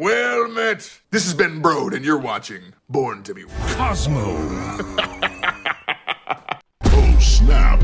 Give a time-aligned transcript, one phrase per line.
[0.00, 0.98] Well met.
[1.10, 4.16] This has been Brode, and you're watching Born to be Cosmo.
[6.84, 7.82] Oh, snap.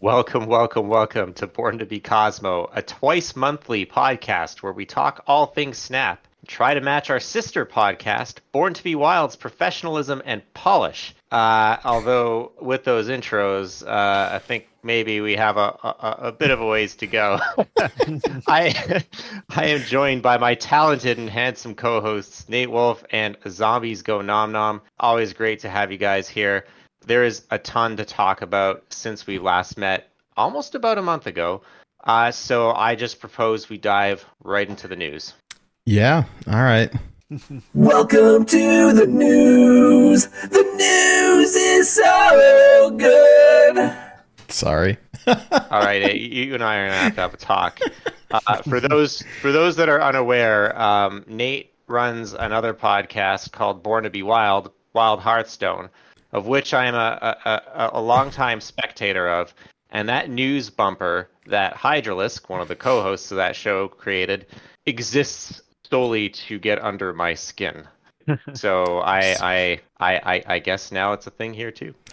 [0.00, 5.22] Welcome, welcome, welcome to Born to be Cosmo, a twice monthly podcast where we talk
[5.26, 10.20] all things Snap, and try to match our sister podcast, Born to be Wild's professionalism
[10.24, 11.14] and polish.
[11.30, 16.50] Uh, although with those intros, uh, I think maybe we have a, a, a bit
[16.50, 17.38] of a ways to go.
[18.48, 19.04] I
[19.48, 24.50] I am joined by my talented and handsome co-hosts Nate Wolfe and Zombies Go Nom
[24.50, 24.80] Nom.
[24.98, 26.64] Always great to have you guys here
[27.08, 31.26] there is a ton to talk about since we last met almost about a month
[31.26, 31.62] ago.
[32.04, 35.34] Uh, so I just propose we dive right into the news.
[35.88, 36.24] Yeah.
[36.46, 36.92] All right.
[37.72, 40.26] Welcome to the news.
[40.26, 43.96] The news is so good.
[44.48, 44.98] Sorry.
[45.26, 47.80] All right, eh, you and I are gonna have to have a talk.
[48.30, 54.04] Uh, for those for those that are unaware, um, Nate runs another podcast called Born
[54.04, 55.88] to Be Wild, Wild Hearthstone,
[56.32, 59.54] of which I am a a, a, a longtime spectator of.
[59.90, 64.44] And that news bumper that Hydralisk, one of the co-hosts of that show, created,
[64.84, 67.86] exists solely to get under my skin.
[68.54, 71.94] so I, I I I I guess now it's a thing here too.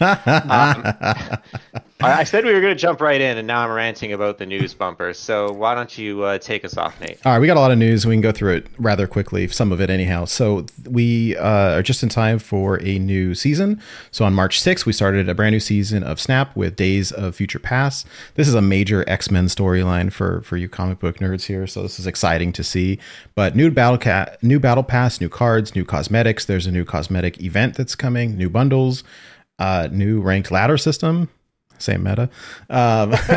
[2.00, 4.36] I, I said we were going to jump right in, and now I'm ranting about
[4.36, 5.14] the news bumper.
[5.14, 7.18] So why don't you uh, take us off, Nate?
[7.24, 8.06] All right, we got a lot of news.
[8.06, 10.26] We can go through it rather quickly, some of it anyhow.
[10.26, 13.80] So we uh, are just in time for a new season.
[14.10, 17.34] So on March 6th, we started a brand new season of Snap with Days of
[17.34, 18.06] Future Past.
[18.34, 21.66] This is a major X Men storyline for for you comic book nerds here.
[21.66, 22.98] So this is exciting to see.
[23.34, 26.44] But new battle cat, new battle pass, new cards, new cosmetics.
[26.44, 29.04] There's a new cosmetic event that's coming, new bundles,
[29.60, 31.28] uh, new ranked ladder system.
[31.78, 32.30] Same meta,
[32.70, 33.10] um,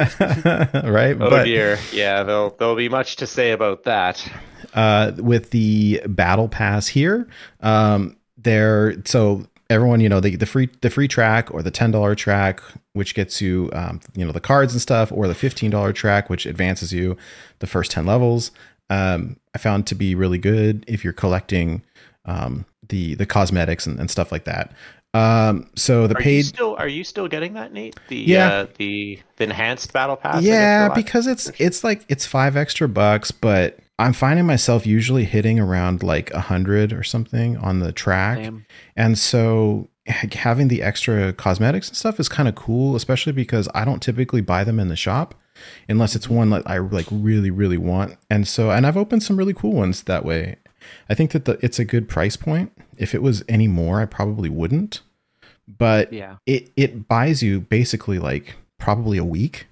[0.89, 1.15] right?
[1.19, 2.23] Oh dear, yeah.
[2.23, 4.25] There'll there'll be much to say about that.
[4.73, 7.27] uh, with the battle pass here,
[7.59, 8.95] um, there.
[9.05, 12.61] So everyone, you know, the, the free the free track or the ten dollar track,
[12.93, 16.29] which gets you, um, you know, the cards and stuff, or the fifteen dollar track,
[16.29, 17.17] which advances you
[17.59, 18.51] the first ten levels.
[18.89, 21.83] Um, I found to be really good if you're collecting
[22.23, 24.73] um, the the cosmetics and, and stuff like that.
[25.15, 27.95] Um, so the Are you still are you still getting that, Nate?
[28.09, 28.47] The Yeah.
[28.47, 30.43] uh, the the enhanced battle pass.
[30.43, 35.59] Yeah because it's it's like it's five extra bucks but i'm finding myself usually hitting
[35.59, 38.51] around like a hundred or something on the track
[38.95, 43.83] and so having the extra cosmetics and stuff is kind of cool especially because i
[43.85, 45.35] don't typically buy them in the shop
[45.87, 49.37] unless it's one that i like really really want and so and i've opened some
[49.37, 50.55] really cool ones that way
[51.09, 54.05] i think that the, it's a good price point if it was any more i
[54.05, 55.01] probably wouldn't
[55.67, 56.37] but Yeah.
[56.45, 59.67] it it buys you basically like probably a week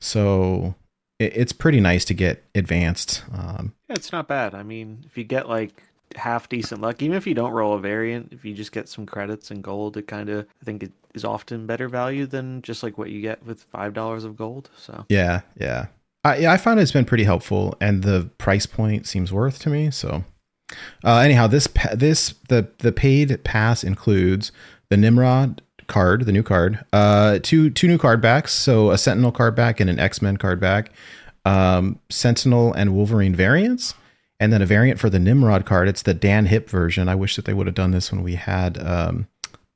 [0.00, 0.74] so
[1.18, 4.54] it, it's pretty nice to get advanced um, Yeah, it's not bad.
[4.54, 5.82] I mean, if you get like
[6.16, 9.06] half decent luck, even if you don't roll a variant, if you just get some
[9.06, 12.82] credits and gold, it kind of I think it is often better value than just
[12.82, 14.70] like what you get with five dollars of gold.
[14.76, 15.86] So yeah yeah
[16.24, 19.70] I, yeah I found it's been pretty helpful and the price point seems worth to
[19.70, 20.24] me so
[21.04, 24.52] uh, anyhow this this the the paid pass includes
[24.90, 28.52] the Nimrod card the new card uh two two new card backs.
[28.52, 30.90] So a Sentinel card back and an X-Men card back.
[31.44, 33.94] Um Sentinel and Wolverine variants
[34.38, 35.88] and then a variant for the Nimrod card.
[35.88, 37.08] It's the Dan Hipp version.
[37.08, 39.28] I wish that they would have done this when we had um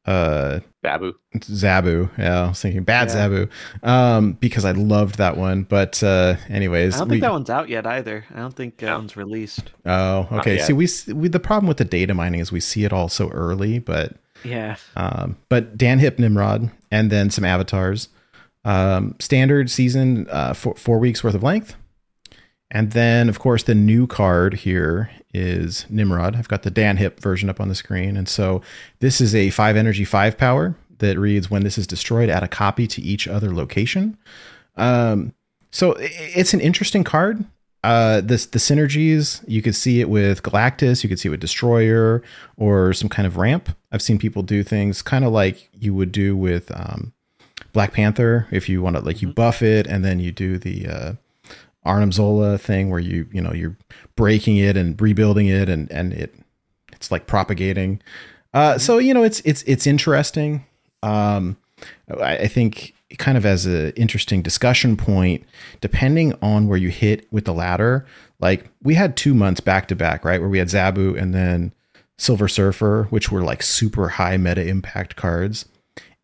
[0.06, 1.12] uh Babu.
[1.36, 2.10] Zabu.
[2.18, 3.28] Yeah, I was thinking bad Yeah.
[3.28, 3.50] Zabu.
[3.86, 5.62] Um, because I loved that one.
[5.62, 8.24] But uh anyways, I don't we, think that one's out yet either.
[8.34, 8.98] I don't think that No.
[8.98, 9.70] one's released.
[9.86, 10.58] Oh, okay.
[10.58, 13.28] See, we, we the problem with the data mining is we see it all so
[13.28, 14.76] early, but Yeah.
[14.96, 18.08] um, but Dan Hipp Nimrod and then some avatars.
[18.64, 21.74] Um, standard season, uh, four, four weeks worth of length.
[22.74, 26.34] And then, of course, the new card here is Nimrod.
[26.34, 28.16] I've got the Dan Hipp version up on the screen.
[28.16, 28.62] And so
[29.00, 32.48] this is a five energy, five power that reads when this is destroyed, add a
[32.48, 34.16] copy to each other location.
[34.76, 35.34] Um,
[35.70, 37.44] so it's an interesting card.
[37.84, 41.40] Uh, this the synergies you could see it with Galactus, you could see it with
[41.40, 42.22] Destroyer
[42.56, 43.76] or some kind of ramp.
[43.90, 47.12] I've seen people do things kind of like you would do with um,
[47.72, 50.86] Black Panther if you want to like you buff it and then you do the
[50.86, 51.12] uh,
[51.84, 53.76] Arnim Zola thing where you you know you're
[54.16, 56.34] breaking it and rebuilding it and and it
[56.92, 58.00] it's like propagating.
[58.54, 60.64] Uh, so you know it's it's it's interesting.
[61.02, 61.56] Um,
[62.20, 65.44] I, I think kind of as an interesting discussion point,
[65.80, 68.06] depending on where you hit with the ladder,
[68.40, 71.72] like we had two months back to back, right, where we had Zabu and then
[72.18, 75.66] Silver Surfer, which were like super high meta impact cards.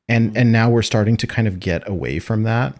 [0.08, 2.78] And and now we're starting to kind of get away from that.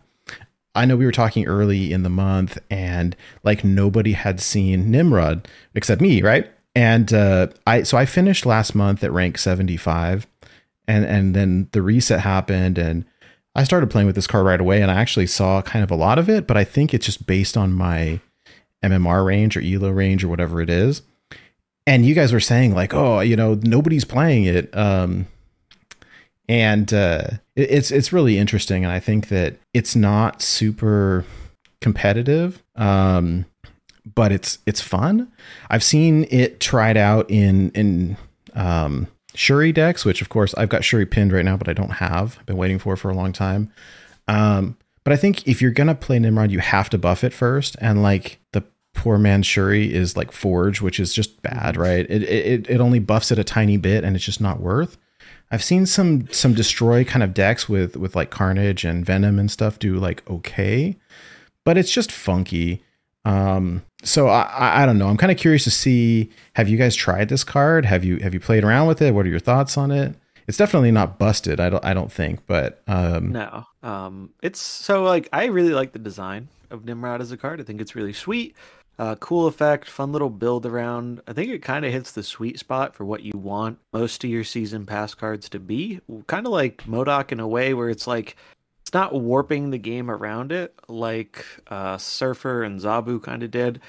[0.78, 5.48] I know we were talking early in the month and like nobody had seen Nimrod
[5.74, 6.50] except me, right?
[6.74, 10.26] And uh I so I finished last month at rank 75
[10.86, 13.04] and and then the reset happened and
[13.54, 15.96] I started playing with this card right away and I actually saw kind of a
[15.96, 18.20] lot of it, but I think it's just based on my
[18.84, 21.02] MMR range or ELO range or whatever it is.
[21.86, 24.76] And you guys were saying like, oh, you know, nobody's playing it.
[24.76, 25.26] Um,
[26.48, 31.24] and uh, it's it's really interesting, and I think that it's not super
[31.80, 33.46] competitive, um,
[34.14, 35.30] but it's it's fun.
[35.68, 38.16] I've seen it tried out in in
[38.54, 41.90] um, Shuri decks, which of course I've got Shuri pinned right now, but I don't
[41.90, 42.36] have.
[42.38, 43.72] I've been waiting for for a long time.
[44.28, 47.76] Um, but I think if you're gonna play Nimrod, you have to buff it first,
[47.80, 48.62] and like the
[48.94, 52.06] poor man Shuri is like Forge, which is just bad, right?
[52.08, 54.96] It it it only buffs it a tiny bit, and it's just not worth.
[55.50, 59.50] I've seen some some destroy kind of decks with with like Carnage and Venom and
[59.50, 60.96] stuff do like okay,
[61.64, 62.82] but it's just funky.
[63.24, 65.08] Um, so I, I don't know.
[65.08, 66.30] I'm kind of curious to see.
[66.54, 67.84] Have you guys tried this card?
[67.84, 69.14] Have you have you played around with it?
[69.14, 70.14] What are your thoughts on it?
[70.46, 71.60] It's definitely not busted.
[71.60, 73.64] I don't I don't think, but um, No.
[73.82, 77.60] Um it's so like I really like the design of Nimrod as a card.
[77.60, 78.54] I think it's really sweet.
[78.98, 81.20] Uh cool effect, fun little build around.
[81.26, 84.30] I think it kind of hits the sweet spot for what you want most of
[84.30, 86.00] your season pass cards to be.
[86.26, 88.36] Kind of like MODOK in a way where it's like
[88.82, 93.80] it's not warping the game around it like uh Surfer and Zabu kind of did.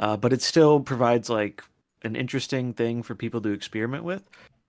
[0.00, 1.62] Uh but it still provides like
[2.02, 4.22] an interesting thing for people to experiment with.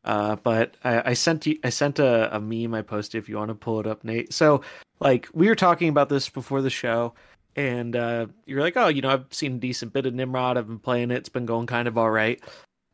[0.04, 3.36] Uh, but I, I sent you, I sent a, a meme I posted if you
[3.38, 4.34] want to pull it up, Nate.
[4.34, 4.62] So
[5.00, 7.14] like we were talking about this before the show,
[7.58, 10.58] and uh, you're like, oh, you know, I've seen a decent bit of Nimrod.
[10.58, 11.18] I've been playing it.
[11.18, 12.42] It's been going kind of all right.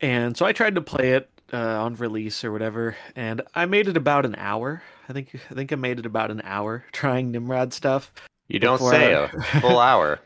[0.02, 3.88] And so I tried to play it uh, on release or whatever, and I made
[3.88, 4.82] it about an hour.
[5.08, 8.12] I think I think I made it about an hour trying Nimrod stuff.
[8.48, 9.28] You don't say I- a
[9.62, 10.20] full hour.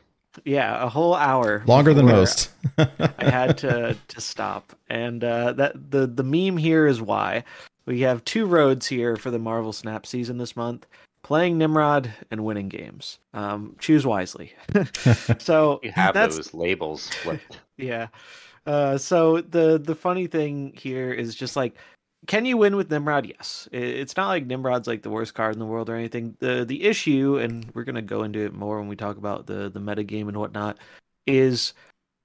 [0.46, 1.64] Yeah, a whole hour.
[1.66, 2.52] longer than most.
[2.78, 3.00] I
[3.30, 4.72] had to to stop.
[4.88, 7.44] And uh, that the the meme here is why
[7.88, 10.86] we have two roads here for the Marvel Snap season this month:
[11.28, 13.20] playing Nimrod and winning games.
[13.34, 14.54] Um, choose wisely.
[15.40, 17.60] so You have that's those labels flipped.
[17.76, 18.08] yeah.
[18.66, 21.76] Uh, so the the funny thing here is just like,
[22.28, 23.26] can you win with Nimrod?
[23.26, 23.68] Yes.
[23.74, 26.38] I- It's not like Nimrod's like the worst card in the world or anything.
[26.40, 29.70] The the issue, and we're gonna go into it more when we talk about the
[29.70, 30.78] the meta game and whatnot,
[31.26, 31.74] is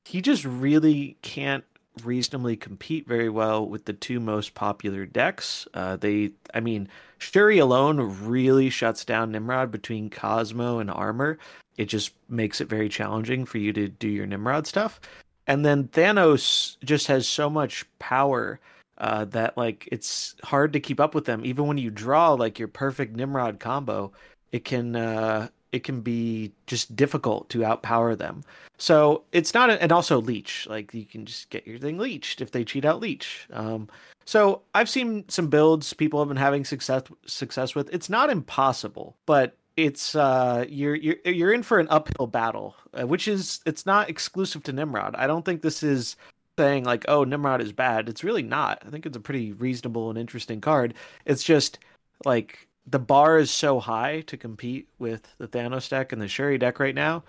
[0.05, 1.65] he just really can't
[2.05, 5.67] reasonably compete very well with the two most popular decks.
[5.75, 11.39] Uh, they, I mean, Shuri alone really shuts down Nimrod between Cosmo and Armor.
[11.77, 15.01] It just makes it very challenging for you to do your Nimrod stuff.
[15.47, 18.61] And then Thanos just has so much power
[18.99, 21.45] uh, that like it's hard to keep up with them.
[21.45, 24.13] Even when you draw like your perfect Nimrod combo,
[24.53, 28.45] it can uh, it can be just difficult to outpower them.
[28.79, 30.67] So it's not, a, and also leech.
[30.69, 33.49] Like you can just get your thing leeched if they cheat out leech.
[33.53, 33.89] Um,
[34.25, 37.93] so I've seen some builds people have been having success success with.
[37.93, 43.07] It's not impossible, but it's uh you're you're you're in for an uphill battle, uh,
[43.07, 45.15] which is it's not exclusive to Nimrod.
[45.17, 46.17] I don't think this is
[46.59, 48.09] saying like oh Nimrod is bad.
[48.09, 48.83] It's really not.
[48.87, 50.95] I think it's a pretty reasonable and interesting card.
[51.25, 51.79] It's just
[52.25, 56.59] like the bar is so high to compete with the Thanos deck and the Shuri
[56.59, 57.23] deck right now.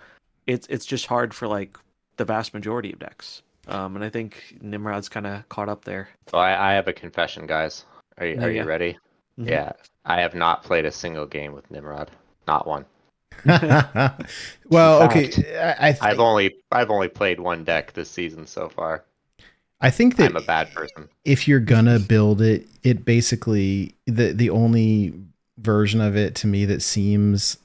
[0.46, 1.76] It's it's just hard for like
[2.16, 3.42] the vast majority of decks.
[3.66, 6.08] Um, and I think Nimrod's kind of caught up there.
[6.30, 7.84] So I, I have a confession, guys.
[8.18, 8.62] Are you, Oh, are yeah.
[8.62, 8.98] you ready?
[9.38, 9.48] Mhm.
[9.48, 9.72] Yeah.
[10.04, 12.10] I have not played a single game with Nimrod.
[12.46, 12.84] Not one.
[13.46, 15.58] well, In okay.
[15.58, 19.04] I, I, th- I've only I've only played one deck this season so far.
[19.80, 21.08] I think that I'm a bad person.
[21.24, 25.14] if you're gonna build it, it basically the the only
[25.58, 27.58] version of it to me that seems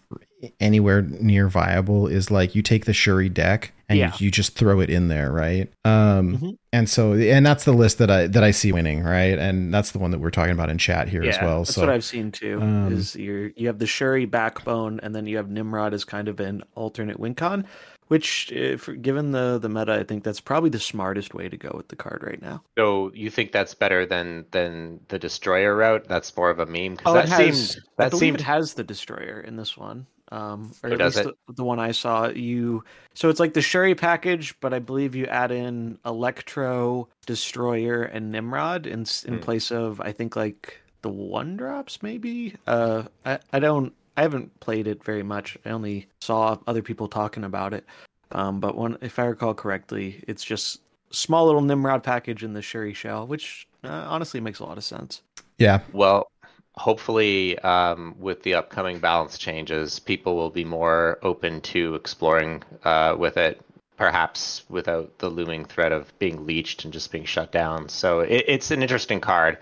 [0.60, 4.12] anywhere near viable is like you take the Shuri deck and Yeah.
[4.20, 5.70] you, you just throw it in there, right?
[5.84, 6.58] Um Mhm.
[6.72, 9.38] and so and that's the list that I that I see winning, right?
[9.38, 11.60] And that's the one that we're talking about in chat here as well.
[11.60, 12.60] That's so what I've seen too.
[12.62, 16.30] um, is you're you have the Shuri backbone, and then you have Nimrod as kind
[16.30, 17.66] of an alternate win con,
[18.10, 21.72] which, if, given the the meta, I think that's probably the smartest way to go
[21.76, 22.64] with the card right now.
[22.78, 26.08] So you think that's better than than the destroyer route?
[26.08, 27.36] That's more of a meme because Oh, that has.
[27.36, 30.08] seemed I that believe seemed it has the destroyer in this one.
[30.32, 31.32] Um, or at does least it?
[31.48, 32.28] the, the one I saw.
[32.28, 32.84] You
[33.16, 38.32] so it's like the Shuri package, but I believe you add in Electro, Destroyer, and
[38.32, 39.42] Nimrod in in Hmm.
[39.42, 42.56] place of I think like the one drops maybe.
[42.68, 43.94] Uh, I I don't.
[44.20, 45.58] I haven't played it very much.
[45.66, 47.86] I only saw other people talking about it.
[48.34, 52.62] Um, but one, if I recall correctly, it's just small little Nimrod package in the
[52.62, 55.22] Shuri shell, which uh, honestly makes a lot of sense.
[55.58, 55.80] Yeah.
[55.94, 56.30] Well,
[56.76, 63.16] hopefully, um, with the upcoming balance changes, people will be more open to exploring uh,
[63.18, 63.62] with it,
[63.96, 67.88] perhaps without the looming threat of being leeched and just being shut down.
[67.88, 69.60] So it, it's an interesting card.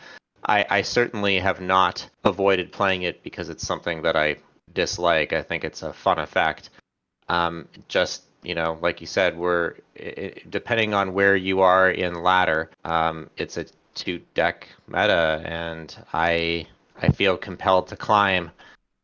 [0.47, 4.37] I, I certainly have not avoided playing it because it's something that I
[4.77, 5.34] dislike.
[5.34, 6.69] I think it's a fun effect.
[7.29, 12.22] Um, just you know, like you said, we're it, depending on where you are in
[12.22, 12.69] ladder.
[12.86, 13.65] Um, it's a
[13.96, 16.67] two deck meta, and I
[17.01, 18.51] I feel compelled to climb.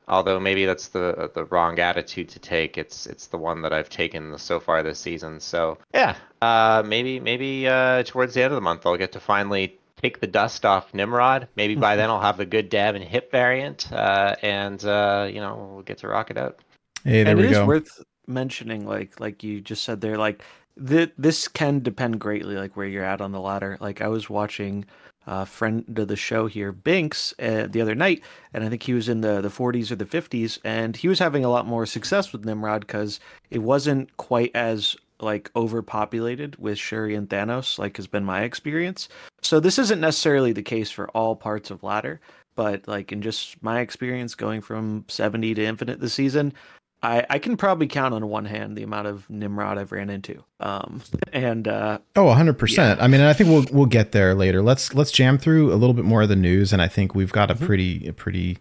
[0.08, 2.77] Although maybe that's the the wrong attitude to take.
[2.77, 5.39] It's it's the one that I've taken so far this season.
[5.39, 9.20] So yeah, uh, maybe maybe uh, towards the end of the month I'll get to
[9.20, 11.48] finally take the dust off Nimrod.
[11.55, 15.39] Maybe by then I'll have a good dab and hip variant, uh, and uh, you
[15.39, 16.60] know we'll get to rock it out.
[17.03, 17.65] Hey, there and we it is go.
[17.65, 20.43] worth mentioning, like like you just said there, like
[20.86, 23.77] th- this can depend greatly, like where you're at on the ladder.
[23.79, 24.86] Like I was watching
[25.25, 28.22] a friend of the show here, Binks, uh, the other night,
[28.53, 31.19] and I think he was in the the 40s or the 50s, and he was
[31.19, 36.77] having a lot more success with Nimrod because it wasn't quite as like overpopulated with
[36.77, 39.10] Shuri and Thanos, like has been my experience.
[39.42, 42.20] So this isn't necessarily the case for all parts of ladder,
[42.56, 46.53] but like in just my experience going from 70 to infinite this season,
[47.01, 50.42] I, I can probably count on one hand the amount of Nimrod I've ran into.
[50.62, 51.01] Um,
[51.34, 52.98] and uh, Oh, 100%.
[53.01, 54.62] I mean, I think we'll we'll get there later.
[54.62, 57.32] Let's let's jam through a little bit more of the news and I think we've
[57.34, 57.65] got a Mm-hmm.
[57.65, 58.58] pretty a pretty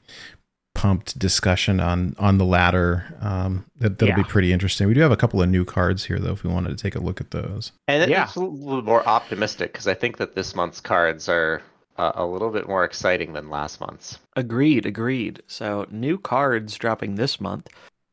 [0.74, 3.04] pumped discussion on on the ladder.
[3.20, 4.88] Um that that'll be pretty interesting.
[4.88, 6.94] We do have a couple of new cards here though if we wanted to take
[6.94, 7.72] a look at those.
[7.88, 8.24] And Yeah.
[8.24, 11.62] it's a little more optimistic because I think that this month's cards are
[11.98, 14.18] uh, a little bit more exciting than last month's.
[14.34, 15.42] Agreed, agreed.
[15.46, 17.68] So new cards dropping this month.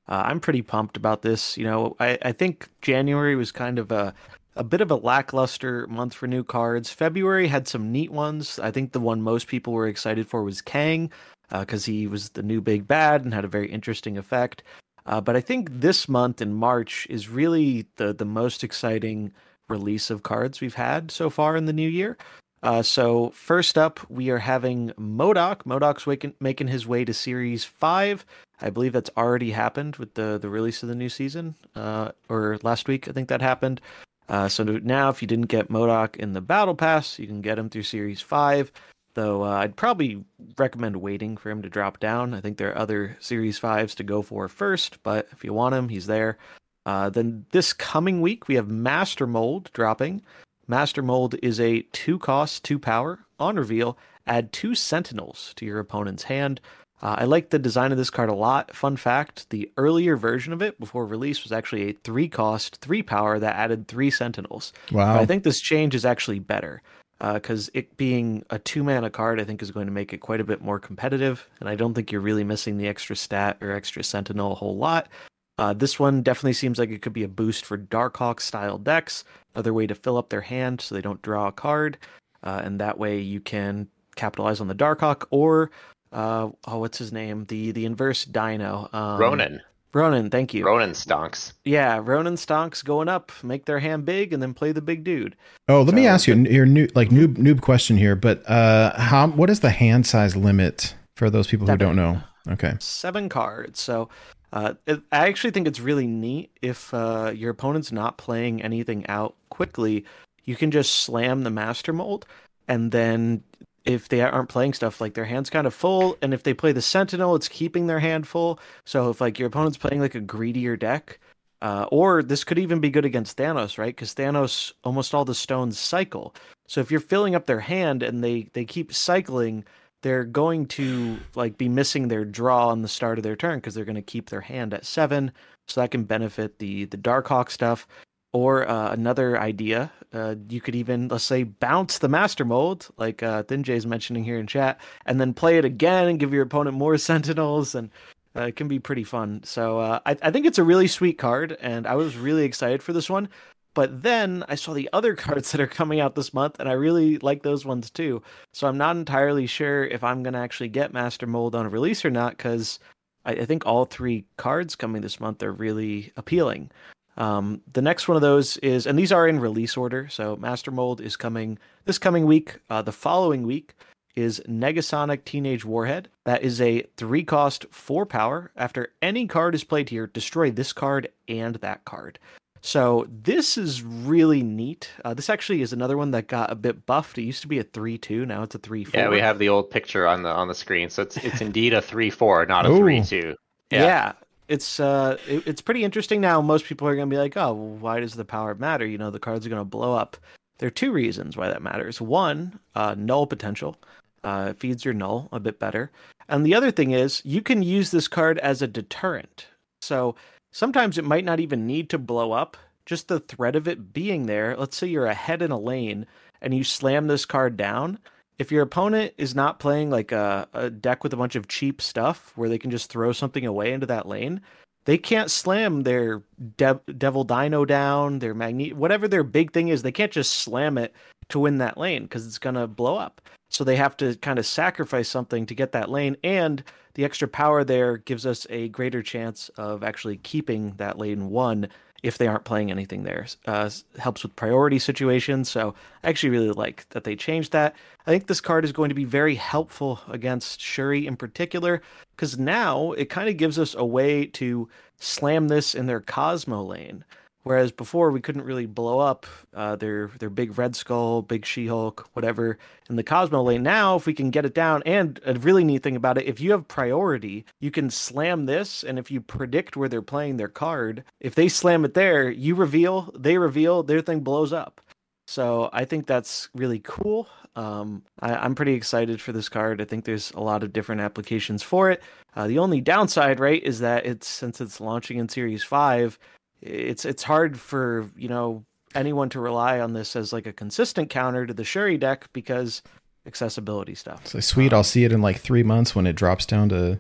[0.09, 1.57] Uh, I'm pretty pumped about this.
[1.57, 4.13] You know, I, I think January was kind of a
[4.55, 6.89] a bit of a lackluster month for new cards.
[6.89, 8.59] February had some neat ones.
[8.59, 11.09] I think the one most people were excited for was Kang,
[11.51, 14.63] because he was the new big bad and had a very interesting effect.
[15.05, 19.31] Uh, but I think this month in March is really the the most exciting
[19.67, 22.17] release of cards we've had so far in the new year.
[22.61, 25.63] Uh, so first up, we are having MODOK.
[25.63, 28.25] MODOK's waking, making his way to Series Five.
[28.61, 32.59] I believe that's already happened with the the release of the new season, uh, or
[32.61, 33.07] last week.
[33.07, 33.79] I think that happened.
[34.27, 37.57] Uh, so now, if you didn't get MODOK in the Battle Pass, you can get
[37.57, 38.71] him through Series Five.
[39.19, 40.23] Though uh, I'd probably
[40.57, 42.33] recommend waiting for him to drop down.
[42.33, 45.75] I think there are other Series Fives to go for first, but if you want
[45.75, 46.37] him, he's there.
[46.85, 50.21] Uh, then this coming week we have Master Mold dropping.
[50.69, 53.19] Master Mold is a two cost, two power.
[53.41, 56.61] On reveal, add two Sentinels to your opponent's hand.
[57.01, 58.73] Uh, I like the design of this card a lot.
[58.73, 63.03] Fun fact the earlier version of it before release was actually a three cost, three
[63.03, 64.71] power that added three Sentinels.
[64.93, 65.15] Wow.
[65.15, 66.81] But I think this change is actually better
[67.19, 70.39] because it being a two mana card, I think is going to make it quite
[70.39, 71.47] a bit more competitive.
[71.59, 74.77] And I don't think you're really missing the extra stat or extra Sentinel a whole
[74.77, 75.09] lot.
[75.57, 79.25] Uh, this one definitely seems like it could be a boost for Darkhawk style decks.
[79.53, 81.97] Another way to fill up their hand so they don't draw a card,
[82.43, 85.71] uh, and that way you can capitalize on the Darkhawk or
[86.11, 87.45] uh, oh, what's his name?
[87.45, 88.89] The the inverse Dino.
[88.93, 89.61] Um, Ronan.
[89.93, 90.65] Ronan, thank you.
[90.65, 91.53] Ronan stonks.
[91.65, 95.35] Yeah, Ronan stonks going up, make their hand big, and then play the big dude.
[95.67, 99.27] Oh, let me ask you your new like noob noob question here, but uh how
[99.27, 101.87] what is the hand size limit for those people who Seven.
[101.87, 102.21] don't know?
[102.49, 102.75] Okay.
[102.79, 103.79] seven cards.
[103.79, 104.09] So
[104.51, 109.05] uh, it, I actually think it's really neat if uh, your opponent's not playing anything
[109.07, 110.05] out quickly,
[110.45, 112.25] you can just slam the master mold,
[112.67, 113.43] and then
[113.89, 116.71] if they aren't playing stuff like their hand's kind of full, and if they play
[116.71, 118.59] the sentinel, it's keeping their hand full.
[118.85, 121.19] So if like your opponent's playing like a greedier deck.
[121.61, 123.93] Uh, or this could even be good against Thanos, right?
[123.93, 126.33] Because Thanos, almost all the stones cycle.
[126.67, 129.65] So if you're filling up their hand and they they keep cycling,
[130.01, 133.73] they're going to like be missing their draw on the start of their turn because
[133.73, 135.33] they're going to keep their hand at seven,
[135.67, 137.87] so that can benefit the the Darkhawk stuff.
[138.31, 143.23] Or uh, another idea, uh, you could even let's say bounce the Master Mold, like
[143.23, 146.77] uh, Thinjay's mentioning here in chat, and then play it again and give your opponent
[146.77, 147.89] more Sentinels, and
[148.35, 149.41] uh, it can be pretty fun.
[149.43, 152.83] So uh, I, I think it's a really sweet card, and I was really excited
[152.83, 153.29] for this one.
[153.73, 156.73] But then I saw the other cards that are coming out this month, and I
[156.73, 158.21] really like those ones too.
[158.53, 162.05] So I'm not entirely sure if I'm going to actually get Master Mold on release
[162.05, 162.79] or not, because
[163.25, 166.71] I, I think all three cards coming this month are really appealing.
[167.19, 170.07] Um, the next one of those is, and these are in release order.
[170.09, 172.57] So Master Mold is coming this coming week.
[172.69, 173.75] Uh, the following week
[174.15, 176.09] is Negasonic Teenage Warhead.
[176.25, 178.51] That is a three cost, four power.
[178.55, 182.19] After any card is played here, destroy this card and that card.
[182.61, 184.89] So this is really neat.
[185.05, 187.17] Uh, this actually is another one that got a bit buffed.
[187.17, 188.99] It used to be a three-two, now it's a three-four.
[188.99, 191.73] Yeah, we have the old picture on the on the screen, so it's it's indeed
[191.73, 193.35] a three four, not a three two.
[193.71, 193.83] Yeah.
[193.83, 194.11] Yeah.
[194.49, 196.41] It's uh it- it's pretty interesting now.
[196.41, 198.85] Most people are gonna be like, Oh, well, why does the power matter?
[198.85, 200.17] You know, the cards are gonna blow up.
[200.57, 202.01] There are two reasons why that matters.
[202.01, 203.77] One, uh null potential.
[204.23, 205.91] Uh feeds your null a bit better.
[206.27, 209.47] And the other thing is you can use this card as a deterrent.
[209.81, 210.15] So
[210.51, 212.57] sometimes it might not even need to blow up.
[212.85, 214.57] Just the threat of it being there.
[214.57, 216.07] Let's say you're ahead in a lane
[216.41, 217.99] and you slam this card down
[218.39, 221.81] if your opponent is not playing like a, a deck with a bunch of cheap
[221.81, 224.41] stuff where they can just throw something away into that lane,
[224.85, 226.23] they can't slam their
[226.57, 229.83] Dev- Devil Dino down, their Magnet, whatever their big thing is.
[229.83, 230.95] They can't just slam it
[231.27, 233.21] to win that lane because it's gonna blow up.
[233.49, 237.27] So they have to kind of sacrifice something to get that lane, and the extra
[237.27, 241.67] power there gives us a greater chance of actually keeping that lane one
[242.03, 243.27] if they aren't playing anything there.
[243.45, 245.49] Uh, helps with priority situations.
[245.49, 247.75] So I actually really like that they changed that.
[248.07, 251.81] I think this card is going to be very helpful against Shuri in particular
[252.15, 256.63] because now it kind of gives us a way to slam this in their Cosmo
[256.63, 257.03] lane.
[257.43, 261.67] Whereas before we couldn't really blow up uh, their their big Red Skull, big She
[261.67, 262.57] Hulk, whatever
[262.89, 263.63] in the Cosmo lane.
[263.63, 266.39] Now, if we can get it down, and a really neat thing about it, if
[266.41, 270.49] you have priority, you can slam this, and if you predict where they're playing their
[270.49, 274.81] card, if they slam it there, you reveal, they reveal, their thing blows up.
[275.27, 277.29] So I think that's really cool.
[277.55, 279.79] Um, I, I'm pretty excited for this card.
[279.79, 282.01] I think there's a lot of different applications for it.
[282.35, 286.17] Uh, the only downside, right, is that it's since it's launching in Series Five,
[286.61, 288.63] it's it's hard for you know
[288.95, 292.81] anyone to rely on this as like a consistent counter to the Shuri deck because
[293.27, 294.21] accessibility stuff.
[294.25, 294.73] It's like, sweet.
[294.73, 296.99] I'll see it in like three months when it drops down to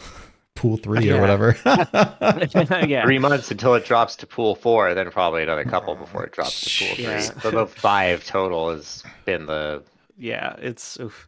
[0.56, 1.14] pool three Yeah.
[1.14, 1.56] or whatever.
[2.86, 6.32] yeah, Three months until it drops to pool four, then probably another couple before it
[6.32, 7.04] drops to pool three.
[7.04, 7.20] Yeah.
[7.20, 9.82] So the five total has been the
[10.18, 11.26] yeah, it's oof.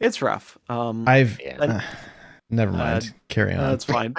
[0.00, 0.58] it's rough.
[0.68, 1.56] Um, I've Yeah.
[1.58, 1.80] uh,
[2.50, 3.14] never mind.
[3.28, 3.70] Carry on.
[3.70, 4.14] That's fine.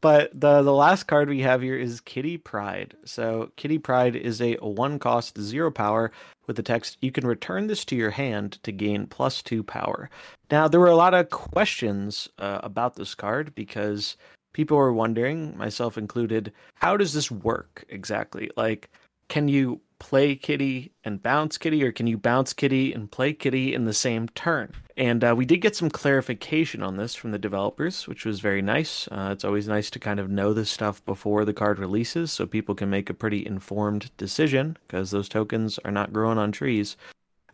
[0.00, 2.94] But the the last card we have here is Kitty Pryde.
[3.04, 6.12] So Kitty Pryde is a one cost zero power
[6.46, 10.08] with the text you can return this to your hand to gain plus two power.
[10.50, 14.16] Now there were a lot of questions uh, about this card because
[14.52, 18.50] people were wondering, myself included, how does this work exactly?
[18.56, 18.90] Like,
[19.28, 23.74] can you play Kitty and bounce Kitty, or can you bounce Kitty and play Kitty
[23.74, 24.72] in the same turn?
[24.96, 28.62] And uh, we did get some clarification on this from the developers, which was very
[28.62, 29.08] nice.
[29.08, 32.46] Uh, it's always nice to kind of know this stuff before the card releases so
[32.46, 36.96] people can make a pretty informed decision because those tokens are not growing on trees.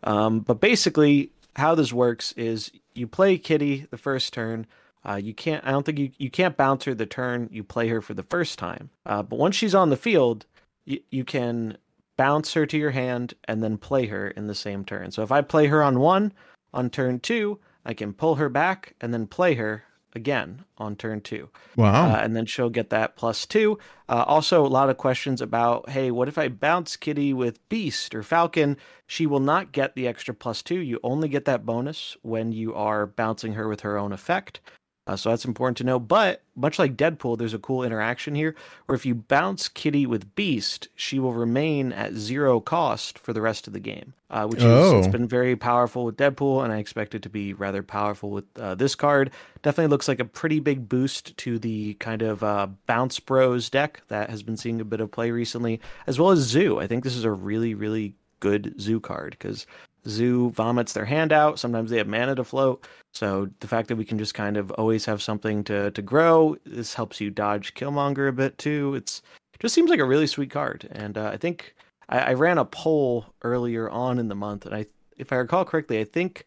[0.03, 4.65] Um, but basically, how this works is you play Kitty the first turn.
[5.07, 5.63] Uh, you can't.
[5.65, 8.23] I don't think you you can't bounce her the turn you play her for the
[8.23, 8.89] first time.
[9.05, 10.45] Uh, but once she's on the field,
[10.85, 11.77] you you can
[12.17, 15.11] bounce her to your hand and then play her in the same turn.
[15.11, 16.33] So if I play her on one,
[16.73, 19.83] on turn two, I can pull her back and then play her
[20.15, 21.49] again on turn two.
[21.75, 22.13] wow.
[22.13, 23.77] Uh, and then she'll get that plus two.
[24.07, 28.15] Uh, also, a lot of questions about hey, what if I bounce Kitty with Beast
[28.15, 28.77] or Falcon?
[29.05, 30.79] She will not get the extra plus two.
[30.79, 34.61] You only get that bonus when you are bouncing her with her own effect.
[35.07, 35.99] Uh, so that's important to know.
[35.99, 40.33] But much like Deadpool, there's a cool interaction here where if you bounce Kitty with
[40.35, 44.61] Beast, she will remain at zero cost for the rest of the game, uh, which
[44.63, 45.11] is it's Oh.
[45.11, 48.73] been very powerful with Deadpool, and I expect it to be rather powerful with uh,
[48.73, 49.29] this card.
[49.61, 54.01] Definitely looks like a pretty big boost to the kind of uh, Bounce Bros deck
[54.07, 56.79] that has been seeing a bit of play recently, as well as Zoo.
[56.79, 59.67] I think this is a really, really good Zoo card because
[60.07, 61.59] Zoo vomits their hand out.
[61.59, 62.85] Sometimes they have mana to float.
[63.13, 66.57] So the fact that we can just kind of always have something to to grow,
[66.65, 68.95] this helps you dodge Killmonger a bit too.
[68.95, 69.21] It's
[69.53, 71.75] it just seems like a really sweet card, and uh, I think
[72.09, 74.85] I, I ran a poll earlier on in the month, and I
[75.17, 76.45] if I recall correctly, I think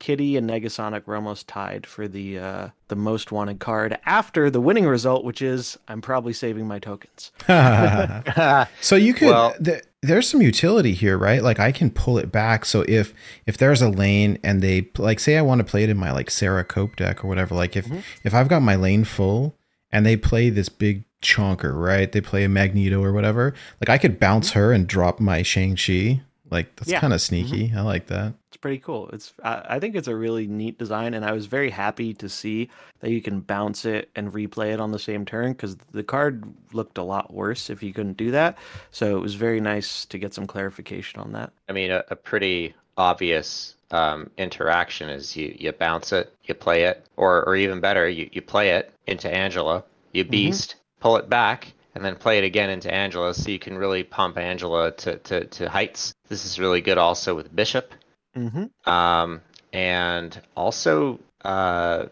[0.00, 4.60] Kitty and Negasonic were almost tied for the uh, the most wanted card after the
[4.60, 7.32] winning result, which is I'm probably saving my tokens.
[8.80, 11.42] so you could Well- th- there's some utility here right?
[11.42, 12.64] Like i can pull it back.
[12.66, 13.14] So if
[13.46, 16.12] if there's a lane and they like say i want to play it in my
[16.12, 17.86] like sarah cope deck or whatever like if
[18.22, 19.56] if i've got my lane full
[19.90, 22.12] and they play this big chonker right?
[22.12, 26.20] They play a magneto or whatever like i could bounce her and drop my shang-chi
[26.50, 27.00] like that's Yeah.
[27.00, 29.08] kind of sneaky i like that It's pretty cool.
[29.10, 32.28] It's I, I think it's a really neat design, and I was very happy to
[32.28, 32.68] see
[33.00, 36.44] that you can bounce it and replay it on the same turn because the card
[36.72, 38.56] looked a lot worse if you couldn't do that.
[38.92, 41.52] So it was very nice to get some clarification on that.
[41.68, 46.84] I mean, a, a pretty obvious um, interaction is you, you bounce it, you play
[46.84, 51.28] it, or or even better, you, you play it into Angela, you beast, pull it
[51.28, 55.16] back, and then play it again into Angela, so you can really pump Angela to,
[55.18, 56.14] to, to heights.
[56.28, 57.92] This is really good also with Bishop.
[58.36, 58.90] Mm-hmm.
[58.90, 59.40] Um,
[59.72, 62.06] and also uh,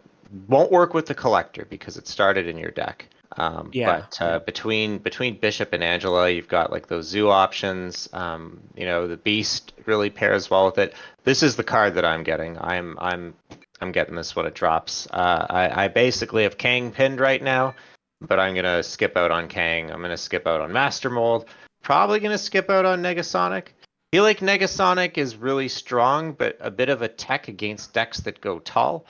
[0.49, 3.09] won't work with the collector because it started in your deck.
[3.37, 8.09] Um, Yeah, But uh, between between Bishop and Angela, you've got like those zoo options.
[8.13, 10.95] Um, you know, the Beast really pairs well with it.
[11.25, 12.59] This is the card that I'm getting.
[12.59, 13.35] I'm I'm
[13.81, 15.09] I'm getting this when it drops.
[15.11, 17.75] Uh, I, I basically have Kang pinned right now,
[18.27, 19.91] but I'm gonna skip out on Kang.
[19.91, 21.47] I'm gonna skip out on Master Mold.
[21.83, 23.69] Probably gonna skip out on Negasonic.
[23.69, 28.21] I feel like Negasonic is really strong, but a bit of a tech against decks
[28.21, 29.07] that go tall.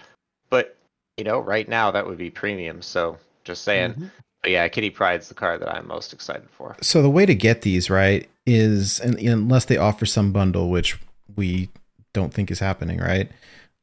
[0.51, 0.77] But
[1.17, 2.83] you know, right now that would be premium.
[2.83, 3.93] So just saying.
[3.93, 4.07] Mm-hmm.
[4.43, 6.77] But yeah, Kitty Pryde's the card that I'm most excited for.
[6.81, 10.99] So the way to get these right is, and unless they offer some bundle, which
[11.37, 11.69] we
[12.13, 13.31] don't think is happening, right?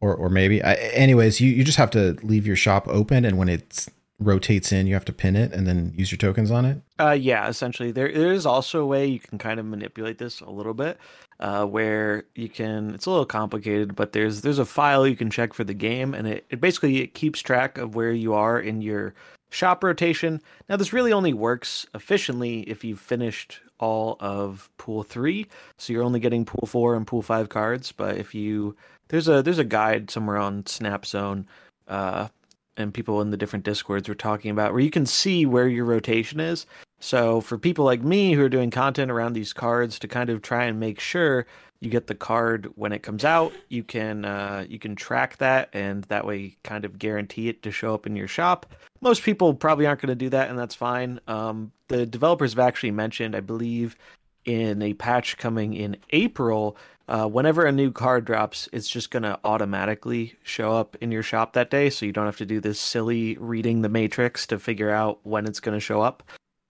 [0.02, 0.62] Or or maybe.
[0.63, 3.88] I, anyways, you you just have to leave your shop open, and when it
[4.19, 6.82] rotates in, you have to pin it and then use your tokens on it.
[6.99, 7.91] Uh, yeah, essentially.
[7.91, 10.97] There, there is also a way you can kind of manipulate this a little bit,
[11.39, 12.93] uh, where you can.
[12.93, 16.13] It's a little complicated, but there's there's a file you can check for the game,
[16.13, 19.13] and it, it basically it keeps track of where you are in your
[19.49, 20.41] shop rotation.
[20.67, 26.03] Now, this really only works efficiently if you've finished all of pool three, so you're
[26.03, 27.93] only getting pool four and pool five cards.
[27.93, 28.75] But if you
[29.08, 31.47] there's a there's a guide somewhere on Snap Zone.
[31.88, 32.27] Uh,
[32.80, 35.86] and people in the different discords were talking about where you can see where your
[35.86, 36.65] rotation is.
[37.00, 40.42] So for people like me who are doing content around these cards to kind of
[40.42, 41.46] try and make sure
[41.80, 45.70] you get the card when it comes out you can uh, you can track that
[45.72, 48.65] and that way kind of guarantee it to show up in your shop.
[49.00, 51.22] Most people probably aren't going to do that and that's fine.
[51.28, 53.98] Um, the developers have actually mentioned i believe
[54.46, 56.78] in a patch coming in april
[57.10, 61.24] uh, whenever a new card drops, it's just going to automatically show up in your
[61.24, 61.89] shop that day.
[61.89, 65.48] So you don't have to do this silly reading the matrix to figure out when
[65.48, 66.22] it's going to show up.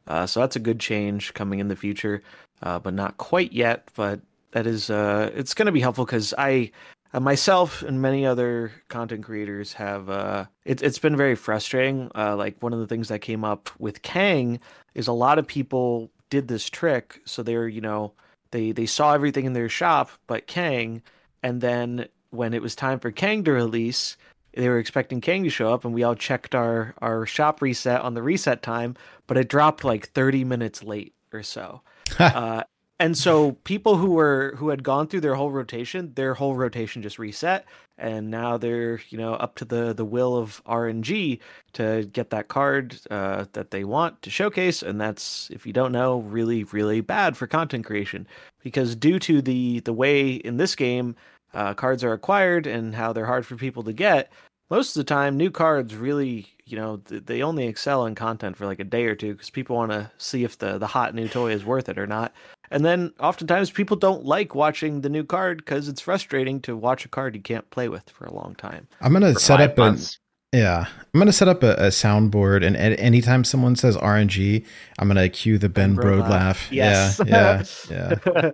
[0.07, 2.23] Uh, so that's a good change coming in the future,
[2.63, 3.89] uh, but not quite yet.
[3.95, 4.21] But
[4.51, 6.71] that is, uh, it's going to be helpful because I,
[7.13, 12.11] uh, myself and many other content creators have, uh, it, it's been very frustrating.
[12.15, 14.61] Uh, like one of the things that came up with Kang
[14.95, 17.19] is a lot of people did this trick.
[17.25, 18.13] So they're, you know,
[18.51, 21.01] they they saw everything in their shop but Kang,
[21.43, 24.17] and then when it was time for Kang to release,
[24.53, 28.01] they were expecting Kang to show up, and we all checked our our shop reset
[28.01, 28.95] on the reset time,
[29.27, 31.81] but it dropped like thirty minutes late or so.
[32.19, 32.63] uh,
[32.99, 37.01] and so people who were who had gone through their whole rotation, their whole rotation
[37.01, 37.65] just reset,
[37.97, 41.39] and now they're you know up to the the will of RNG
[41.73, 45.93] to get that card uh, that they want to showcase, and that's if you don't
[45.93, 48.27] know, really really bad for content creation.
[48.63, 51.15] Because due to the the way in this game
[51.53, 54.31] uh, cards are acquired and how they're hard for people to get,
[54.69, 58.65] most of the time new cards really you know they only excel in content for
[58.65, 61.27] like a day or two because people want to see if the the hot new
[61.27, 62.33] toy is worth it or not
[62.71, 67.05] and then oftentimes people don't like watching the new card because it's frustrating to watch
[67.05, 68.87] a card you can't play with for a long time.
[69.01, 70.19] I'm gonna set five up a months.
[70.53, 70.85] yeah.
[71.13, 74.65] I'm gonna set up a, a soundboard, and a- anytime someone says RNG,
[74.99, 76.67] I'm gonna cue the Ben Bro Brode laugh.
[76.71, 77.19] Yes.
[77.25, 78.51] Yeah, yeah, yeah.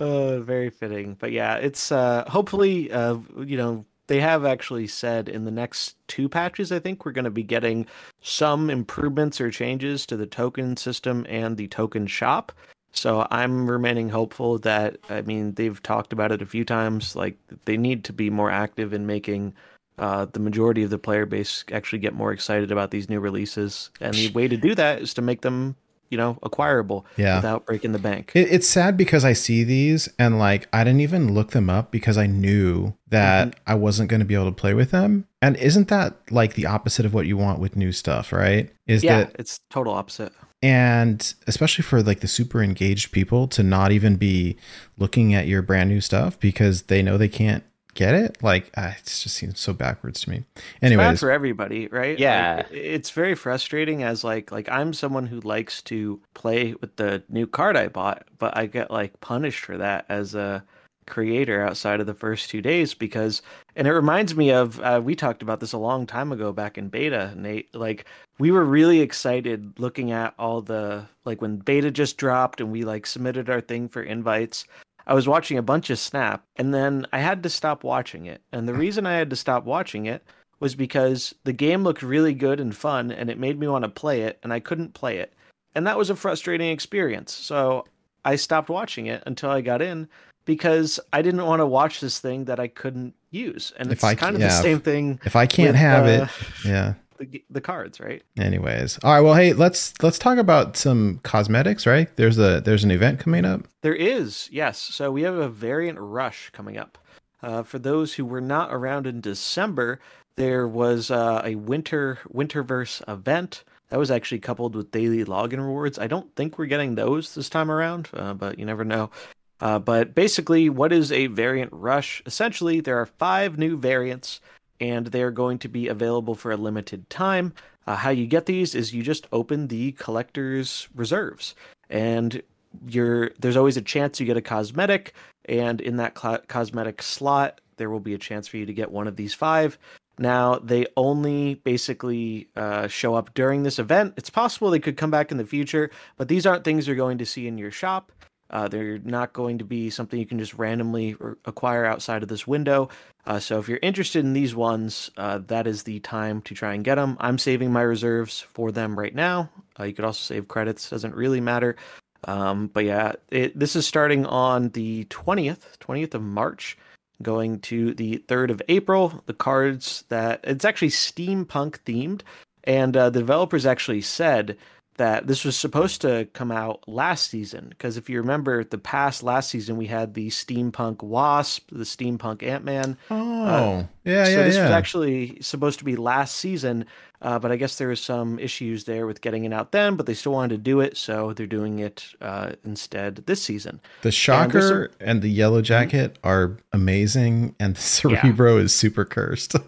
[0.00, 1.16] uh, very fitting.
[1.18, 5.96] But yeah, it's uh, hopefully, uh, you know, they have actually said in the next
[6.08, 7.86] two patches, I think we're going to be getting
[8.22, 12.50] some improvements or changes to the token system and the token shop.
[12.92, 17.14] So I'm remaining hopeful that, I mean, they've talked about it a few times.
[17.14, 19.54] Like, they need to be more active in making
[19.98, 23.90] uh, the majority of the player base actually get more excited about these new releases.
[24.00, 25.76] And the way to do that is to make them,
[26.08, 27.36] you know, acquirable Yeah.
[27.36, 28.32] without breaking the bank.
[28.34, 31.90] It, it's sad because I see these and like I didn't even look them up
[31.90, 33.60] because I knew that Mm-hmm.
[33.66, 35.26] I wasn't going to be able to play with them.
[35.42, 38.70] And isn't that like the opposite of what you want with new stuff, right?
[38.86, 40.32] Is yeah, that it's total opposite.
[40.62, 44.56] And especially for like the super engaged people to not even be
[44.96, 48.36] looking at your brand new stuff because they know they can't get it.
[48.42, 50.44] Like ah, it just seems so backwards to me.
[50.82, 52.18] anyway bad for everybody, right?
[52.18, 52.60] Yeah.
[52.70, 57.22] it- it's very frustrating as like like I'm someone who likes to play with the
[57.28, 60.64] new card I bought, but I get like punished for that as a
[61.08, 63.42] creator outside of the first two days because
[63.74, 66.78] and it reminds me of uh, we talked about this a long time ago back
[66.78, 68.04] in beta nate like
[68.38, 72.84] we were really excited looking at all the like when beta just dropped and we
[72.84, 74.64] like submitted our thing for invites
[75.06, 78.42] i was watching a bunch of snap and then i had to stop watching it.
[78.52, 80.22] And the reason i had to stop watching it
[80.60, 83.90] was because the game looked really good and fun and it made me want to
[83.90, 85.32] play it and i couldn't play it.
[85.74, 87.32] And that was a frustrating experience.
[87.32, 87.86] So
[88.24, 90.08] i stopped watching it until i got in
[90.48, 93.70] because I didn't want to watch this thing that I couldn't use.
[93.76, 95.20] And If it's I kind of yeah, the same thing.
[95.26, 96.30] if I can't with, have uh, it,
[96.64, 96.94] yeah.
[97.18, 98.22] the the cards, right?
[98.38, 99.20] Anyways, all right.
[99.20, 102.08] Well, hey, let's let's talk about some cosmetics, right?
[102.16, 103.68] There's a there's an event coming up.
[103.82, 104.78] There is, yes.
[104.78, 106.96] So we have a variant rush coming up.
[107.42, 110.00] Uh, for those who were not around in December,
[110.36, 115.98] there was uh, a winter winterverse event that was actually coupled with daily login rewards.
[115.98, 119.10] I don't think we're getting those this time around, uh, but you never know.
[119.60, 122.22] Uh, but basically, what is a variant rush?
[122.26, 124.40] Essentially, there are five new variants,
[124.80, 127.52] and they're going to be available for a limited time.
[127.86, 131.54] Uh, how you get these is you just open the collector's reserves,
[131.90, 132.42] and
[132.86, 135.14] you're there's always a chance you get a cosmetic,
[135.46, 138.90] and in that cl- cosmetic slot, there will be a chance for you to get
[138.90, 139.78] one of these five.
[140.18, 144.14] Now, they only basically uh, show up during this event.
[144.16, 147.18] It's possible they could come back in the future, but these aren't things you're going
[147.18, 148.12] to see in your shop.
[148.50, 152.46] Uh, they're not going to be something you can just randomly acquire outside of this
[152.46, 152.88] window.
[153.26, 156.74] Uh, so if you're interested in these ones, uh, that is the time to try
[156.74, 157.16] and get them.
[157.20, 159.50] I'm saving my reserves for them right now.
[159.78, 161.76] Uh, you could also save credits; doesn't really matter.
[162.24, 166.76] Um, but yeah, it, this is starting on the 20th, 20th of March,
[167.22, 169.22] going to the 3rd of April.
[169.26, 172.22] The cards that it's actually steampunk themed,
[172.64, 174.56] and uh, the developers actually said
[174.98, 179.22] that this was supposed to come out last season because if you remember the past
[179.22, 184.42] last season we had the steampunk wasp the steampunk ant-man oh uh, yeah so yeah
[184.44, 184.62] this yeah.
[184.62, 186.84] was actually supposed to be last season
[187.22, 190.06] uh, but i guess there was some issues there with getting it out then but
[190.06, 193.80] they still wanted to do it so they're doing it uh, instead this season.
[194.02, 196.28] The shocker and, and the yellow jacket mm-hmm.
[196.28, 198.64] are amazing and the cerebro yeah.
[198.64, 199.54] is super cursed.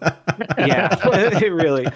[0.57, 1.87] Yeah it really.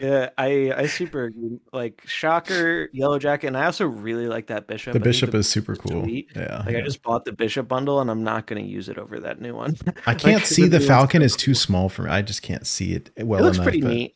[0.00, 1.32] Yeah i i super
[1.72, 4.92] like shocker yellow jacket and i also really like that bishop.
[4.92, 6.08] The bishop is super cool.
[6.08, 6.78] yeah like yeah.
[6.78, 9.40] i just bought the bishop bundle and i'm not going to use it over that
[9.40, 9.76] new one.
[10.06, 12.10] I can't like, see the, the falcon is too small for me.
[12.10, 13.88] I just can't see it well it looks enough, pretty but...
[13.88, 14.14] neat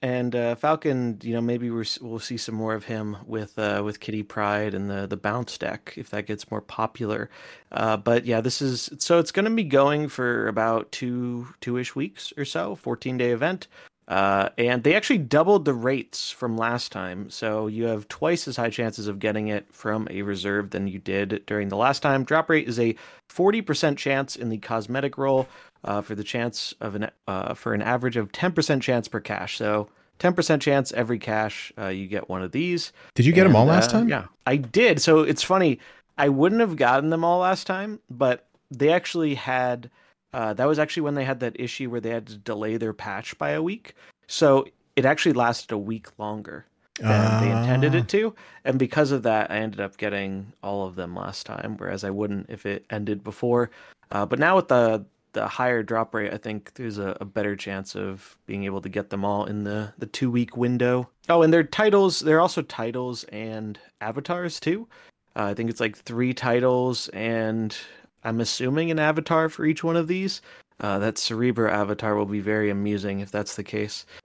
[0.00, 3.82] and uh, Falcon, you know, maybe we're, we'll see some more of him with uh,
[3.84, 7.30] with Kitty Pryde and the the bounce deck if that gets more popular.
[7.72, 11.76] Uh, but yeah, this is so it's going to be going for about two two
[11.78, 13.66] ish weeks or so, fourteen day event.
[14.06, 18.56] Uh, and they actually doubled the rates from last time, so you have twice as
[18.56, 22.24] high chances of getting it from a reserve than you did during the last time.
[22.24, 22.96] Drop rate is a
[23.28, 25.46] forty percent chance in the cosmetic roll,
[25.84, 29.56] uh, for the chance of an uh, for an average of 10% chance per cache.
[29.56, 29.88] So
[30.18, 32.92] 10% chance every cache uh, you get one of these.
[33.14, 34.08] Did you get and, them all last uh, time?
[34.08, 35.00] Yeah, I did.
[35.00, 35.78] So it's funny.
[36.16, 39.90] I wouldn't have gotten them all last time, but they actually had.
[40.34, 42.92] Uh, that was actually when they had that issue where they had to delay their
[42.92, 43.94] patch by a week.
[44.26, 46.66] So it actually lasted a week longer
[47.00, 48.06] than they intended it Ah.
[48.08, 52.04] to, and because of that, I ended up getting all of them last time, whereas
[52.04, 53.70] I wouldn't if it ended before.
[54.10, 55.06] Uh, but now with the
[55.38, 58.88] the higher drop rate, I think there's a, a, better chance of being able to
[58.88, 61.08] get them all in the, the two week window.
[61.28, 62.20] Oh, and they're titles.
[62.20, 64.88] They're also titles and avatars too.
[65.36, 67.76] Uh, I think it's like three titles, and
[68.24, 70.42] I'm assuming an avatar for each one of these.
[70.80, 74.06] Uh, that Cerebro avatar will be very amusing if that's the case.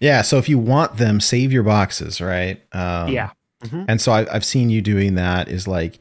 [0.00, 0.22] yeah.
[0.22, 2.60] So if you want them, save your boxes, right?
[2.72, 3.30] Um, yeah.
[3.64, 3.84] Mm-hmm.
[3.88, 5.48] And so I, I've seen you doing that.
[5.48, 5.98] Is like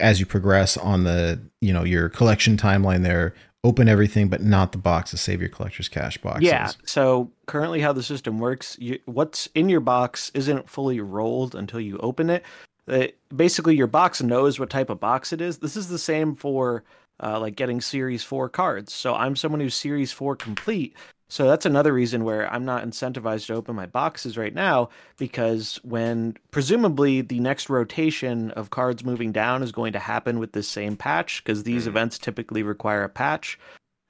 [0.00, 4.72] as you progress on the you know your collection timeline there open everything but not
[4.72, 6.44] the boxes save your collector's cache boxes.
[6.44, 11.54] Yeah so currently how the system works you, what's in your box isn't fully rolled
[11.54, 12.44] until you open it.
[12.86, 15.58] It basically your box knows what type of box it is.
[15.58, 16.84] This is the same for
[17.22, 18.92] uh, like getting series 4 cards.
[18.92, 20.96] So i'm someone who's series 4 complete
[21.30, 25.76] so that's another reason where I'm not incentivized to open my boxes right now because
[25.84, 30.66] when presumably the next rotation of cards moving down is going to happen with this
[30.66, 31.90] same patch because these mm-hmm.
[31.90, 33.60] events typically require a patch.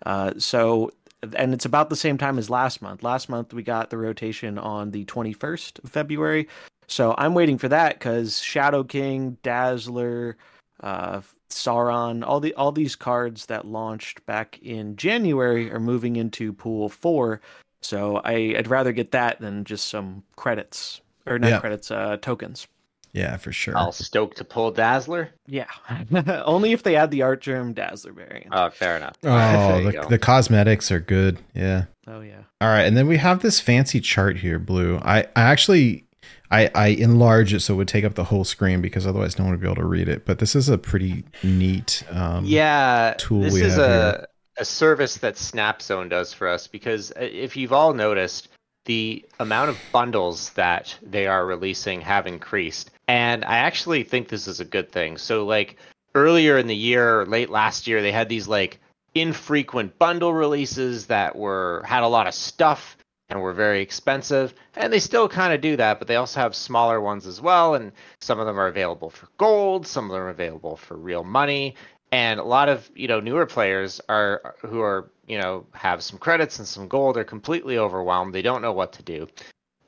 [0.06, 0.90] Uh, so
[1.36, 3.02] and it's about the same time as last month.
[3.02, 6.48] Last month we got the rotation on the 21st of February.
[6.86, 10.38] So I'm waiting for that because Shadow King, Dazzler,
[10.82, 16.52] uh, Sauron, all the all these cards that launched back in January are moving into
[16.52, 17.40] Pool Four.
[17.82, 21.60] So I, would rather get that than just some credits or not Yeah.
[21.60, 22.68] credits, uh, tokens.
[23.12, 25.30] yeah for sure I'll stoke to pull Dazzler.
[25.46, 25.66] Yeah,
[26.44, 28.48] only if they add the Artgerm Dazzler variant.
[28.52, 29.16] Oh, fair enough.
[29.24, 33.40] oh the, the cosmetics are good yeah oh yeah, all right and then we have
[33.42, 36.04] this fancy chart here blue i i actually
[36.50, 39.44] I, I enlarge it so it would take up the whole screen because otherwise no
[39.44, 40.26] one would be able to read it.
[40.26, 44.26] But this is a pretty neat um, yeah, tool this we is have a here.
[44.58, 48.48] a service that SnapZone does for us because uh, if you've all noticed,
[48.86, 54.48] the amount of bundles that they are releasing have increased, and I actually think this
[54.48, 55.18] is a good thing.
[55.18, 55.76] So like
[56.14, 58.80] earlier in the year, late last year, they had these like
[59.14, 62.96] infrequent bundle releases that were had a lot of stuff
[63.30, 66.54] and were very expensive and they still kind of do that but they also have
[66.54, 70.20] smaller ones as well and some of them are available for gold some of them
[70.20, 71.74] are available for real money
[72.12, 76.18] and a lot of you know newer players are who are you know have some
[76.18, 79.26] credits and some gold are completely overwhelmed they don't know what to do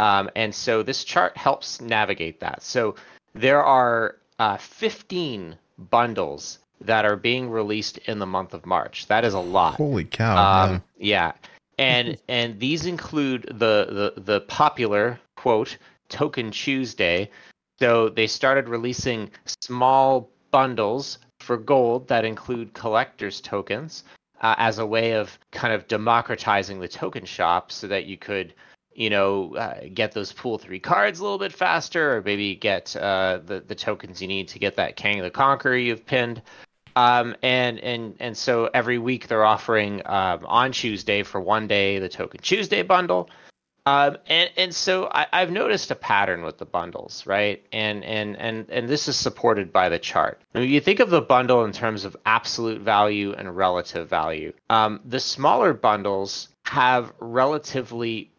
[0.01, 2.95] um, and so this chart helps navigate that so
[3.35, 5.57] there are uh, 15
[5.91, 10.05] bundles that are being released in the month of march that is a lot Holy
[10.05, 10.37] cow!
[10.73, 11.33] um, yeah.
[11.79, 15.77] And and these include the, the the popular quote
[16.09, 17.31] Token Tuesday.
[17.79, 24.05] So they started releasing small bundles for gold that include collectors tokens
[24.41, 28.55] uh, as a way of kind of democratizing the token shop so that you could
[28.95, 32.95] you know uh, get those pool three cards a little bit faster or maybe get
[32.97, 36.43] uh, the the tokens you need to get that Kang the Conqueror you've pinned
[36.97, 41.99] um, and and and so every week they're offering um, on Tuesday for one day
[41.99, 43.31] the Token Tuesday bundle,
[43.85, 47.65] um, and and so I, I've noticed a pattern with the bundles, right?
[47.73, 50.41] And and and and this is supported by the chart.
[50.53, 55.01] When you think of the bundle in terms of absolute value and relative value, um,
[55.05, 58.31] the smaller bundles have relatively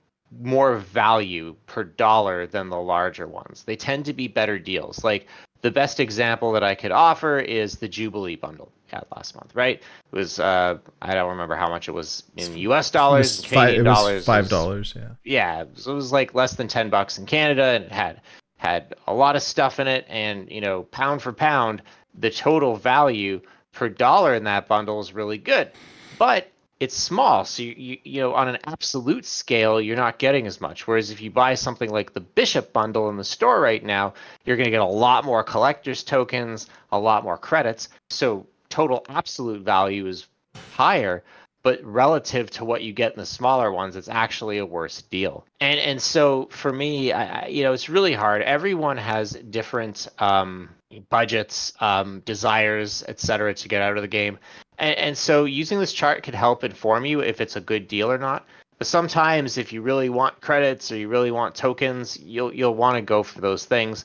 [0.42, 3.63] more value per dollar than the larger ones.
[3.63, 5.04] They tend to be better deals.
[5.04, 5.28] Like
[5.63, 9.56] the best example that I could offer is the Jubilee bundle we had last month,
[9.56, 9.78] right?
[9.78, 12.91] It was uh, I don't remember how much it was in U.S.
[12.91, 14.26] Dollars, was, and fi- Canadian it was dollars.
[14.26, 14.93] five dollars.
[14.95, 15.10] Yeah.
[15.23, 18.21] yeah, so it was like less than ten bucks in Canada, and it had
[18.58, 21.82] had a lot of stuff in it, and you know, pound for pound,
[22.13, 25.71] the total value per dollar in that bundle is really good,
[26.19, 26.52] but
[26.84, 30.60] it's small, so you, you you know on an absolute scale, you're not getting as
[30.60, 30.86] much.
[30.86, 34.58] Whereas if you buy something like the Bishop bundle in the store right now, you're
[34.58, 39.62] going to get a lot more collector's tokens, a lot more credits, so total absolute
[39.62, 40.28] value is
[40.74, 41.24] higher
[41.63, 45.45] but relative to what you get in the smaller ones, it's actually a worse deal.
[45.62, 48.41] And and so for me, I, you know, it's really hard.
[48.41, 50.69] Everyone has different um,
[51.10, 54.38] budgets, um, desires, etc., to get out of the game.
[54.78, 58.12] And, and so using this chart could help inform you if it's a good deal
[58.12, 58.45] or not.
[58.78, 62.97] But sometimes, if you really want credits or you really want tokens, you'll you'll want
[62.97, 64.04] to go for those things.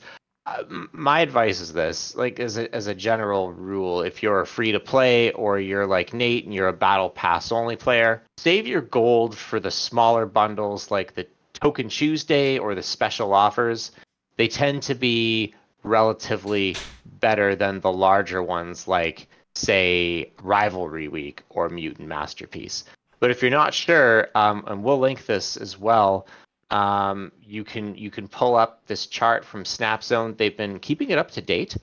[0.49, 4.73] Uh, my advice is this like as a, as a general rule if you're free
[4.73, 8.81] to play or you're like nate and you're a battle pass only player save your
[8.81, 13.91] gold for the smaller bundles like the token tuesday or the special offers.
[14.37, 16.77] They tend to be relatively
[17.21, 22.85] better than the larger ones like say rivalry week or mutant masterpiece.
[23.21, 26.27] But if you're not sure um, and we'll link this as well
[26.71, 30.37] um, you can you can pull up this chart from Snapzone.
[30.37, 31.77] They've been keeping it up to date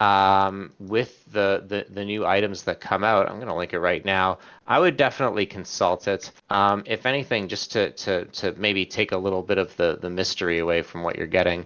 [0.00, 3.28] um, with the, the the new items that come out.
[3.28, 4.38] I'm going to link it right now.
[4.66, 6.30] I would definitely consult it.
[6.50, 10.10] Um, if anything, just to, to to maybe take a little bit of the the
[10.10, 11.64] mystery away from what you're getting.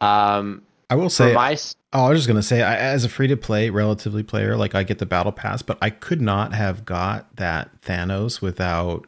[0.00, 1.56] Um, I will say, my
[1.92, 4.74] oh, I was just gonna say, I, as a free to play, relatively player, like
[4.74, 9.06] I get the battle pass, but I could not have got that Thanos without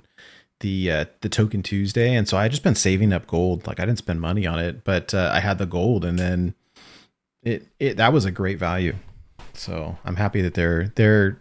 [0.61, 3.67] the uh, the token Tuesday, and so I just been saving up gold.
[3.67, 6.55] Like I didn't spend money on it, but uh, I had the gold, and then
[7.43, 8.95] it it that was a great value.
[9.55, 11.39] So I'm happy that they're they're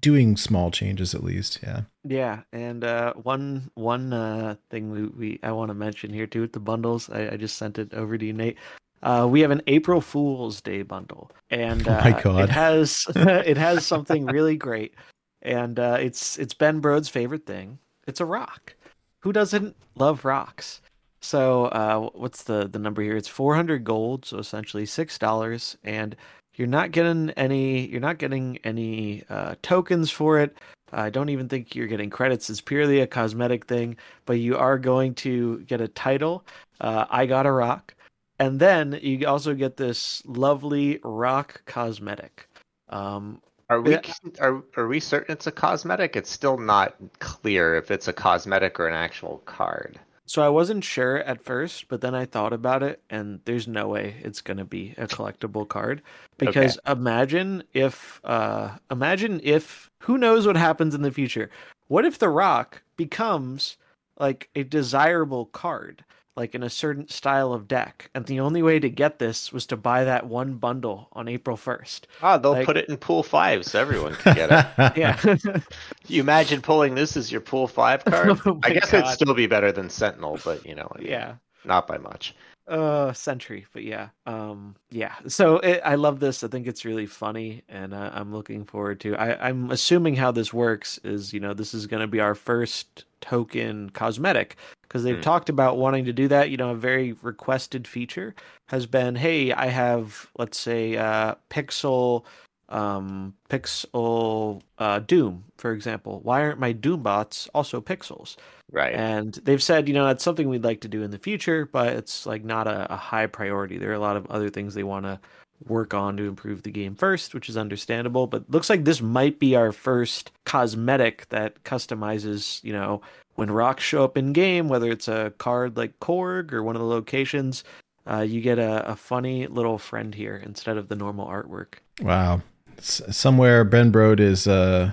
[0.00, 1.60] doing small changes at least.
[1.62, 1.80] Yeah.
[2.06, 6.42] Yeah, and uh, one one uh, thing we, we I want to mention here too
[6.42, 7.08] with the bundles.
[7.08, 8.58] I, I just sent it over to you, Nate.
[9.02, 12.44] Uh, we have an April Fool's Day bundle, and Oh uh, my God.
[12.44, 14.94] it has it has something really great,
[15.40, 17.78] and uh, it's it's Ben Brode's favorite thing.
[18.06, 18.74] It's a rock.
[19.20, 20.80] Who doesn't love rocks?
[21.20, 23.16] So uh, what's the the number here?
[23.16, 26.14] It's 400 gold, so essentially six dollars, and
[26.54, 30.58] you're not getting any you're not getting any uh, tokens for it.
[30.92, 32.50] I don't even think you're getting credits.
[32.50, 36.44] It's purely a cosmetic thing, but you are going to get a title.
[36.80, 37.94] Uh, I got a rock,
[38.38, 42.48] and then you also get this lovely rock cosmetic.
[42.90, 44.00] Um, are we yeah.
[44.40, 46.16] are are we certain it's a cosmetic?
[46.16, 49.98] It's still not clear if it's a cosmetic or an actual card.
[50.26, 53.88] so I wasn't sure at first, but then I thought about it, and there's no
[53.88, 56.02] way it's going to be a collectible card
[56.38, 61.50] because imagine if, uh, imagine if who knows what happens in the future.
[61.88, 63.76] What if the rock becomes
[64.18, 66.04] like a desirable card,
[66.36, 69.66] like in a certain style of deck, and the only way to get this was
[69.66, 72.08] to buy that one bundle on April first.
[72.22, 74.92] Ah, they'll Like- put it in pool five so everyone can get it.
[74.96, 75.60] Yeah,
[76.08, 78.40] you imagine pulling this as your pool five card?
[78.46, 81.34] Oh I my guess it'd still be better than Sentinel, but you know, yeah.
[81.64, 82.34] not by much.
[82.66, 87.04] Uh Sentry but yeah um yeah so it, i love this i think it's really
[87.04, 91.40] funny and uh, i'm looking forward to I, i'm assuming how this works is you
[91.40, 95.20] know this is going to be our first token cosmetic because they've Hmm.
[95.20, 98.34] talked about wanting to do that you know a very requested feature
[98.68, 102.24] has been hey i have let's say uh pixel
[102.68, 108.36] um pixel uh doom for example why aren't my doom bots also pixels
[108.72, 108.94] Right.
[108.94, 111.88] and they've said, you know, that's something we'd like to do in the future, but
[111.92, 113.78] it's like not a, a high priority.
[113.78, 115.20] There are a lot of other things they want to
[115.68, 118.26] work on to improve the game first, which is understandable.
[118.26, 123.00] But looks like this might be our first cosmetic that customizes, you know,
[123.36, 126.80] when rocks show up in game, whether it's a card like Korg or one of
[126.80, 127.62] the locations,
[128.10, 131.74] uh, you get a, a funny little friend here instead of the normal artwork.
[132.00, 132.42] Wow.
[132.78, 134.92] S- somewhere Ben Brode is uh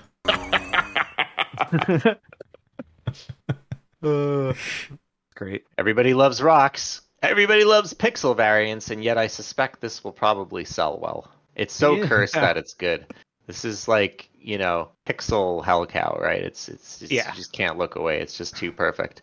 [5.36, 5.64] Great.
[5.78, 7.02] Everybody loves rocks.
[7.22, 11.30] Everybody loves pixel variants, and yet I suspect this will probably sell well.
[11.56, 12.08] It's so Yeah.
[12.08, 13.06] cursed that it's good.
[13.48, 16.42] This is like you know pixel hell cow, right?
[16.42, 17.30] It's it's, it's Yeah.
[17.30, 18.20] you just can't look away.
[18.22, 19.22] It's just too perfect.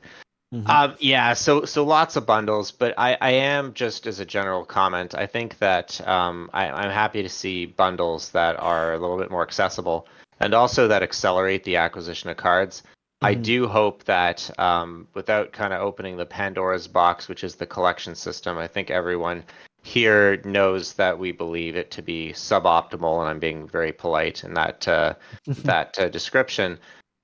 [0.55, 0.69] Mhm.
[0.69, 4.65] Um, yeah, so so lots of bundles, but I, I am just as a general
[4.65, 5.15] comment.
[5.15, 9.31] I think that um, I, I'm happy to see bundles that are a little bit
[9.31, 10.07] more accessible
[10.41, 12.83] and also that accelerate the acquisition of cards.
[13.21, 13.43] I Mhm.
[13.43, 18.15] do hope that um, without kind of opening the Pandora's box, which is the collection
[18.15, 19.45] system, I think everyone
[19.83, 24.55] here knows that we believe it to be suboptimal, and I'm being very polite in
[24.55, 25.15] that uh,
[25.65, 26.79] that uh, description.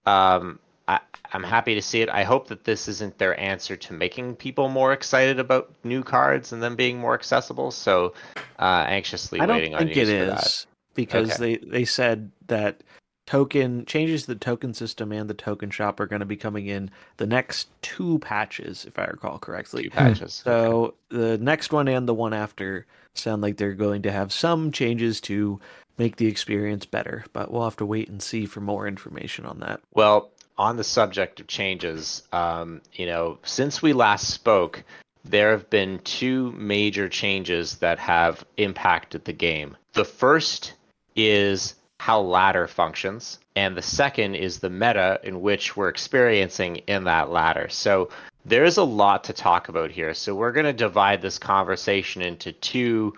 [0.04, 1.00] Um, I,
[1.32, 2.08] I'm happy to see it.
[2.10, 6.52] I hope that this isn't their answer to making people more excited about new cards
[6.52, 7.70] and them being more accessible.
[7.70, 8.14] So,
[8.58, 10.46] uh, anxiously I don't waiting on think news it for that.
[10.46, 12.82] is because they they said that
[13.26, 16.66] token changes to the token system and the token shop are going to be coming
[16.66, 19.84] in the next two patches, if I recall correctly.
[19.84, 20.34] Two patches.
[20.34, 24.72] So the next one and the one after sound like they're going to have some
[24.72, 25.60] changes to
[25.96, 29.60] make the experience better, but we'll have to wait and see for more information on
[29.60, 29.80] that.
[29.92, 34.84] Well, on the subject of changes, um, you know, since we last spoke,
[35.24, 39.76] there have been two major changes that have impacted the game.
[39.94, 40.74] The first
[41.16, 47.04] is how ladder functions, and the second is the meta in which we're experiencing in
[47.04, 47.68] that ladder.
[47.70, 48.10] So
[48.44, 50.12] there's a lot to talk about here.
[50.12, 53.14] So we're going to divide this conversation into two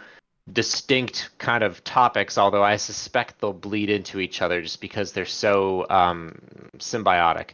[0.53, 5.24] distinct kind of topics, although I suspect they'll bleed into each other just because they're
[5.24, 6.38] so um,
[6.78, 7.51] symbiotic.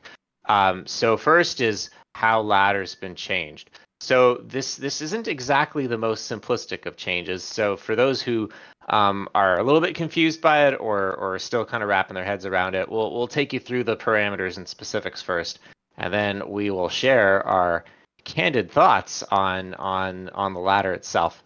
[0.49, 3.71] Um, so first is how ladder's been changed.
[4.01, 7.45] So this this isn't exactly the most simplistic of changes.
[7.45, 8.51] So for those who
[8.89, 12.25] um, are a little bit confused by it or or still kind of wrapping their
[12.25, 15.61] heads around it, we'll we'll take you through the parameters and specifics first,
[15.97, 17.85] and then we will share our
[18.25, 21.43] candid thoughts on on on the ladder itself.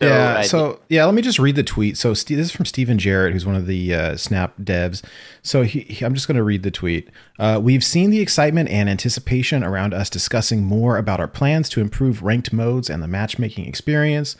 [0.00, 0.34] So, yeah.
[0.38, 1.96] uh, So yeah, let me just read the tweet.
[1.96, 5.02] So Ste this is from Stephen Jarrett, who's one of the uh, Snap devs.
[5.42, 7.08] So he, he- I'm just going to read the tweet.
[7.38, 11.80] Uh, We've seen the excitement and anticipation around us discussing more about our plans to
[11.80, 14.34] improve ranked modes and the matchmaking experience.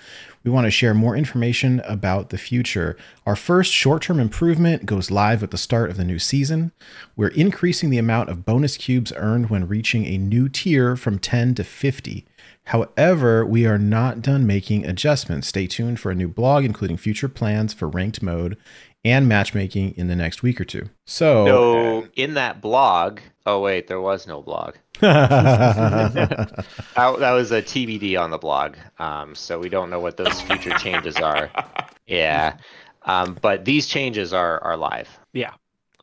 [0.45, 2.97] We want to share more information about the future.
[3.27, 6.73] Our first short-term improvement goes live at the start of the new season.
[7.15, 11.55] We're increasing the amount of bonus cubes earned when reaching a new tier from 10
[11.57, 12.27] to 50.
[12.65, 15.49] However, we are not done making adjustments.
[15.49, 18.57] Stay tuned for a new blog, including future plans for ranked mode
[19.05, 20.89] and matchmaking in the next week or two.
[21.05, 24.77] So, So in that blog, oh wait, there was no blog.
[25.01, 28.77] That, that was a TBD on the blog.
[28.99, 31.51] Um, so we don't know what those future changes are.
[32.07, 32.57] Yeah.
[33.05, 35.09] Um, but these changes are are live.
[35.33, 35.53] Yeah.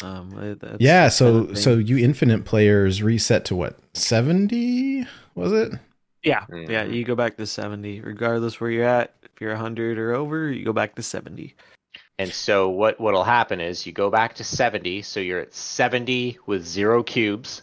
[0.01, 3.77] Um, that's- yeah, so kind of so you infinite players reset to what?
[3.93, 5.05] 70
[5.35, 5.73] was it?
[6.23, 6.93] Yeah, yeah, Mhm.
[6.93, 9.13] you go back to 70 regardless where you're at.
[9.23, 11.55] If you're 100 or over, you go back to 70.
[12.17, 16.37] And so what what'll happen is you go back to 70, so you're at 70
[16.45, 17.61] with zero cubes,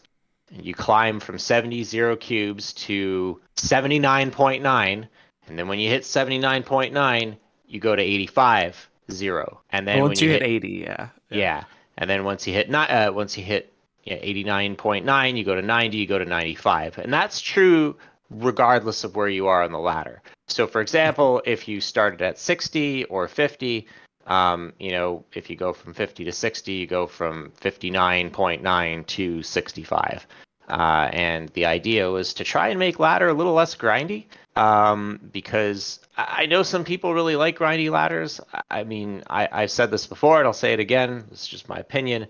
[0.51, 5.09] and you climb from 70 zero cubes to 79.9,
[5.47, 7.37] and then when you hit 79.9,
[7.67, 11.09] you go to 85 zero, and then Well, when once you hit 80, yeah.
[11.31, 11.65] Yeah.
[11.99, 13.73] And then once you hit ni- uh, once you hit
[14.05, 16.99] yeah, 89.9, you go to 90, you go to 95.
[16.99, 17.97] And that's true
[18.31, 20.23] regardless of where you are on the ladder.
[20.49, 23.87] So for example, if you started at 60 or 50,
[24.27, 29.43] um, you know, if you go from 50 to 60, you go from 59.9 to
[29.43, 30.27] 65.
[30.69, 34.25] Uh, and the idea was to try and make ladder a little less grindy
[34.57, 38.41] um, because I know some people really like grindy ladders.
[38.71, 41.25] I- mean, I, I've said this before and I'll say it again.
[41.31, 42.27] It's just my opinion.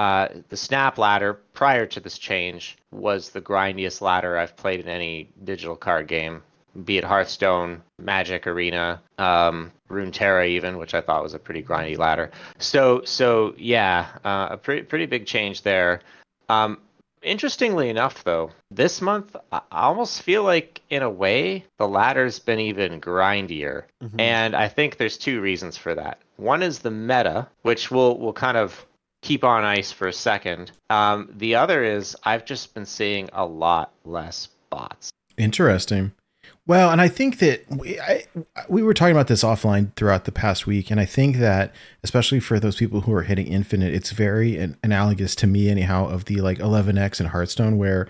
[0.00, 4.88] Uh, the snap ladder prior to this change was the grindiest ladder I've played in
[4.88, 6.42] any digital card game
[6.84, 11.98] be it Hearthstone, Magic Arena, um, Runeterra even, which I thought was a pretty grindy
[11.98, 12.30] ladder.
[12.58, 16.00] So so yeah, uh, a pretty pretty big change there.
[16.48, 16.78] Um,
[17.22, 22.60] interestingly enough, though, this month I almost feel like in a way the ladder's been
[22.60, 24.20] even grindier, Mhm.
[24.20, 26.18] and I think there's two reasons for that.
[26.36, 28.86] One is the meta, which we'll we'll kind of
[29.22, 30.72] keep on ice for a second.
[30.88, 35.10] Um, the other is I've just been seeing a lot less bots.
[35.36, 36.12] Interesting.
[36.66, 38.24] Well, and I think that we, I,
[38.68, 42.38] we were talking about this offline throughout the past week, and I think that especially
[42.38, 46.26] for those people who are hitting infinite, it's very an- analogous to me, anyhow, of
[46.26, 48.06] the like 11x and Hearthstone, where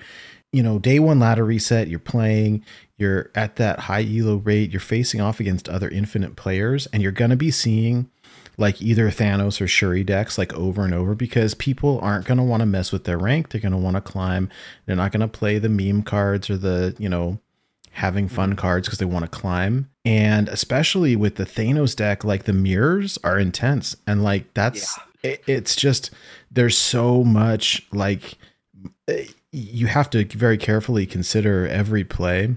[0.53, 2.65] you know day one ladder reset, you're playing,
[2.99, 7.13] you're at that high elo rate, you're facing off against other infinite players, and you're
[7.13, 8.11] gonna be seeing
[8.61, 12.45] like either Thanos or Shuri decks like over and over because people aren't going to
[12.45, 13.49] want to mess with their rank.
[13.49, 14.51] They're going to want to climb.
[14.85, 17.41] They're not going to play the meme cards or the, you know,
[17.93, 19.91] having fun cards because they want to climb.
[20.05, 23.97] And especially with the Thanos deck, like the mirrors are intense.
[24.07, 26.11] And like that's, it, it's just,
[26.51, 28.37] there's so much like,
[29.09, 32.57] eh, you have to very carefully consider every play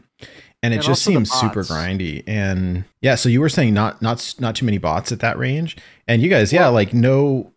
[0.63, 2.23] and it And just seems super grindy.
[2.25, 5.77] And yeah so you were saying not not not too many bots at that range.
[6.07, 7.51] And you guys yeah like no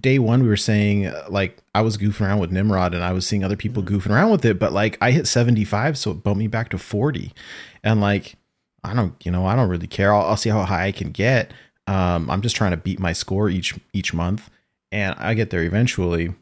[0.00, 3.12] day one we were saying uh, like i was goofing around with nimrod and i
[3.12, 3.94] was seeing other people Mm-hmm.
[3.96, 6.78] goofing around with it but like i hit 75 so it bumped me back to
[6.78, 7.30] 40
[7.84, 8.36] and like
[8.84, 10.14] i don't you know i don't really care.
[10.14, 11.52] I'll, I'll see how high i can get.
[11.86, 14.48] Um i'm just trying to beat my score each each month
[14.90, 16.32] and i get there eventually.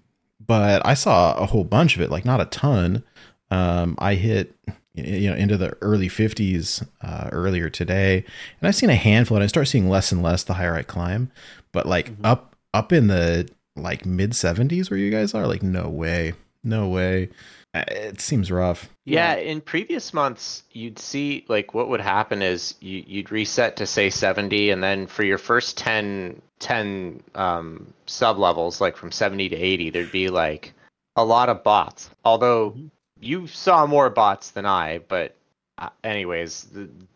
[0.47, 3.03] But i saw a whole bunch of it like not a ton.
[3.51, 4.55] Um i hit
[4.95, 8.25] you know into the early 50s uh, earlier today.
[8.61, 10.83] And i've seen a handful and i start seeing less and less the higher i
[10.83, 11.31] climb.
[11.73, 15.89] But like up up in the like mid 70s where you guys are like no
[15.89, 17.31] way no way.
[17.73, 18.89] Uh, it seems rough.
[19.05, 23.87] Yeah, in previous months, you'd see like what would happen is you, you'd reset to
[23.87, 29.51] say 70, and then for your first 10, 10 um, sub levels, like from 70
[29.51, 30.73] to 80, there'd be like
[31.17, 32.11] a lot of bots.
[32.25, 32.77] Although
[33.21, 35.37] you saw more bots than I, but
[35.79, 36.67] uh, anyways,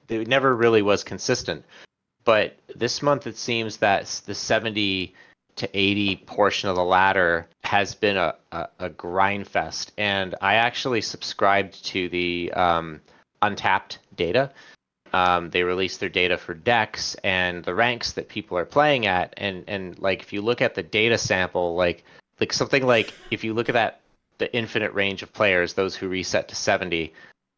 [0.09, 1.65] it never really was consistent.
[2.25, 5.15] But this month, it seems that the 70
[5.57, 9.93] to 80 portion of the ladder has been a, a, a grind fest.
[9.99, 13.01] And I actually subscribed to the um,
[13.43, 14.51] Untapped data.
[15.13, 19.35] Um, they released their data for decks and the ranks that people are playing at.
[19.37, 22.05] And, and like, if you look at the data sample, like,
[22.41, 24.01] like something like if you look at that,
[24.39, 27.12] the infinite range of players, those who reset to 70,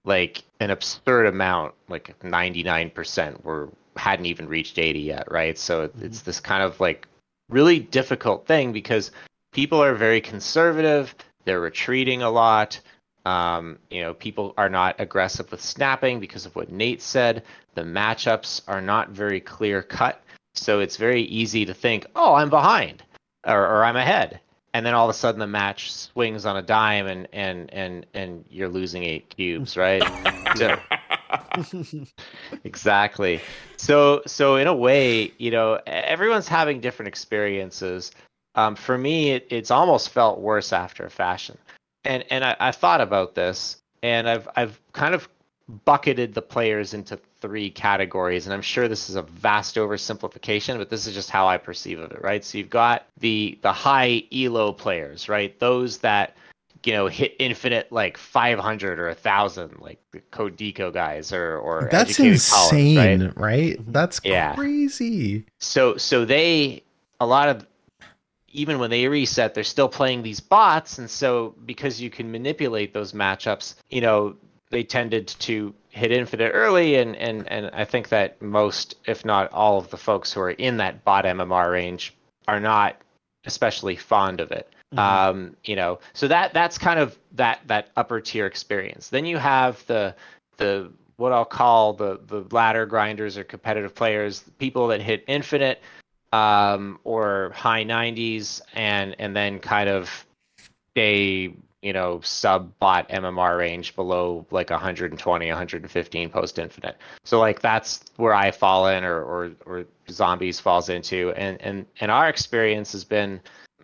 [0.04, 5.58] like an absurd amount, like 99% were hadn't even reached 80 yet, right?
[5.58, 7.08] So it's this kind of like
[7.48, 9.10] really difficult thing because
[9.52, 11.14] people are very conservative.
[11.44, 12.80] They're retreating a lot.
[13.24, 17.42] Um, you know, people are not aggressive with snapping because of what Nate said.
[17.74, 20.22] The matchups are not very clear cut.
[20.54, 23.02] So it's very easy to think, oh, I'm behind
[23.46, 24.40] or, or I'm ahead.
[24.76, 28.04] And then all of a sudden the match swings on a dime and, and, and,
[28.12, 30.02] and you're losing eight cubes, right?
[30.54, 30.78] so,
[32.62, 33.40] exactly.
[33.78, 38.12] So so in a way, you know, everyone's having different experiences.
[38.54, 41.56] Um, for me, it, it's almost felt worse after a fashion,
[42.04, 45.26] and and I, I thought about this, and I've I've kind of
[45.84, 50.90] bucketed the players into three categories, and I'm sure this is a vast oversimplification, but
[50.90, 52.44] this is just how I perceive of it, right?
[52.44, 55.58] So you've got the the high elo players, right?
[55.58, 56.36] Those that
[56.84, 61.58] you know hit infinite like 500 or a 1000 like the code deco guys or
[61.58, 63.10] or that's Educated Collins, right?
[63.10, 63.92] insane right, mm-hmm.
[63.92, 64.54] that's Yeah.
[64.54, 66.82] crazy so so they
[67.18, 67.66] a lot of
[68.52, 72.92] even when they reset they're still playing these bots and so because you can manipulate
[72.94, 74.36] those matchups you know
[74.70, 79.50] they tended to hit infinite early and and and i think that most if not
[79.52, 82.14] all of the folks who are in that bot mmr range
[82.48, 82.96] are not
[83.46, 84.68] especially fond of it.
[84.96, 89.08] Um you know so that that's kind of that that upper tier experience.
[89.08, 90.14] Then you have the
[90.56, 95.82] the what i'll call the the ladder grinders or competitive players people that hit infinite
[96.32, 100.26] um or high 90s and and then kind of
[100.92, 107.60] stay you know sub bot mmr range below like 120 115 post infinite so like
[107.60, 112.28] that's where i fall in or or, or zombies falls into and and and our
[112.28, 113.40] experience has been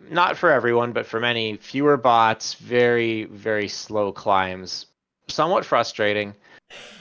[0.09, 4.87] not for everyone, but for many, fewer bots, very, very slow climbs,
[5.27, 6.33] somewhat frustrating.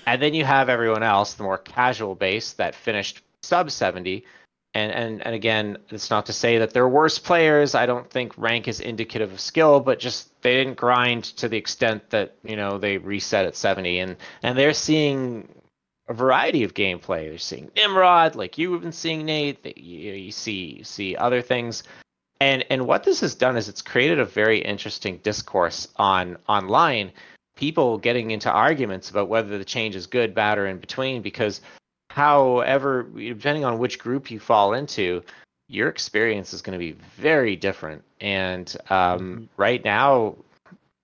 [0.07, 4.25] And then you have everyone else, the more casual base that finished sub 70.
[4.75, 7.75] And, and, and again, it's not to say that they're worse players.
[7.75, 11.59] I don't think rank is indicative of skill, but just they didn't grind to the
[11.59, 13.99] extent that, you know, they reset at 70.
[13.99, 15.47] And, and they're seeing
[16.09, 17.29] a variety of gameplay.
[17.29, 19.77] They're seeing Nimrod, like you've been seeing Nate.
[19.77, 21.85] You, you see you see other things,
[22.41, 27.13] and and what this has done is it's created a very interesting discourse on online.
[27.57, 31.23] People getting into arguments about whether the change is good, bad, or in between.
[31.23, 31.61] Because,
[32.15, 35.23] however, depending on which group you fall into,
[35.69, 38.05] your experience is going to be very different.
[38.21, 39.45] And um, mm-hmm.
[39.57, 40.37] right now,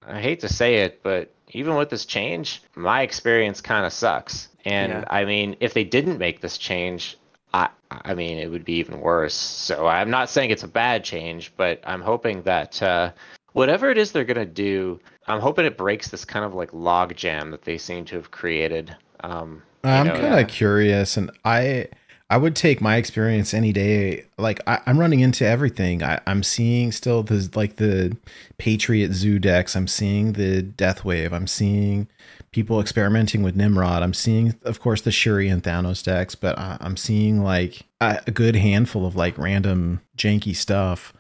[0.07, 4.49] I hate to say it, but even with this change, my experience kind of sucks.
[4.65, 5.05] And yeah.
[5.09, 7.17] I mean, if they didn't make this change,
[7.55, 9.35] I I mean, it would be even worse.
[9.35, 13.13] So I'm not saying it's a bad change, but I'm hoping that uh,
[13.53, 17.17] whatever it is they're gonna do, I'm hoping it breaks this kind of like log
[17.17, 18.95] jam that they seem to have created.
[19.21, 20.43] Um, I'm kind of yeah.
[20.45, 21.89] curious, and I
[22.31, 24.27] I would take my experience any day.
[24.37, 26.03] Like I, am running into everything.
[26.03, 28.17] I, I'm seeing still the like the
[28.59, 29.75] Patriot Zoo decks.
[29.75, 31.33] I'm seeing the Death Wave.
[31.33, 32.07] I'm seeing
[32.51, 34.03] people experimenting with Nimrod.
[34.03, 38.21] I'm seeing, of course, the Shuri and Thanos decks, but I, am seeing like a,
[38.27, 41.15] a, good handful of like random janky stuff.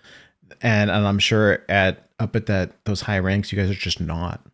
[0.61, 4.00] And and I'm sure at up at that those high ranks, you guys are just
[4.00, 4.44] not.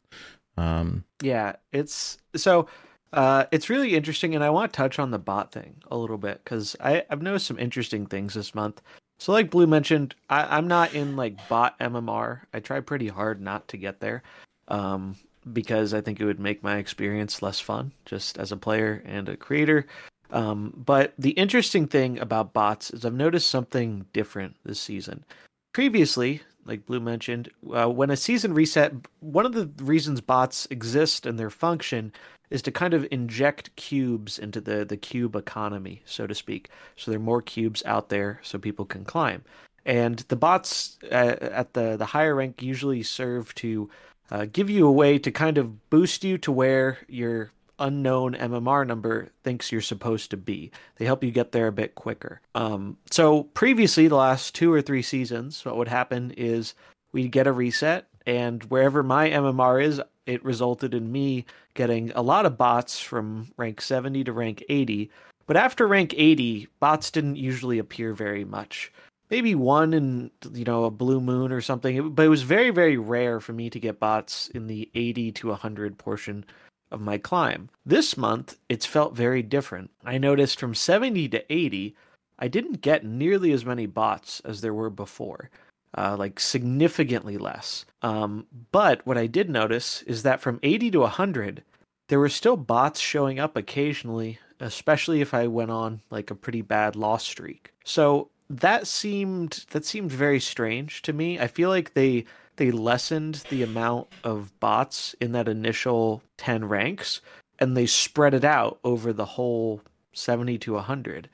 [0.56, 2.68] Um, yeah, it's so
[3.14, 6.18] uh, it's really interesting, and I want to touch on the bot thing a little
[6.18, 8.82] bit because I've noticed some interesting things this month.
[9.18, 12.40] So, like Blue mentioned, I, am not in like bot MMR.
[12.52, 14.24] I try pretty hard not to get there,
[14.66, 15.14] um,
[15.52, 19.28] because I think it would make my experience less fun, just as a player and
[19.28, 19.86] a creator.
[20.30, 25.24] Um, but the interesting thing about bots is I've noticed something different this season.
[25.72, 31.26] Previously, like Blue mentioned, uh, when a season reset, one of the reasons bots exist
[31.26, 32.12] and their function
[32.50, 36.70] is to kind of inject cubes into the the cube economy, so to speak.
[36.96, 39.44] So there are more cubes out there, so people can climb.
[39.86, 43.90] And the bots uh, at the the higher rank usually serve to
[44.30, 48.86] uh, give you a way to kind of boost you to where your unknown MMR
[48.86, 50.70] number thinks you're supposed to be.
[50.96, 52.40] They help you get there a bit quicker.
[52.54, 56.74] Um, so previously, the last two or three seasons, what would happen is
[57.12, 61.44] we'd get a reset, and wherever my MMR is, it resulted in me
[61.74, 65.10] getting a lot of bots from rank 70 to rank 80.
[65.46, 68.92] But after rank 80, bots didn't usually appear very much.
[69.30, 72.96] Maybe one in you know a blue moon or something, but it was very very
[72.96, 76.44] rare for me to get bots in the 80 to 100 portion
[76.90, 77.70] of my climb.
[77.84, 79.90] This month, it's felt very different.
[80.04, 81.96] I noticed from 70 to 80,
[82.38, 85.50] I didn't get nearly as many bots as there were before
[85.96, 87.84] uh, like significantly less.
[88.02, 91.62] Um, but what I did notice is that from 80 to 100,
[92.08, 96.62] there were still bots showing up occasionally, especially if I went on like a pretty
[96.62, 97.72] bad loss streak.
[97.84, 101.38] So that seemed that seemed very strange to me.
[101.38, 102.26] I feel like they
[102.56, 107.20] they lessened the amount of bots in that initial 10 ranks
[107.58, 109.80] and they spread it out over the whole
[110.12, 111.28] 70 to 100.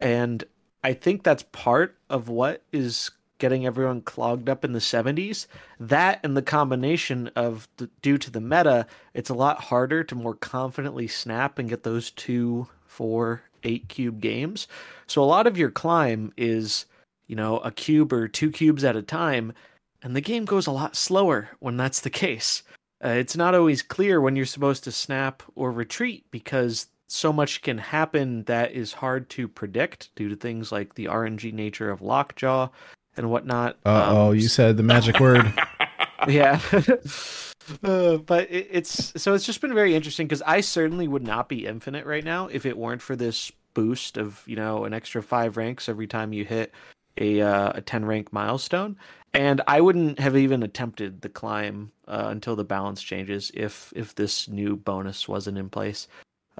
[0.00, 0.44] And
[0.82, 5.46] I think that's part of what is getting everyone clogged up in the 70s.
[5.80, 10.14] That and the combination of the, due to the meta, it's a lot harder to
[10.14, 14.68] more confidently snap and get those two, four, eight cube games.
[15.06, 16.86] So a lot of your climb is,
[17.26, 19.52] you know, a cube or two cubes at a time,
[20.02, 22.62] and the game goes a lot slower when that's the case.
[23.04, 27.62] Uh, it's not always clear when you're supposed to snap or retreat because so much
[27.62, 32.02] can happen that is hard to predict due to things like the RNG nature of
[32.02, 32.68] Lockjaw
[33.16, 33.76] and whatnot.
[33.84, 35.52] Uh oh, um, you said the magic word.
[36.28, 36.60] yeah.
[37.84, 41.48] uh, but it, it's so it's just been very interesting because I certainly would not
[41.48, 45.22] be infinite right now if it weren't for this boost of you know an extra
[45.22, 46.72] five ranks every time you hit
[47.18, 48.96] a uh, a ten rank milestone,
[49.32, 54.14] and I wouldn't have even attempted the climb uh, until the balance changes if if
[54.14, 56.08] this new bonus wasn't in place.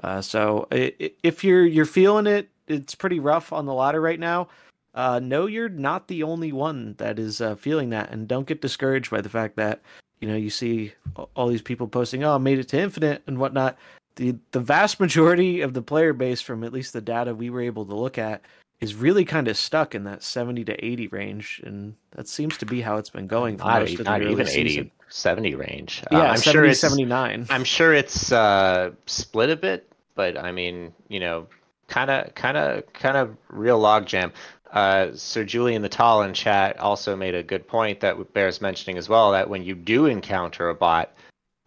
[0.03, 4.19] Uh, so it, if you're you're feeling it, it's pretty rough on the ladder right
[4.19, 4.47] now
[4.95, 8.61] uh, no, you're not the only one that is uh, feeling that, and don't get
[8.61, 9.81] discouraged by the fact that
[10.21, 10.93] you know you see
[11.35, 13.77] all these people posting, "Oh, I made it to infinite" and whatnot.
[14.15, 17.61] The the vast majority of the player base, from at least the data we were
[17.61, 18.41] able to look at,
[18.79, 22.65] is really kind of stuck in that 70 to 80 range, and that seems to
[22.65, 24.91] be how it's been going for not, most of the not even season.
[25.09, 26.03] 70 range.
[26.11, 27.47] Uh, yeah, uh, I'm 70, sure it's 79.
[27.49, 31.47] I'm sure it's uh, split a bit, but I mean, you know,
[31.87, 34.31] kind of, kind of, kind of real logjam.
[34.71, 38.97] Uh, Sir Julian the Tall in chat also made a good point that bears mentioning
[38.97, 41.11] as well that when you do encounter a bot,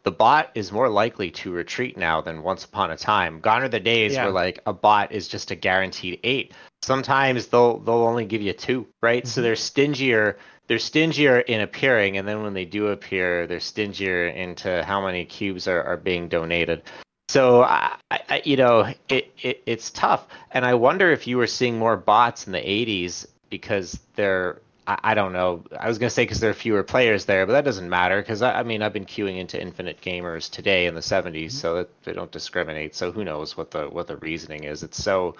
[0.02, 3.40] the bot is more likely to retreat now than once upon a time.
[3.40, 4.24] Gone are the days yeah.
[4.24, 6.52] where like a bot is just a guaranteed eight.
[6.82, 9.22] Sometimes they'll they'll only give you two, right?
[9.22, 9.28] Mm-hmm.
[9.28, 10.38] So they're stingier.
[10.66, 15.24] They're stingier in appearing, and then when they do appear, they're stingier into how many
[15.24, 16.82] cubes are, are being donated.
[17.28, 21.46] So I, I, you know, it, it it's tough, and I wonder if you were
[21.46, 24.60] seeing more bots in the '80s because they're.
[24.86, 25.62] I, I don't know.
[25.78, 28.40] I was gonna say because there are fewer players there, but that doesn't matter because
[28.40, 31.48] I, I mean I've been queuing into Infinite Gamers today in the '70s, mm-hmm.
[31.50, 32.94] so that they don't discriminate.
[32.94, 34.82] So who knows what the what the reasoning is?
[34.82, 35.36] It's so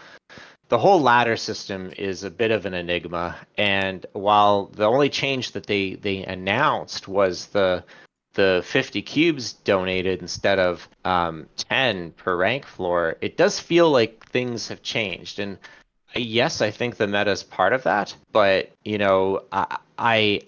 [0.68, 5.53] the whole ladder system is a bit of an enigma and while the only change
[5.53, 7.82] that they they announced was the
[8.39, 14.24] the 50 cubes donated instead of um, 10 per rank floor it does feel like
[14.26, 15.41] things have changed.
[15.41, 15.59] And
[16.14, 20.41] yes i think the meta is part of that but you know i, I,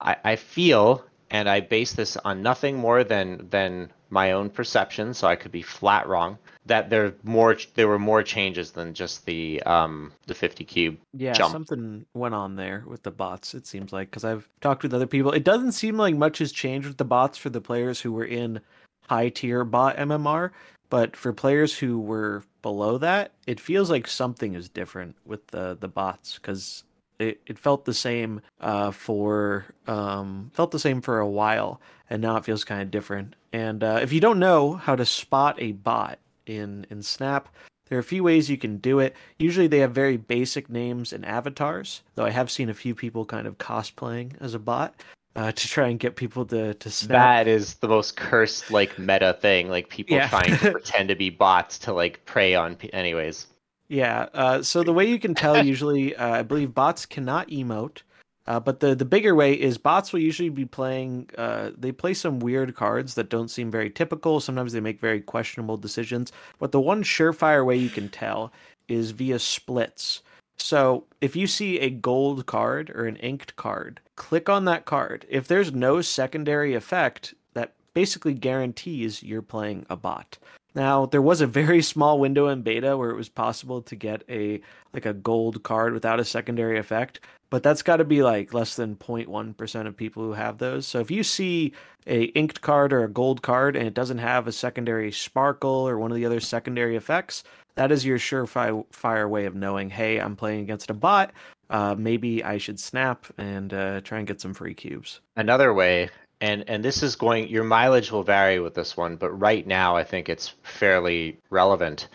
[0.00, 5.26] I feel and i base this on nothing more than than my own perception so
[5.26, 6.36] i could be flat wrong
[6.66, 11.32] that there more there were more changes than just the um the 50 cube Yeah,
[11.32, 11.52] jump.
[11.52, 13.54] something went on there with the bots.
[13.54, 16.52] It seems like because I've talked with other people, it doesn't seem like much has
[16.52, 18.60] changed with the bots for the players who were in
[19.08, 20.50] high tier bot MMR.
[20.90, 25.76] But for players who were below that, it feels like something is different with the
[25.80, 26.84] the bots because
[27.20, 32.20] it, it felt the same uh, for um, felt the same for a while, and
[32.22, 33.34] now it feels kind of different.
[33.52, 37.48] And uh, if you don't know how to spot a bot in in Snap,
[37.88, 39.16] there are a few ways you can do it.
[39.38, 43.24] Usually they have very basic names and avatars, though I have seen a few people
[43.24, 44.94] kind of cosplaying as a bot
[45.34, 47.10] uh, to try and get people to to snap.
[47.44, 49.68] That is the most cursed like meta thing.
[49.68, 50.28] Like people Yeah.
[50.28, 52.76] trying to pretend to be bots to like prey on.
[52.76, 53.46] Pe- Anyways,
[53.90, 54.28] Yeah.
[54.32, 58.02] Uh, so the way you can tell usually, uh, I believe bots cannot emote.
[58.46, 61.28] Uh, but the, the bigger way is bots will usually be playing.
[61.36, 64.38] Uh, they play some weird cards that don't seem very typical.
[64.38, 66.30] Sometimes they make very questionable decisions.
[66.60, 68.52] But the one surefire way you can tell
[68.86, 70.22] is via splits.
[70.56, 75.26] So if you see a gold card or an inked card, click on that card.
[75.28, 80.38] If there's no secondary effect, that basically guarantees you're playing a bot.
[80.74, 84.22] Now, there was a very small window in beta where it was possible to get
[84.28, 84.60] a
[84.92, 88.76] like a gold card without a secondary effect, but that's got to be like less
[88.76, 90.86] than 0.1% of people who have those.
[90.86, 91.72] So if you see
[92.06, 95.98] a inked card or a gold card and it doesn't have a secondary sparkle or
[95.98, 97.44] one of the other secondary effects,
[97.76, 101.32] that is your surefire fire way of knowing, hey, I'm playing against a bot.
[101.70, 105.20] Uh, maybe I should snap and uh, try and get some free cubes.
[105.36, 106.10] another way,
[106.40, 107.48] and and this is going.
[107.48, 112.08] Your mileage will vary with this one, but right now I think it's fairly relevant.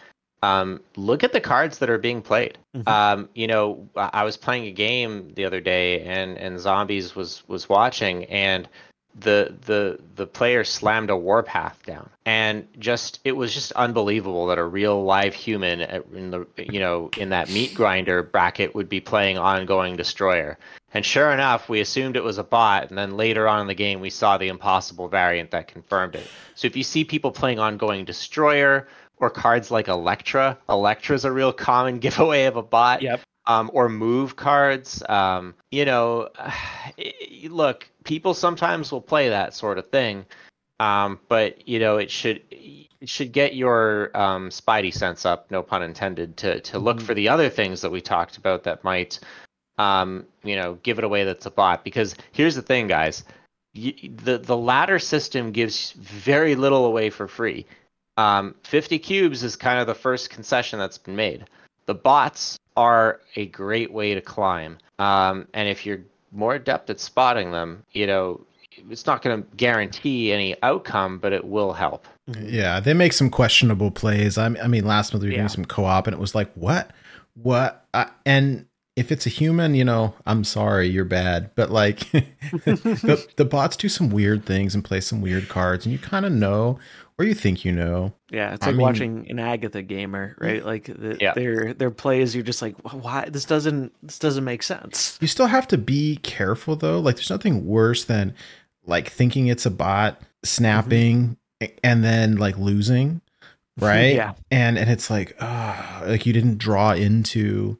[0.43, 2.57] Um, look at the cards that are being played.
[2.76, 2.88] Mhm.
[2.88, 7.15] Um, you know, I I was playing a game the other day, and and zombies
[7.15, 8.67] was was watching, and
[9.19, 14.57] the the the player slammed a warpath down and just it was just unbelievable that
[14.57, 15.80] a real live human
[16.13, 20.57] in the you know in that meat grinder bracket would be playing ongoing destroyer
[20.95, 23.75] and sure enough we assumed it was a bot and then later on in the
[23.75, 27.59] game we saw the impossible variant that confirmed it so if you see people playing
[27.59, 28.87] ongoing destroyer
[29.17, 33.21] or cards like Elektra Elektra's a real common giveaway of a bot Yep.
[33.47, 35.03] um, or move cards.
[35.07, 36.29] Um, you know,
[37.49, 40.25] look, people sometimes will play that sort of thing,
[40.79, 45.61] um, but you know, it should it should get your um, spidey sense up, no
[45.61, 47.03] pun intended, to to look Mhm.
[47.03, 49.19] for the other things that we talked about that might,
[49.78, 51.84] um, you know, give it away that's a bot.
[51.84, 53.23] Because here's the thing, guys.
[53.73, 57.65] You, the the ladder system gives very little away for free.
[58.17, 61.45] Um, 50 cubes is kind of the first concession that's been made.
[61.86, 64.78] The bots are a great way to climb.
[64.99, 65.99] Um, and if you're
[66.32, 68.39] more adept at spotting them, you know,
[68.89, 72.07] it's not going to guarantee any outcome, but it will help.
[72.28, 74.38] Yeah, they make some questionable plays.
[74.38, 75.39] I, I mean, last month we were Yeah.
[75.39, 76.91] doing some co-op, and it was like, what,
[77.36, 77.86] what?
[78.26, 78.65] And
[78.95, 81.51] if it's a human, you know, I'm sorry, you're bad.
[81.55, 85.91] But like, the, the bots do some weird things and play some weird cards, and
[85.93, 86.79] you kind of know,
[87.17, 88.13] or you think you know.
[88.31, 90.65] Yeah, it's I like mean- watching an Agatha gamer, right?
[90.65, 91.33] Like the, Yeah.
[91.33, 93.27] their their plays, you're just like, why?
[93.29, 95.17] This doesn't this doesn't make sense.
[95.21, 96.99] You still have to be careful though.
[96.99, 98.33] Like, there's nothing worse than
[98.85, 103.21] like thinking it's a bot snapping a- and then like losing,
[103.79, 104.15] right?
[104.15, 104.33] Yeah.
[104.51, 107.77] and and it's like, ah, like you didn't draw into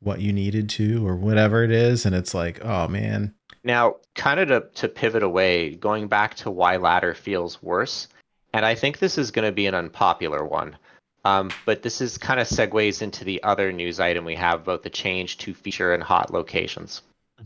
[0.00, 3.34] what you needed to or whatever it is, and it's like, oh man,
[3.64, 8.08] Now, kind of to, to pivot away, going back to why ladder feels worse,
[8.52, 10.76] and I think this is going to be an unpopular one,
[11.24, 14.82] um, but this is kind of segues into the other news item we have about
[14.84, 17.02] the change to feature and hot locations.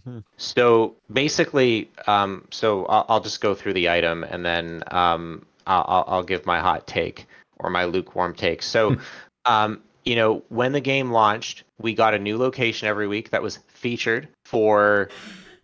[0.07, 0.23] Mhm.
[0.37, 5.85] So basically, um, so I'll, I'll just go through the item and then um, I'll,
[5.89, 7.27] I'll- I'll give my hot take
[7.59, 8.63] or my lukewarm take.
[8.63, 8.97] So,
[9.45, 13.43] um, you know, when the game launched, we got a new location every week that
[13.43, 15.09] was featured for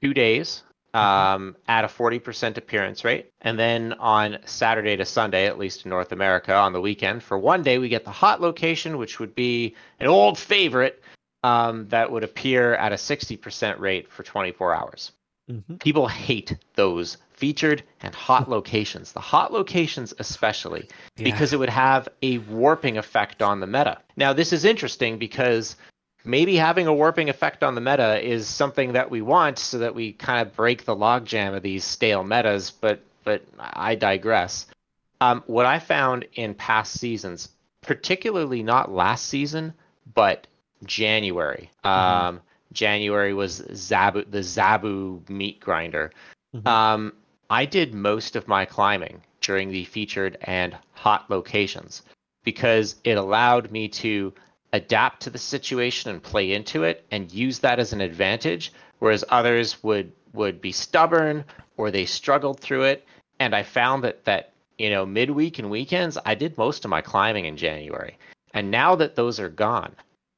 [0.02, 0.62] two days.
[0.94, 3.30] um, at a 40% appearance rate.
[3.42, 7.38] And then on Saturday to Sunday, at least in North America, on the weekend, for
[7.38, 11.02] one day, we get the hot location, which would be an old favorite
[11.44, 15.12] um, that would appear at a 60% rate for 24 hours.
[15.50, 15.76] Mm-hmm.
[15.76, 22.08] People hate those featured and hot locations, the hot locations especially, because it would have
[22.22, 23.98] a warping effect on the meta.
[24.16, 25.76] Now, this is interesting because
[26.24, 29.94] maybe having a warping effect on the meta is something that we want so that
[29.94, 34.66] we kind of break the logjam of these stale metas, but but I digress.
[35.20, 37.50] Um, what I found in past seasons,
[37.82, 39.74] particularly not last season,
[40.14, 40.46] but
[40.84, 41.70] January.
[41.84, 42.40] Um,
[42.72, 46.10] January was Zabu, the Zabu meat grinder.
[46.54, 46.66] Mhm.
[46.66, 47.12] Um,
[47.50, 52.02] I did most of my climbing during the featured and hot locations
[52.44, 54.34] because it allowed me to
[54.74, 59.24] adapt to the situation and play into it and use that as an advantage whereas
[59.30, 61.42] others would would be stubborn
[61.78, 63.06] or they struggled through it.
[63.40, 67.00] And i found that that you know midweek and weekends i did most of my
[67.00, 68.18] climbing in january.
[68.52, 69.94] And now that those are gone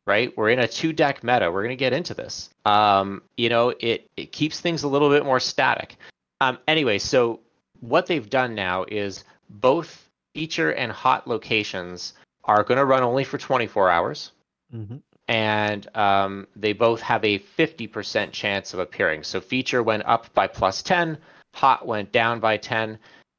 [0.07, 1.51] right we're in a two deck meta.
[1.51, 2.51] We're going to get into this.
[2.65, 5.97] Um, you know it it keeps things a little bit more static
[6.41, 7.41] um, anyway so
[7.81, 12.13] what they've done now is both feature and hot locations
[12.45, 14.33] are going to run only for 24 hours
[14.75, 14.99] Mm-hmm.
[15.27, 19.25] and um, they both have a 50% chance of appearing.
[19.25, 21.19] So feature went up by plus 10,
[21.55, 22.97] hot went down by 10,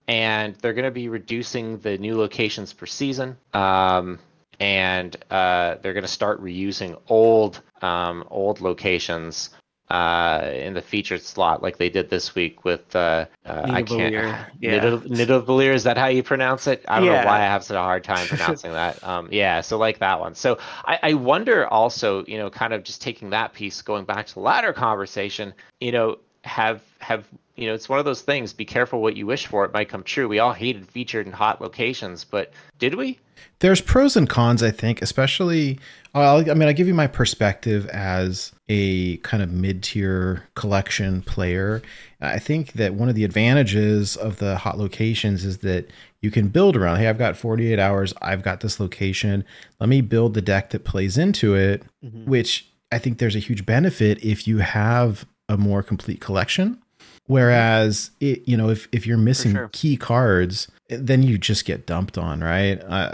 [0.09, 3.37] and they're going to be reducing the new locations per season.
[3.53, 4.19] Um,
[4.59, 9.51] and uh, they're going to start reusing old um, old locations
[9.91, 14.13] uh, in the featured slot, like they did this week with uh, uh, I can't.
[14.61, 14.79] Yeah.
[14.79, 16.85] Nidavellir, is that how you pronounce it?
[16.87, 17.21] I don't Yeah.
[17.21, 19.03] know why I have such a hard time pronouncing that.
[19.03, 20.35] Um, yeah, so like that one.
[20.35, 24.27] So I, I wonder also, you know, kind of just taking that piece, going back
[24.27, 28.53] to the ladder conversation, you know, have have you know, it's one of those things.
[28.53, 30.27] Be careful what you wish for; it might come true.
[30.27, 33.19] We all hated featured and hot locations, but did we?
[33.59, 35.79] There's pros and cons, I think, especially.
[36.13, 41.21] I'll, I mean, I'll give you my perspective as a kind of mid tier collection
[41.21, 41.81] player.
[42.19, 45.89] I think that one of the advantages of the hot locations is that
[46.21, 46.97] you can build around.
[46.97, 48.13] Hey, I've got 48 hours.
[48.21, 49.45] I've got this location.
[49.79, 52.25] Let me build the deck that plays into it, Mhm.
[52.25, 56.81] which I think there's a huge benefit if you have a more complete collection.
[57.27, 59.69] Whereas, it, you know, if, if you're missing sure.
[59.71, 62.81] key cards, then you just get dumped on, right?
[62.83, 63.13] Uh,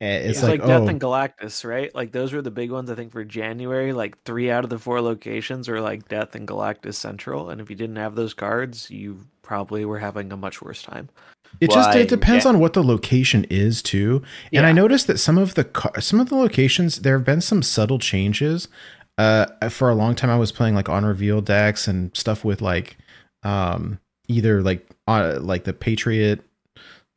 [0.00, 1.92] it's It's like, like, Death oh, and Galactus, right?
[1.92, 3.92] Like those were the big ones I think for January.
[3.92, 7.68] Like three out of the four locations were like Death and Galactus Central, and if
[7.68, 11.08] you didn't have those cards, you probably were having a much worse time.
[11.60, 12.50] it just it depends yeah.
[12.50, 14.22] on what the location is too.
[14.52, 15.68] And I noticed that some of the
[15.98, 18.68] some of the locations there have been some subtle changes.
[19.18, 22.62] Uh, for a long time, I was playing like on reveal decks and stuff with
[22.62, 22.96] like,
[23.42, 23.98] um,
[24.28, 26.40] either like uh, like the Patriot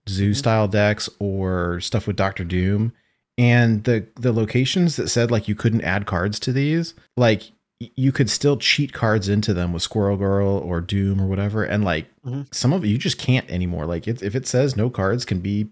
[0.09, 2.91] Zoo style decks or stuff with Doctor Doom.
[3.37, 8.11] And the the locations that said like you couldn't add cards to these, like you
[8.11, 11.63] could still cheat cards into them with Squirrel Girl or Doom or whatever.
[11.63, 12.53] And like Mhm.
[12.53, 13.85] some of it you just can't anymore.
[13.85, 15.69] Like it, if it says no cards can be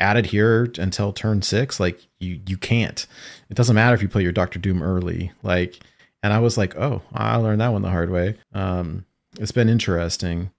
[0.00, 3.06] added here until turn six, like you you can't.
[3.50, 5.32] It doesn't matter if you play your Doctor Doom early.
[5.42, 5.80] Like,
[6.22, 8.36] and I was like, oh, I learned that one the hard way.
[8.52, 9.04] Um,
[9.38, 10.50] it's been interesting.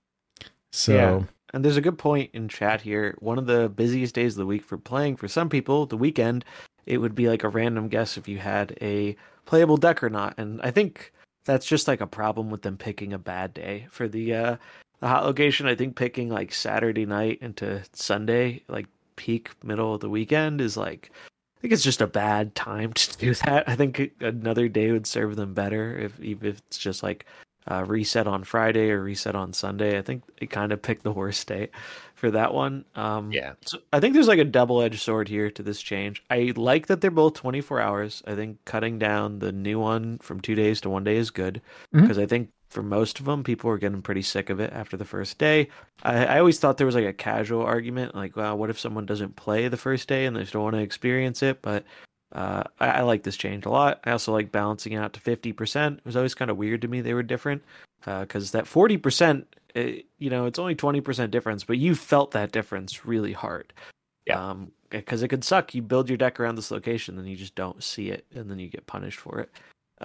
[0.72, 1.24] So Yeah.
[1.54, 3.16] And there's a good point in chat here.
[3.20, 6.44] One of the busiest days of the week for playing for some people, the weekend,
[6.86, 9.16] it would be like a random guess if you had a
[9.46, 10.34] playable deck or not.
[10.38, 11.14] And I think
[11.46, 14.56] that's just like a problem with them picking a bad day for the uh
[15.00, 15.68] the hot location.
[15.68, 20.76] I think picking like Saturday night into Sunday, like peak middle of the weekend is
[20.78, 21.12] like
[21.58, 23.68] I think it's just a bad time to do that.
[23.68, 27.26] I think another day would serve them better if even if it's just like
[27.72, 29.98] uh, reset on Friday or reset on Sunday.
[29.98, 31.70] I think they kind of picked the worst day
[32.14, 32.86] for that one.
[32.94, 33.54] Um, Yeah.
[33.66, 36.24] So I think there's like a double edged sword here to this change.
[36.30, 38.22] I like that they're both 24 hours.
[38.28, 41.60] I think cutting down the new one from two days to one day is good
[41.92, 42.02] Mhm.
[42.02, 44.98] because I think for most of them, people were getting pretty sick of it after
[44.98, 45.70] the first day.
[46.04, 49.06] I, I always thought there was like a casual argument, like, well, what if someone
[49.06, 51.62] doesn't play the first day and they still want to experience it?
[51.62, 51.86] But
[52.34, 54.02] uh, I, I like this change a lot.
[54.04, 55.98] I also like balancing out to 50%.
[56.00, 57.64] It was always kind of weird to me they were different
[58.04, 59.46] because that 40%,
[59.76, 63.72] eh, you know, it's only 20% difference, but you felt that difference really hard.
[64.28, 64.50] Yeah.
[64.50, 65.74] Um, because it could suck.
[65.74, 68.60] You build your deck around this location, then you just don't see it, and then
[68.60, 69.50] you get punished for it.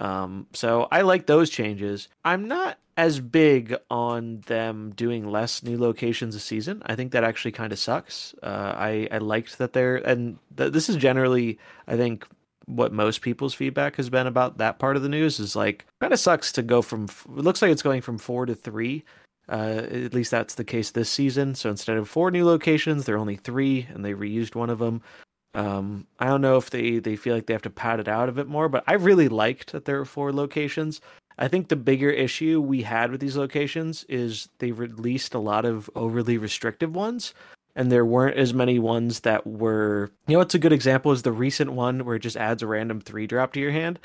[0.01, 2.09] Um, so I like those changes.
[2.25, 6.81] I'm not as big on them doing less new locations a season.
[6.85, 8.35] I think that actually kind of sucks.
[8.43, 12.27] Uh, I I liked that they're and th- this is generally I think
[12.65, 16.13] what most people's feedback has been about that part of the news is like kind
[16.13, 19.03] of sucks to go from it looks like it's going from four to three
[19.49, 21.55] Uh, at least that's the case this season.
[21.55, 24.79] So instead of four new locations, there are only three, and they reused one of
[24.79, 25.01] them.
[25.53, 28.29] Um, I don't know if they they feel like they have to pad it out
[28.29, 31.01] a bit more, but I really liked that there are four locations.
[31.37, 35.65] I think the bigger issue we had with these locations is they released a lot
[35.65, 37.33] of overly restrictive ones,
[37.75, 40.11] and there weren't as many ones that were.
[40.27, 42.67] You know, what's a good example is the recent one where it just adds a
[42.67, 43.99] random three drop to your hand.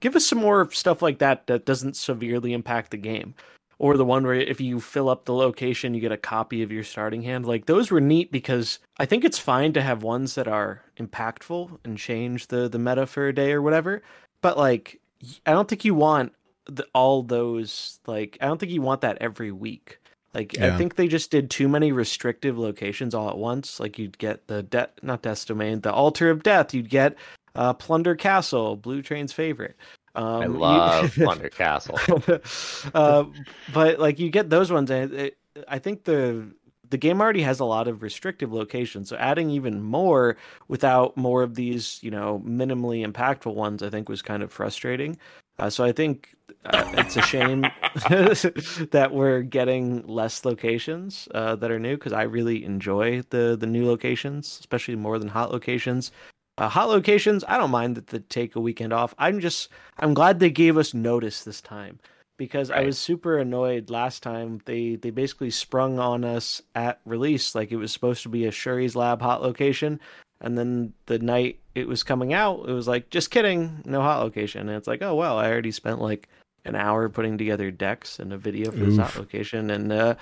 [0.00, 3.34] Give us some more stuff like that that doesn't severely impact the game
[3.78, 6.72] or the one where if you fill up the location you get a copy of
[6.72, 7.46] your starting hand.
[7.46, 11.78] Like those were neat because i think it's fine to have ones that are impactful
[11.84, 14.02] and change the the meta for a day or whatever
[14.40, 15.00] but like
[15.46, 16.32] i don't think you want
[16.66, 19.98] the, all those like i don't think you want that every week.
[20.34, 20.74] Like Yeah.
[20.74, 23.80] i think they just did too many restrictive locations all at once.
[23.80, 26.74] Like you'd get the de- not death's domain the altar of death.
[26.74, 27.16] You'd get
[27.54, 29.76] uh, plunder castle Blutrane's favorite
[30.18, 31.98] um, I you- love Plunder Castle.
[32.94, 33.24] uh,
[33.72, 35.38] but like you get those ones, and it,
[35.68, 36.52] I think the
[36.90, 39.10] the game already has a lot of restrictive locations.
[39.10, 40.36] So adding even more
[40.68, 45.18] without more of these, you know, minimally impactful ones, I think was kind of frustrating.
[45.58, 47.62] Uh, so I think uh, it's a shame
[48.08, 53.66] that we're getting less locations uh, that are new because I really enjoy the the
[53.66, 56.10] new locations, especially more than hot locations.
[56.58, 59.14] Uh, hot locations, I don't mind that they take a weekend off.
[59.16, 59.68] I'm just
[60.00, 62.00] I'm glad they gave us notice this time
[62.36, 64.60] because I was super annoyed last time.
[64.64, 68.50] They they basically sprung on us at release like it was supposed to be a
[68.50, 70.00] Shuri's Lab hot location,
[70.40, 74.20] and then the night it was coming out, it was like just kidding, no hot
[74.20, 74.62] location.
[74.62, 76.28] And it's like, oh well, I already spent like
[76.64, 80.16] an hour putting together decks and a video for this hot location, and uh,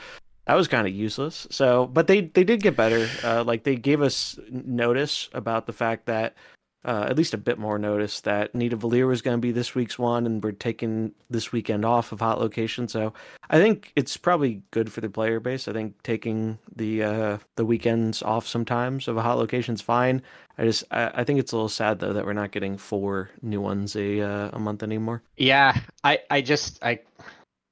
[0.46, 1.46] that was kind of useless.
[1.50, 3.08] So, but they they did get better.
[3.22, 6.34] Uh, like they gave us notice about the fact that
[6.86, 9.98] uh, at least a bit more notice that Nidavellir was going to be this week's
[9.98, 12.86] one, and we're taking this weekend off of hot location.
[12.86, 13.12] So
[13.50, 15.66] I think it's probably good for the player base.
[15.66, 20.22] I think taking the uh, the weekends off sometimes of a hot location is fine.
[20.58, 23.30] I just I, I think it's a little sad though that we're not getting four
[23.42, 25.24] new ones a uh, a month anymore.
[25.36, 27.00] Yeah, I, I just I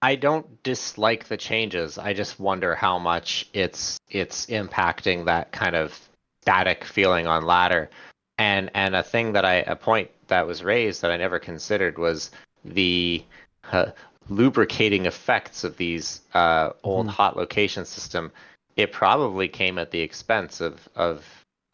[0.04, 1.96] I don't dislike the changes.
[1.96, 5.98] I just wonder how much it's it's impacting that kind of
[6.42, 7.88] static feeling on ladder.
[8.36, 11.96] And and a thing that I a point that was raised that I never considered
[11.96, 12.32] was
[12.66, 13.24] the
[13.72, 13.92] uh,
[14.28, 17.10] lubricating effects of these uh, old Mhm.
[17.10, 18.30] hot location system.
[18.76, 21.24] It probably came at the expense of of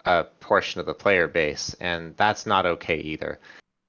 [0.04, 3.40] a portion of the player base, and that's not okay either.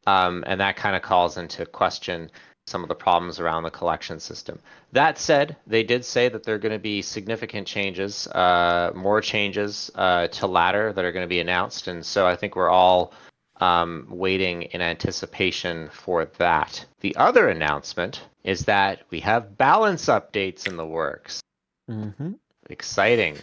[0.07, 2.31] Um, and that kind of calls into question
[2.67, 4.59] some of the problems around the collection system.
[4.91, 9.21] That said, they did say that there are going to be significant changes, uh, more
[9.21, 12.69] changes uh, to ladder that are going to be announced, and so I think we're
[12.69, 13.13] all
[13.61, 16.85] um, waiting in anticipation for that.
[17.01, 21.41] The other announcement is that we have balance updates in the works.
[21.89, 22.33] Mm-hmm.
[22.69, 23.37] Exciting.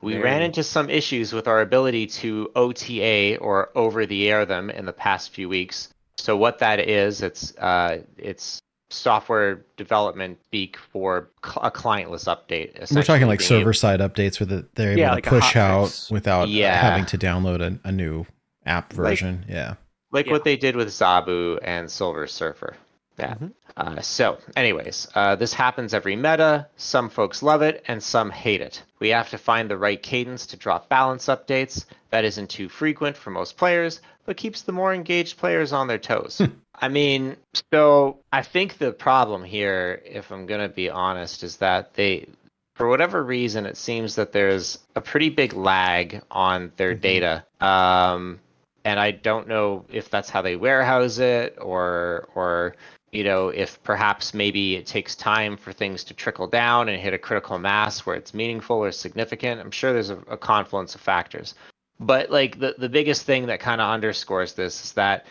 [0.00, 0.24] We Very.
[0.24, 4.86] ran into some issues with our ability to OTA or over the air them in
[4.86, 5.92] the past few weeks.
[6.20, 8.58] So what that is, it's uh, it's
[8.92, 12.92] software development speak for cl- a clientless update.
[12.92, 15.84] We're talking like server side updates where the, they're able Yeah, to like push out
[15.86, 16.10] fix.
[16.10, 16.80] without Yeah.
[16.80, 18.26] having to download a, a new
[18.66, 19.44] app version.
[19.48, 19.74] yeah.
[20.10, 20.32] like Yeah.
[20.32, 22.74] what they did with Zabu and Silver Surfer.
[23.20, 23.34] Yeah.
[23.34, 23.52] Mhm.
[23.76, 26.66] Uh, so, anyways, uh, this happens every meta.
[26.76, 28.82] Some folks love it and some hate it.
[28.98, 33.16] We have to find the right cadence to drop balance updates that isn't too frequent
[33.16, 36.40] for most players, but keeps the more engaged players on their toes.
[36.74, 37.36] I mean,
[37.72, 42.26] so I think the problem here, if I'm going to be honest, is that they,
[42.74, 47.00] for whatever reason, it seems that there's a pretty big lag on their Mhm.
[47.00, 47.44] data.
[47.60, 48.40] Um,
[48.84, 52.74] and I don't know if that's how they warehouse it or or
[53.12, 57.14] you know if perhaps maybe it takes time for things to trickle down and hit
[57.14, 59.60] a critical mass where it's meaningful or significant.
[59.60, 61.54] I'm sure there's a, a confluence of factors.
[61.98, 65.26] But like the the biggest thing that kind of underscores this is that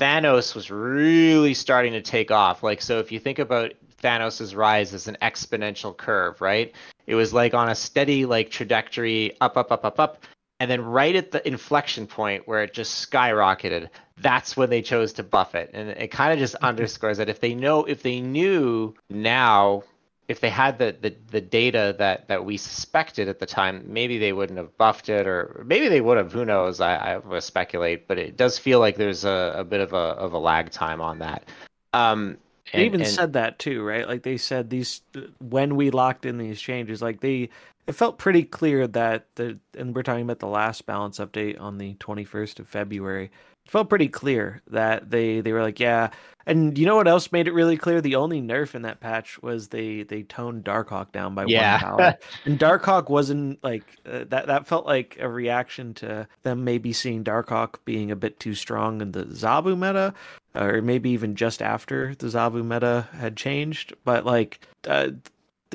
[0.00, 2.62] Thanos was really starting to take off.
[2.62, 3.72] Like so if you think about
[4.02, 6.74] Thanos's rise as an exponential curve, right?
[7.06, 10.24] It was like on a steady like trajectory up up up up up
[10.60, 15.12] and then right at the inflection point where it just skyrocketed that's when they chose
[15.12, 18.20] to buff it and it kind of just underscores that if they know if they
[18.20, 19.82] knew now
[20.26, 24.16] if they had the, the, the data that, that we suspected at the time maybe
[24.18, 27.42] they wouldn't have buffed it or maybe they would have who knows i, I would
[27.42, 30.70] speculate but it does feel like there's a, a bit of a, of a lag
[30.70, 31.48] time on that
[31.92, 32.38] um,
[32.72, 34.08] They even and- said that too, right?
[34.08, 35.02] Like they said these
[35.38, 37.50] when we locked in these changes, like they
[37.86, 41.78] it felt pretty clear that the and we're talking about the last balance update on
[41.78, 43.30] the 21st of February.
[43.66, 46.10] Felt pretty clear that they they were like, yeah.
[46.46, 48.02] And you know what else made it really clear?
[48.02, 51.80] The only nerf in that patch was they they toned Darkhawk down by Yeah.
[51.82, 52.18] one power.
[52.44, 54.46] and Darkhawk wasn't like uh, that.
[54.48, 59.00] That felt like a reaction to them maybe seeing Darkhawk being a bit too strong
[59.00, 60.12] in the Zabu meta,
[60.54, 63.94] or maybe even just after the Zabu meta had changed.
[64.04, 65.12] But like, uh,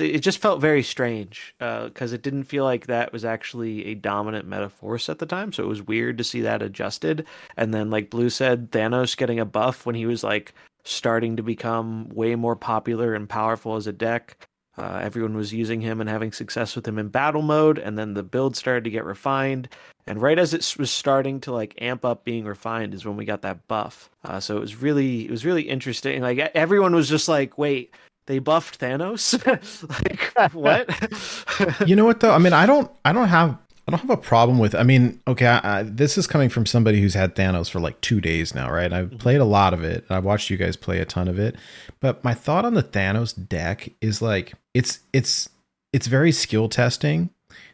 [0.00, 4.48] it just felt very strange because it didn't feel like that was actually a dominant
[4.48, 5.52] meta force at the time.
[5.52, 7.26] So it was weird to see that adjusted.
[7.56, 11.42] And then, like Blue said, Thanos getting a buff when he was like starting to
[11.42, 14.36] become way more popular and powerful as a deck.
[14.78, 18.14] Uh, everyone was using him and having success with him in battle mode, and then
[18.14, 19.68] the build started to get refined.
[20.06, 23.24] And right as it was starting to like amp up being refined is when we
[23.24, 24.10] got that buff.
[24.24, 26.22] Uh, so it was really it was really interesting.
[26.22, 27.94] Like everyone was just like, "Wait,
[28.30, 29.34] they buffed Thanos?
[30.06, 32.32] like what?" you know what though?
[32.32, 34.74] I mean, I don't, I don't have, I don't have a problem with.
[34.74, 38.00] I mean, okay, I, I, this is coming from somebody who's had Thanos for like
[38.00, 38.92] two days now, right?
[38.92, 39.16] I've mm-hmm.
[39.16, 40.04] played a lot of it.
[40.08, 41.56] I've watched you guys play a ton of it,
[42.00, 45.48] but my thought on the Thanos deck is like, it's, it's,
[45.92, 47.30] it's very skill testing.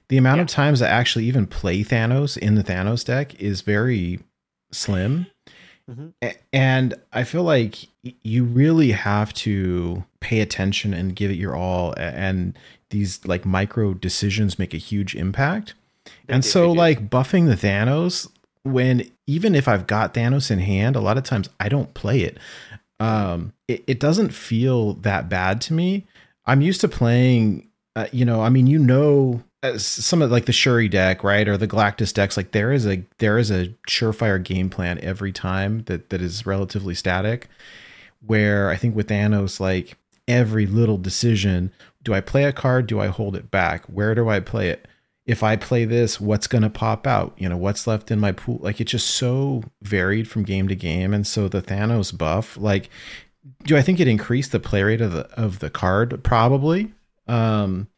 [0.08, 4.20] The amount of times I actually even play Thanos in the Thanos deck is very
[4.70, 5.26] slim.
[5.90, 6.12] Mhm.
[6.52, 7.86] And I feel like
[8.22, 11.94] you really have to pay attention and give it your all.
[11.96, 12.58] And
[12.90, 15.74] these like micro decisions make a huge impact.
[16.28, 18.28] and do, so, like buffing the Thanos,
[18.62, 22.20] when even if I've got Thanos in hand, a lot of times I don't play
[22.20, 22.38] it.
[22.98, 26.04] Um, it, it doesn't feel that bad to me.
[26.46, 29.42] I'm used to playing, uh, you know, I mean, you know,
[29.76, 32.36] some of like the Shuri deck, right, or the Galactus decks.
[32.36, 36.46] Like there is a there is a surefire game plan every time that that is
[36.46, 37.48] relatively static.
[38.24, 39.96] Where I think with Thanos, like
[40.26, 42.86] every little decision, do I play a card?
[42.86, 43.84] Do I hold it back?
[43.86, 44.88] Where do I play it?
[45.26, 47.34] If I play this, what's going to pop out?
[47.36, 48.58] You know, what's left in my pool?
[48.62, 51.12] Like it's just so varied from game to game.
[51.12, 52.90] And so the Thanos buff, like,
[53.64, 56.22] do I think it increased the play rate of the of the card?
[56.22, 56.92] Probably.
[57.26, 57.88] Um,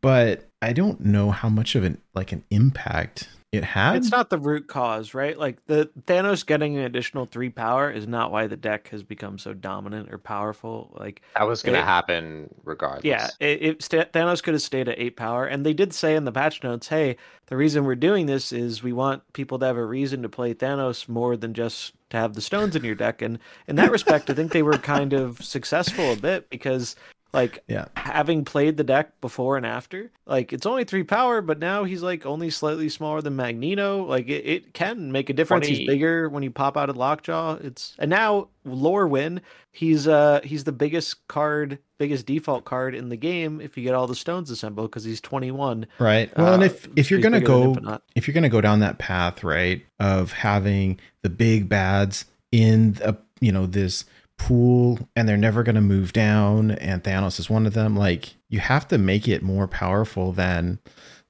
[0.00, 3.96] but I don't know how much of an like an impact it had.
[3.96, 5.38] it's not the root cause, right?
[5.38, 9.36] Like the Thanos getting an additional three power is not why the deck has become
[9.38, 10.90] so dominant or powerful.
[10.98, 13.04] Like That was going to happen regardless.
[13.04, 16.16] Yeah, it, it sta Thanos could have stayed at eight power, and they did say
[16.16, 19.66] in the patch notes, "Hey, the reason we're doing this is we want people to
[19.66, 22.94] have a reason to play Thanos more than just to have the stones in your
[22.94, 26.96] deck." And in that respect, I think they were kind of successful a bit because,
[27.32, 27.86] like, Yeah.
[27.96, 32.02] having played the deck before and after, like, it's only three power, but now he's
[32.02, 34.04] like only slightly smaller than Magneto.
[34.04, 35.66] Like, it, it can make a difference.
[35.66, 37.58] 20 He's bigger when you pop out of Lockjaw.
[37.62, 39.40] It's and now lore win.
[39.70, 43.94] He's uh he's the biggest card, biggest default card in the game if you get
[43.94, 45.86] all the stones assembled because he's 21.
[45.98, 46.30] Right.
[46.36, 47.74] Well, and Uh, if if you're gonna go
[48.14, 53.16] if you're gonna go down that path, right, of having the big bads in a
[53.40, 54.04] you know this
[54.46, 57.96] pool and they're never gonna move down, and Thanos is one of them.
[57.96, 60.78] Like you have to make it more powerful than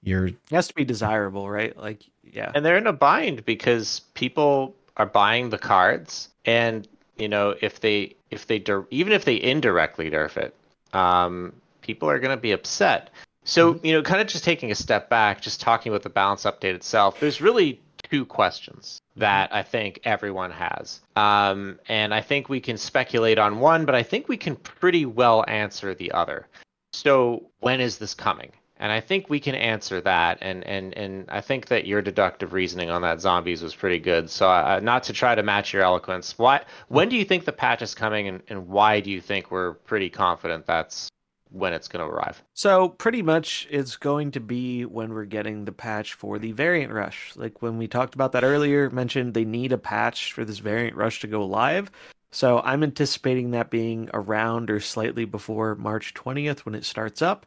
[0.03, 1.77] your It has to be desirable, right?
[1.77, 2.51] Like, yeah.
[2.55, 6.87] and they're in a bind because people are buying the cards and
[7.17, 10.55] you know if they if they dir- even if they indirectly nerf it
[10.93, 13.11] um people are going to be upset
[13.45, 16.45] so you know kind of just taking a step back just talking about the balance
[16.45, 17.81] update itself there's really
[18.13, 23.59] two questions that i think everyone has um and i think we can speculate on
[23.59, 26.47] one but i think we can pretty well answer the other
[26.93, 28.53] so when is this coming?
[28.77, 32.53] And I think we can answer that, and and and I think that your deductive
[32.53, 34.29] reasoning on that zombies was pretty good.
[34.29, 36.63] So uh, not to try to match your eloquence, why?
[36.89, 39.75] When do you think the patch is coming, and, and why do you think we're
[39.75, 41.09] pretty confident that's
[41.53, 42.42] when it's going to arrive?
[42.55, 46.92] So pretty much it's going to be when we're getting the patch for the variant
[46.92, 47.32] rush.
[47.36, 50.96] Like when we talked about that earlier, mentioned they need a patch for this variant
[50.96, 51.91] rush to go live.
[52.30, 57.45] So I'm anticipating that being around or slightly before March 20th when it starts up.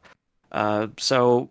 [0.51, 1.49] Uh, so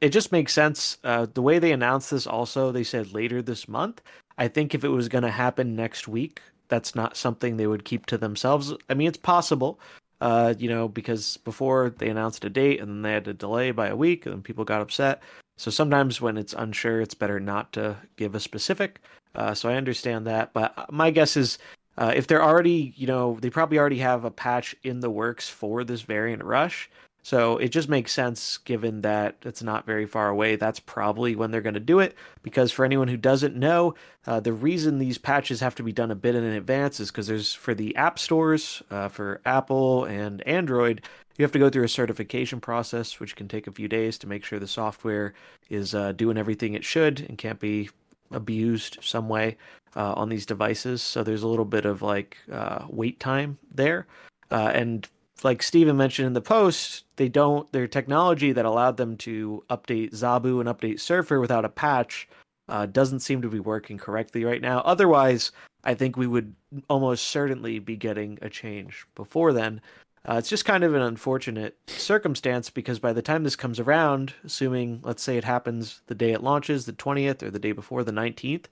[0.00, 0.98] it just makes sense.
[1.02, 4.00] Uh, the way they announced this, also they said later this month.
[4.38, 7.84] I think if it was going to happen next week, that's not something they would
[7.84, 8.72] keep to themselves.
[8.88, 9.78] I mean, it's possible,
[10.20, 13.70] uh, you know, because before they announced a date and then they had to delay
[13.70, 15.22] by a week, and then people got upset.
[15.56, 19.00] So sometimes when it's unsure, it's better not to give a specific.
[19.34, 21.58] Uh, so I understand that, but my guess is
[21.98, 25.48] uh, if they're already, you know, they probably already have a patch in the works
[25.48, 26.90] for this variant rush.
[27.30, 30.56] So it just makes sense given that it's not very far away.
[30.56, 32.16] That's probably when they're going to do it.
[32.42, 33.94] Because for anyone who doesn't know,
[34.26, 37.28] uh, the reason these patches have to be done a bit in advance is because
[37.28, 41.02] there's for the app stores uh, for Apple and Android,
[41.38, 44.26] you have to go through a certification process, which can take a few days to
[44.26, 45.32] make sure the software
[45.68, 47.90] is uh, doing everything it should and can't be
[48.32, 49.56] abused some way
[49.94, 51.00] uh, on these devices.
[51.00, 54.08] So there's a little bit of like uh, wait time there.
[54.50, 55.08] Uh, and
[55.44, 60.12] like Steven mentioned in the post, they don't, their technology that allowed them to update
[60.12, 62.28] Zabu and update Surfer without a patch
[62.68, 64.80] uh, doesn't seem to be working correctly right now.
[64.80, 65.52] Otherwise,
[65.84, 66.54] I think we would
[66.88, 69.80] almost certainly be getting a change before then.
[70.28, 74.34] Uh, it's just kind of an unfortunate circumstance because by the time this comes around,
[74.44, 78.04] assuming, let's say it happens the day it launches, the 20th, or the day before,
[78.04, 78.66] the 19th,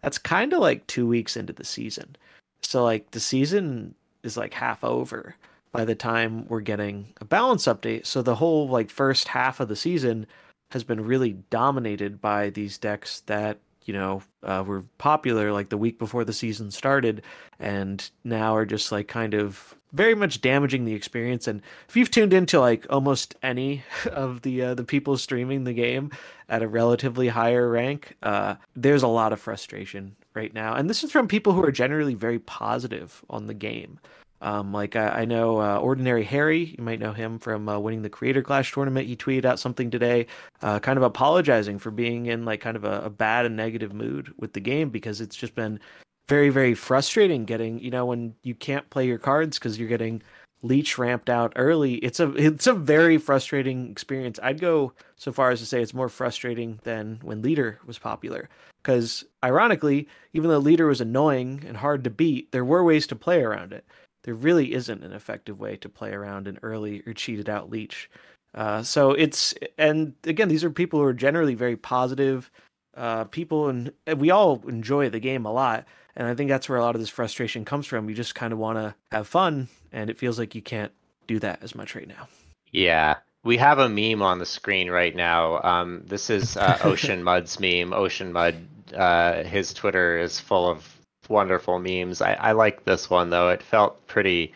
[0.00, 2.16] that's kind of like two weeks into the season.
[2.62, 5.36] So, like, the season is like half over
[5.72, 8.06] by the time we're getting a balance update.
[8.06, 10.26] So, the whole like first half of the season
[10.70, 15.78] has been really dominated by these decks that you know uh, were popular like the
[15.78, 17.22] week before the season started
[17.58, 21.46] and now are just like kind of very much damaging the experience.
[21.46, 25.72] And if you've tuned into like almost any of the uh, the people streaming the
[25.72, 26.10] game
[26.48, 30.74] at a relatively higher rank uh, there's a lot of frustration right now.
[30.74, 33.98] And this is from people who are generally very positive on the game
[34.40, 38.02] um, like I, I know uh, Ordinary Harry, you might know him from uh, winning
[38.02, 39.06] the Creator Clash tournament.
[39.06, 40.26] He tweeted out something today,
[40.62, 43.94] uh, kind of apologizing for being in like kind of a, a, bad and negative
[43.94, 45.80] mood with the game because it's just been
[46.28, 50.22] very very frustrating getting you know when you can't play your cards because you're getting
[50.62, 51.94] leech ramped out early.
[51.96, 54.38] It's a it's a very frustrating experience.
[54.42, 58.48] I'd go so far as to say it's more frustrating than when leader was popular
[58.82, 63.16] because ironically, even though leader was annoying and hard to beat, there were ways to
[63.16, 63.84] play around it
[64.26, 68.10] there really isn't an effective way to play around an early or cheated out leech.
[68.54, 72.50] Uh, so it's and again, these are people who are generally very positive
[72.96, 75.86] uh, people, and, we all enjoy the game a lot.
[76.16, 78.08] And I think that's where a lot of this frustration comes from.
[78.08, 80.92] You just kind of want to have fun, and it feels like you can't
[81.26, 82.26] do that as much right now.
[82.72, 85.60] Yeah, we have a meme on the screen right now.
[85.62, 87.92] Um, this is uh, Ocean Mud's meme.
[87.92, 88.56] Ocean Mud,
[88.94, 90.95] uh, his Twitter is full of
[91.28, 92.20] wonderful memes.
[92.20, 93.50] I, I like this one though.
[93.50, 94.52] It felt pretty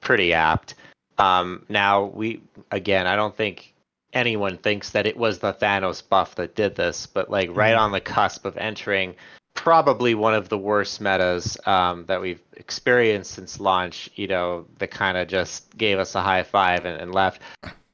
[0.00, 0.74] pretty apt.
[1.18, 3.74] Um, now we again, I don't think
[4.12, 7.82] anyone thinks that it was the Thanos buff that did this, but like right mm-hmm.
[7.84, 9.14] on the cusp of entering
[9.54, 14.10] probably one of the worst metas um, that we've experienced since launch.
[14.14, 17.42] You know, that kind of just gave us a high five and, and left.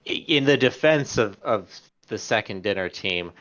[0.05, 3.33] In the defense of, of the second dinner team,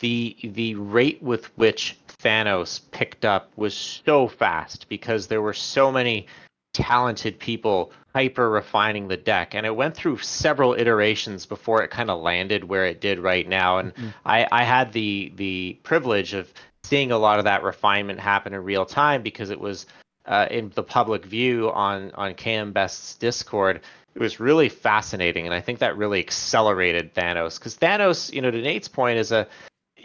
[0.00, 5.92] the the rate with which Thanos picked up was so fast because there were so
[5.92, 6.26] many
[6.74, 12.10] talented people hyper refining the deck and it went through several iterations before it kind
[12.10, 14.08] of landed where it did right now and mm-hmm.
[14.24, 18.64] I, I had the the privilege of seeing a lot of that refinement happen in
[18.64, 19.86] real time because it was
[20.26, 23.80] uh, in the public view on on KM Best's Discord.
[24.14, 28.50] It was really fascinating, and I think that really accelerated Thanos because Thanos, you know,
[28.50, 29.46] to Nate's point, is a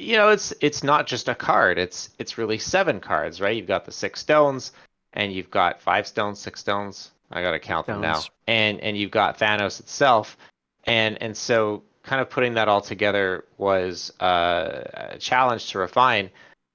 [0.02, 1.78] you know, it's it's not just a card.
[1.78, 3.56] It's it's really seven cards, right?
[3.56, 4.72] You've got the six stones,
[5.14, 7.12] and you've got five stones, six stones.
[7.32, 8.02] I gotta count stones.
[8.02, 8.22] them now.
[8.48, 10.38] And and you've got Thanos itself,
[10.86, 16.32] and and so kind of putting that all together was uh, a challenge to refine.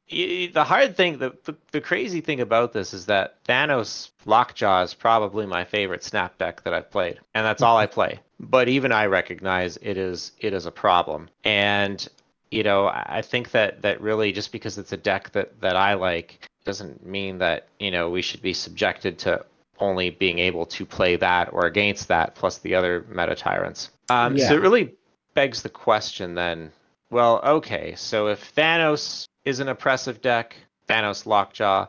[0.09, 4.94] The hard thing, the, the, the crazy thing about this is that Thanos Lockjaw is
[4.94, 8.20] probably my favorite snap deck that I've played, and that's all I play.
[8.39, 12.07] But even I recognize it is it is a problem, and
[12.51, 15.94] you know, I think that that really just because it's a deck that that I
[15.94, 19.44] like doesn't mean that you know we should be subjected to
[19.78, 23.90] only being able to play that or against that plus the other meta tyrants.
[24.09, 24.48] Um, yeah.
[24.48, 24.94] So it really
[25.35, 26.73] begs the question then.
[27.10, 30.56] Well, okay, so if Thanos is an oppressive deck,
[30.89, 31.86] Thanos Lockjaw,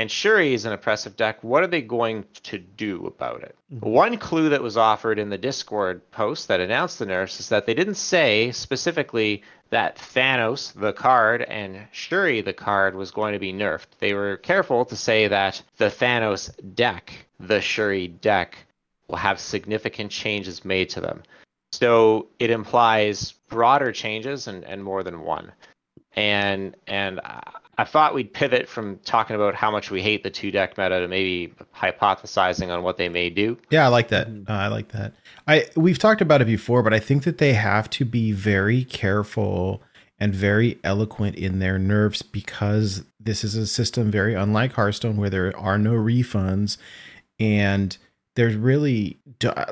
[0.00, 3.54] and Shuri is an oppressive deck, what are they going to do about it?
[3.70, 3.86] Mm-hmm.
[3.86, 7.66] One clue that was offered in the Discord post that announced the nerfs is that
[7.66, 13.38] they didn't say specifically that Thanos, the card, and Shuri, the card, was going to
[13.38, 13.88] be nerfed.
[13.98, 18.56] They were careful to say that the Thanos deck, the Shuri deck,
[19.06, 21.24] will have significant changes made to them.
[21.72, 25.52] So it implies broader changes and, and more than one.
[26.16, 27.20] And and
[27.80, 31.00] I thought we'd pivot from talking about how much we hate the two deck meta
[31.00, 33.56] to maybe hypothesizing on what they may do.
[33.70, 34.26] Yeah, I like that.
[34.26, 35.14] Uh, I like that.
[35.48, 38.84] I we've talked about it before, but I think that they have to be very
[38.84, 39.82] careful
[40.18, 45.30] and very eloquent in their nerfs because this is a system very unlike Hearthstone where
[45.30, 46.76] there are no refunds
[47.38, 47.96] and
[48.36, 49.18] there's really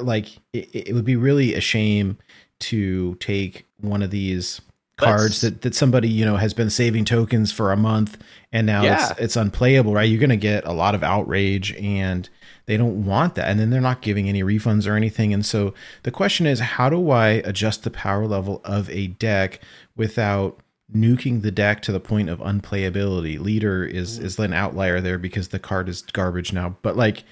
[0.01, 2.17] like it, it would be really a shame
[2.61, 4.63] to take one of these
[4.99, 8.19] cards that, that somebody you know has been saving tokens for a month
[8.53, 9.11] and now Yeah.
[9.11, 10.05] it's it's unplayable right?
[10.09, 12.29] You're going to get a lot of outrage and
[12.67, 13.49] they don't want that.
[13.49, 15.33] And then they're not giving any refunds or anything.
[15.33, 15.73] And so
[16.03, 19.61] the question is how do i adjust the power level of a deck
[19.97, 20.59] without
[20.95, 23.39] nuking the deck to the point of unplayability?
[23.41, 26.77] Leader is is an outlier there because the card is garbage now.
[26.83, 27.25] But like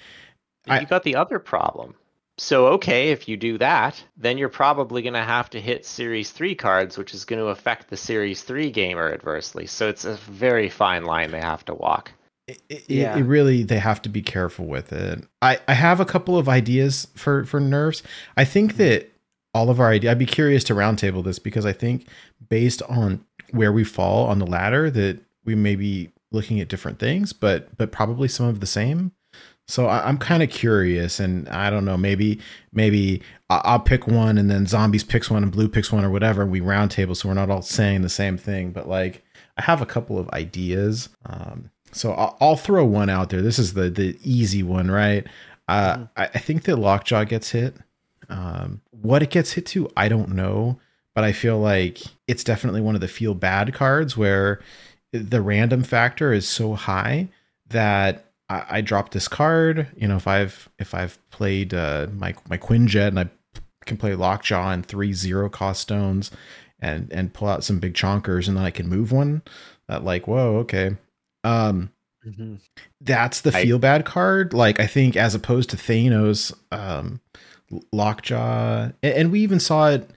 [0.68, 1.94] I- you got the other problem.
[2.38, 6.30] So okay, if you do that, then you're probably going to have to hit Series
[6.30, 9.66] 3 cards, which is going to affect the Series 3 gamer adversely.
[9.66, 12.12] So it's a very fine line they have to walk.
[12.46, 13.16] it, it, Yeah.
[13.16, 15.24] it really they have to be careful with it.
[15.40, 18.02] I I have a couple of ideas for for nerfs.
[18.36, 18.82] I think mm-hmm.
[18.82, 19.12] that
[19.56, 20.10] all of our ideas.
[20.10, 22.06] I'd be curious to roundtable this because I think
[22.50, 26.98] based on where we fall on the ladder, that we may be looking at different
[26.98, 29.12] things, but but probably some of the same.
[29.68, 31.97] So I, I'm kind of curious, and I don't know.
[31.97, 32.40] Maybe
[32.72, 36.43] maybe I'll pick one, and then zombies picks one, and blue picks one, or whatever.
[36.43, 38.70] And we roundtable, so we're not all saying the same thing.
[38.70, 39.24] But like,
[39.56, 41.09] I have a couple of ideas.
[41.26, 43.43] Um, so I'll, I'll throw one out there.
[43.43, 45.26] This is the the easy one, right?
[45.68, 47.74] Uh, I, I think that Lockjaw gets hit.
[48.28, 50.78] Um, what it gets hit to, I don't know,
[51.14, 54.60] but I feel like it's definitely one of the feel bad cards where
[55.12, 57.28] the random factor is so high
[57.68, 59.89] that I, I drop this card.
[59.97, 63.28] You know, if I've if I've played uh, my my Quinjet and I
[63.85, 66.31] can play Lockjaw and three zero cost stones
[66.81, 69.43] and and pull out some big chonkers and then I can move one.
[69.89, 70.97] That like whoa okay.
[71.44, 71.90] Um,
[72.27, 72.59] Mhm.
[73.01, 74.52] that's the I- feel bad card.
[74.52, 77.20] Like I think as opposed to Thanos, um,
[77.93, 80.10] Lockjaw, and, and we even saw it.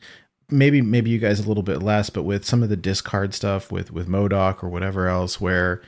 [0.52, 3.72] Maybe maybe you guys a little bit less, but with some of the discard stuff
[3.72, 5.82] with with MODOK or whatever else, where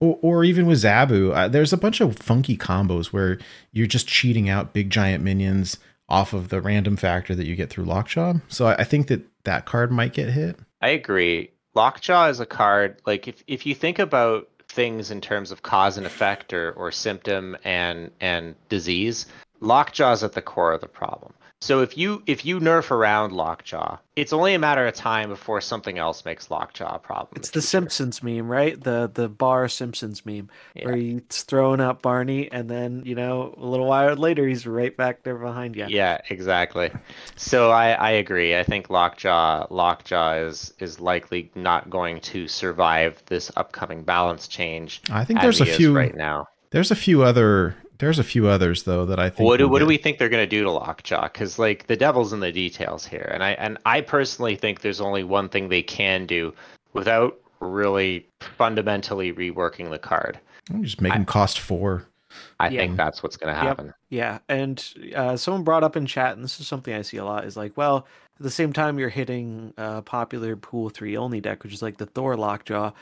[0.00, 3.38] or, or even with Zabu, uh, there's a bunch of funky combos where
[3.72, 5.78] you're just cheating out big giant minions
[6.08, 8.34] off of the random factor that you get through Lockjaw.
[8.48, 10.58] So I, I think that that card might get hit.
[10.80, 11.50] I agree.
[11.74, 15.96] Lockjaw is a card like if if you think about things in terms of cause
[15.96, 19.26] and effect or, or symptom and and disease,
[19.60, 21.32] Lockjaw is at the core of the problem.
[21.62, 25.62] So if you if you nerf around Lockjaw, it's only a matter of time before
[25.62, 27.32] something else makes Lockjaw a problem.
[27.36, 27.66] It's the future.
[27.68, 28.78] Simpsons meme, right?
[28.80, 30.84] The the bar Simpsons meme, Yeah.
[30.84, 34.94] where he's throwing out Barney, and then you know a little while later he's right
[34.94, 35.86] back there behind you.
[35.88, 36.90] Yeah, exactly.
[37.36, 38.54] So I, I agree.
[38.56, 45.00] I think Lockjaw Lockjaw is is likely not going to survive this upcoming balance change.
[45.10, 46.48] I think there's a few right now.
[46.70, 49.46] There's a few other there's a few others though that I think.
[49.46, 51.24] What do, what do we think they're going to do to Lockjaw?
[51.24, 55.00] Because like the devil's in the details here, and I and I personally think there's
[55.00, 56.52] only one thing they can do
[56.92, 60.38] without really fundamentally reworking the card.
[60.80, 62.06] Just make them cost four.
[62.60, 62.80] I Yeah.
[62.82, 63.66] think that's what's going to Yep.
[63.66, 63.94] happen.
[64.10, 67.24] Yeah, and uh, someone brought up in chat, and this is something I see a
[67.24, 68.06] lot, is like, well,
[68.38, 71.96] at the same time you're hitting a popular pool three only deck, which is like
[71.96, 72.92] the Thor Lockjaw,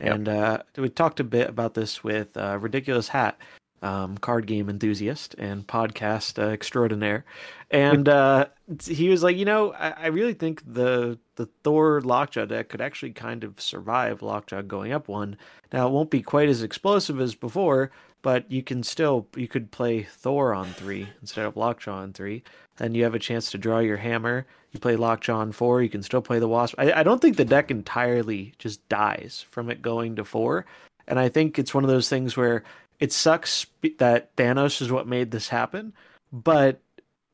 [0.00, 0.14] Yep.
[0.14, 3.36] and uh, we talked a bit about this with uh, Ridiculous Hat,
[3.84, 7.24] um, card game enthusiast and podcast uh, extraordinaire,
[7.70, 8.46] and uh,
[8.86, 12.80] he was like, you know, I, I really think the the Thor Lockjaw deck could
[12.80, 15.36] actually kind of survive Lockjaw going up one.
[15.72, 17.90] Now it won't be quite as explosive as before,
[18.22, 22.42] but you can still you could play Thor on three instead of Lockjaw on three,
[22.78, 24.46] and you have a chance to draw your hammer.
[24.72, 26.74] You play Lockjaw on four, you can still play the Wasp.
[26.78, 30.64] I, I don't think the deck entirely just dies from it going to four,
[31.06, 32.64] and I think it's one of those things where
[33.00, 33.66] it sucks
[33.98, 35.92] that Thanos is what made this happen,
[36.32, 36.80] but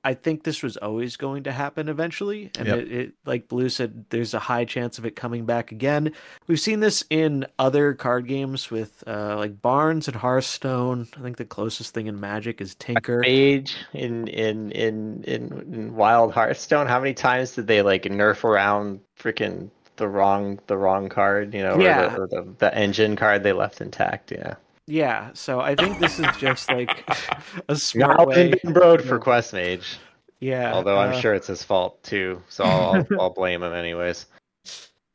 [0.03, 2.78] I think this was always going to happen eventually, and Yep.
[2.78, 6.12] it, it, like Blue said, there's a high chance of it coming back again.
[6.47, 11.07] We've seen this in other card games with uh, like Barnes and Hearthstone.
[11.19, 13.19] I think the closest thing in Magic is Tinker.
[13.20, 16.87] Mage in, in in in in Wild Hearthstone.
[16.87, 21.53] How many times did they like nerf around freaking the wrong the wrong card?
[21.53, 22.16] You know, Yeah.
[22.16, 24.32] or, the, or the the engine card they left intact.
[24.32, 24.55] Yeah,
[24.86, 27.09] Yeah, so I think this is just like
[27.69, 28.51] a smart not way.
[28.62, 29.98] been broed for Quest Mage.
[30.40, 33.73] Yeah, Although I'm uh, sure it's his fault too, so I'll I'll, I'll blame him
[33.74, 34.27] anyways.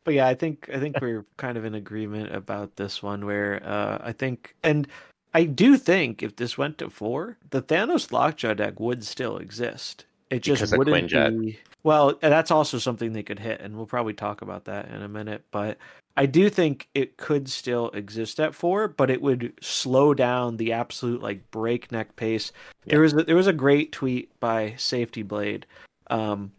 [0.03, 3.25] but yeah, I think I think we're kind of in agreement about this one.
[3.25, 4.87] Where uh, I think, and
[5.33, 10.05] I do think if this went to four, the Thanos Lockjaw deck would still exist.
[10.29, 11.41] It just Because wouldn't Quinjet.
[11.41, 11.59] be.
[11.85, 15.07] Well, that's also something they could hit, and we'll probably talk about that in a
[15.07, 15.43] minute.
[15.51, 15.77] But
[16.17, 20.73] I do think it could still exist at four, but it would slow down the
[20.73, 22.51] absolute like breakneck pace.
[22.87, 25.67] There was a, there was a great tweet by Safety Blade,
[26.09, 26.51] um,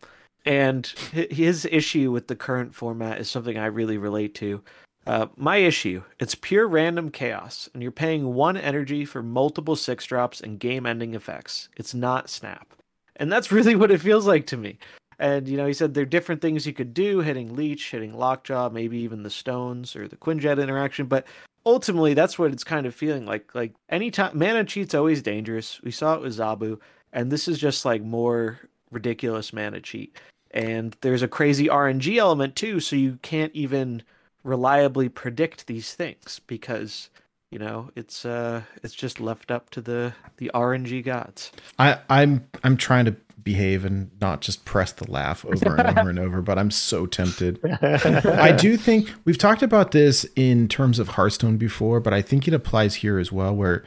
[0.45, 4.63] and his issue with the current format is something I really relate to.
[5.09, 10.05] Uh, my issue, it's pure random chaos, and you're paying one energy for multiple six
[10.05, 11.69] drops and game ending effects.
[11.77, 12.75] It's not Snap.
[13.17, 14.79] And that's really what it feels like to me.
[15.19, 18.17] And you know, he said there are different things you could do: hitting leech, hitting
[18.17, 21.07] lockjaw, maybe even the stones or the Quinjet interaction.
[21.07, 21.27] But
[21.65, 23.55] ultimately, that's what it's kind of feeling like.
[23.55, 25.81] Like anytime mana cheat's always dangerous.
[25.83, 26.81] We saw it with Zabu,
[27.13, 28.61] and this is just like more
[28.91, 30.17] ridiculous mana cheat.
[30.51, 34.03] And there's a crazy RNG element too, so you can't even
[34.45, 37.11] reliably predict these things because
[37.51, 41.53] you know it's uh it's just left up to the the RNG gods.
[41.79, 46.11] I, I'm I'm trying to behave and not just press the laugh over and over
[46.11, 47.61] and over, but I'm so tempted.
[47.83, 52.49] I do think we've talked about this in terms of Hearthstone before, but I think
[52.49, 53.85] it applies here as well, where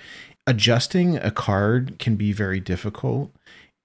[0.47, 3.31] adjusting a card can be very difficult.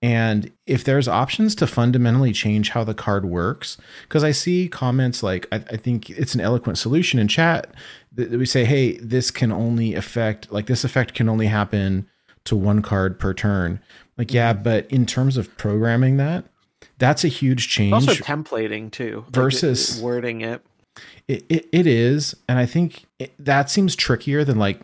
[0.00, 5.22] And if there's options to fundamentally change how the card works, because I see comments
[5.22, 7.72] like, I, I, think it's an eloquent solution in chat
[8.12, 12.06] that we say, hey, this can only affect, like, this effect can only happen
[12.44, 13.80] to one card per turn.
[14.16, 14.62] Like, yeah, mm-hmm.
[14.62, 16.44] but in terms of programming that,
[16.98, 17.92] that's a huge change.
[17.92, 20.64] Also, templating too, versus like wording it.
[21.26, 21.68] It, it.
[21.72, 22.36] it is.
[22.48, 24.80] And I think it, that seems trickier than like,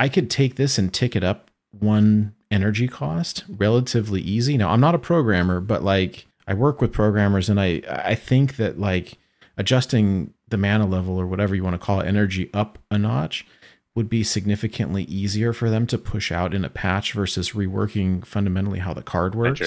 [0.00, 4.56] I could take this and tick it up one energy cost relatively easy.
[4.56, 8.56] Now, I'm not a programmer, but like I work with programmers and I I think
[8.56, 9.18] that like
[9.56, 13.46] adjusting the mana level or whatever you want to call it energy up a notch
[13.94, 18.78] would be significantly easier for them to push out in a patch versus reworking fundamentally
[18.78, 19.60] how the card works.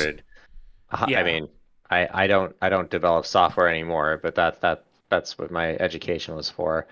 [0.92, 1.20] Uh, yeah.
[1.20, 1.48] I mean,
[1.90, 6.36] I, I don't I don't develop software anymore, but that that that's what my education
[6.36, 6.88] was for.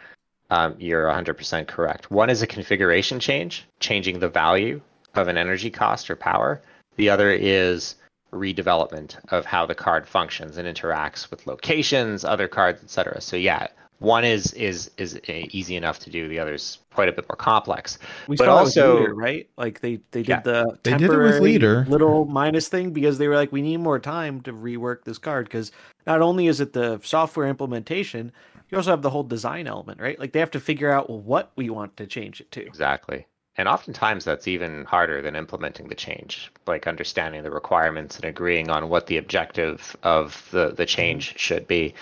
[0.49, 2.11] Um, you're 100% correct.
[2.11, 4.81] One is a configuration change, changing the value
[5.15, 6.61] of an energy cost or power.
[6.95, 7.95] The other is
[8.31, 13.21] redevelopment of how the card functions and interacts with locations, other cards, etc.
[13.21, 13.67] So yeah,
[14.03, 16.27] one is is is eh, easy enough to do.
[16.27, 17.97] The other's quite a bit more complex.
[18.27, 21.39] We but also leader, right, like they they did yeah, the they did it with
[21.39, 25.17] leader little minus thing because they were like, we need more time to rework this
[25.17, 25.71] card because
[26.05, 28.31] not only is it the software implementation,
[28.69, 30.19] you also have the whole design element, right?
[30.19, 32.65] Like they have to figure out what we want to change it to.
[32.65, 33.25] Exactly.
[33.55, 38.69] And oftentimes that's even harder than implementing the change, like understanding the requirements and agreeing
[38.69, 41.37] on what the objective of the, the change mm-hmm.
[41.37, 41.93] should be.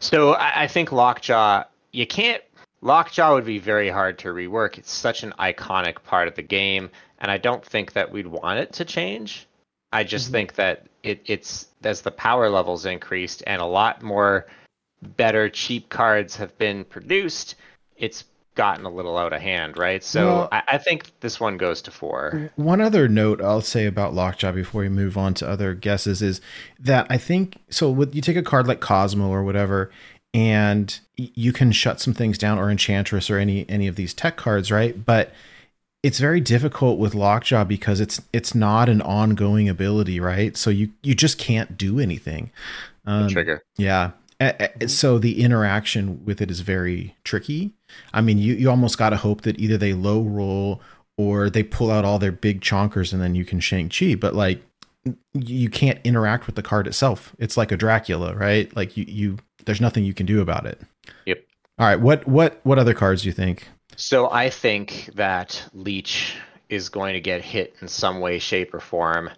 [0.00, 2.42] So I, I think Lockjaw, you can't,
[2.80, 4.78] Lockjaw would be very hard to rework.
[4.78, 6.90] It's such an iconic part of the game.
[7.20, 9.46] And I don't think that we'd want it to change.
[9.92, 10.32] I just mm-hmm.
[10.32, 14.46] think that it, it's, as the power levels increased and a lot more
[15.16, 17.54] better cheap cards have been produced,
[17.96, 18.24] it's
[18.56, 20.02] gotten a little out of hand, right?
[20.02, 22.50] So well, I, I, think this one goes to four.
[22.56, 26.40] One other note I'll say about Lockjaw before we move on to other guesses is
[26.80, 27.90] that I think so.
[27.90, 29.92] With you take a card like Cosmo or whatever,
[30.34, 34.36] and you can shut some things down, or Enchantress, or any any of these tech
[34.36, 35.04] cards, right?
[35.04, 35.32] But
[36.02, 40.56] it's very difficult with Lockjaw because it's it's not an ongoing ability, right?
[40.56, 42.50] So you you just can't do anything.
[43.04, 43.62] Um, trigger.
[43.76, 44.12] Yeah.
[44.86, 47.72] So the interaction with it is very tricky
[48.12, 50.80] I mean, you, you almost got to hope that either they low roll
[51.16, 54.14] or they pull out all their big chonkers and then you can Shang-Chi.
[54.16, 54.62] But like,
[55.34, 57.34] you can't interact with the card itself.
[57.38, 58.74] It's like a Dracula, right?
[58.76, 60.80] Like you, you, there's nothing you can do about it.
[61.26, 61.44] Yep.
[61.78, 62.00] All right.
[62.00, 63.68] What, what, what other cards do you think?
[63.96, 66.36] So I think that Leech
[66.68, 69.30] is going to get hit in some way, shape, or form.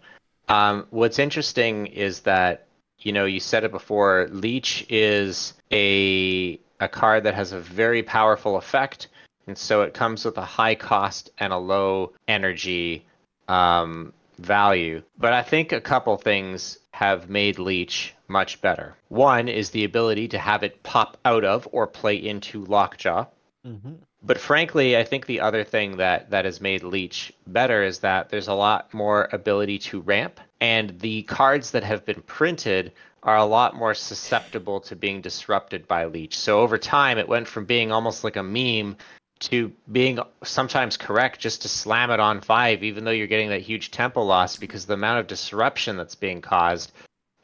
[0.49, 2.67] Um, what's interesting is that
[2.99, 4.29] you know you said it before.
[4.31, 9.09] Leech is a a card that has a very powerful effect,
[9.47, 13.05] and so it comes with a high cost and a low energy
[13.49, 15.03] um, value.
[15.19, 18.97] But I think a couple things have made Leech much better.
[19.09, 23.27] One is the ability to have it pop out of or play into Lockjaw.
[23.67, 23.95] Mm-hmm.
[24.23, 28.29] But frankly, I think the other thing that, that has made Leech better is that
[28.31, 32.93] there's a lot more ability to ramp, and the cards that have been printed
[33.23, 36.39] are a lot more susceptible to being disrupted by leech.
[36.39, 38.97] So over time, it went from being almost like a meme
[39.41, 43.63] to being sometimes correct just to slam it on five, even though you're getting that
[43.63, 46.93] huge tempo loss because the amount of disruption that's being caused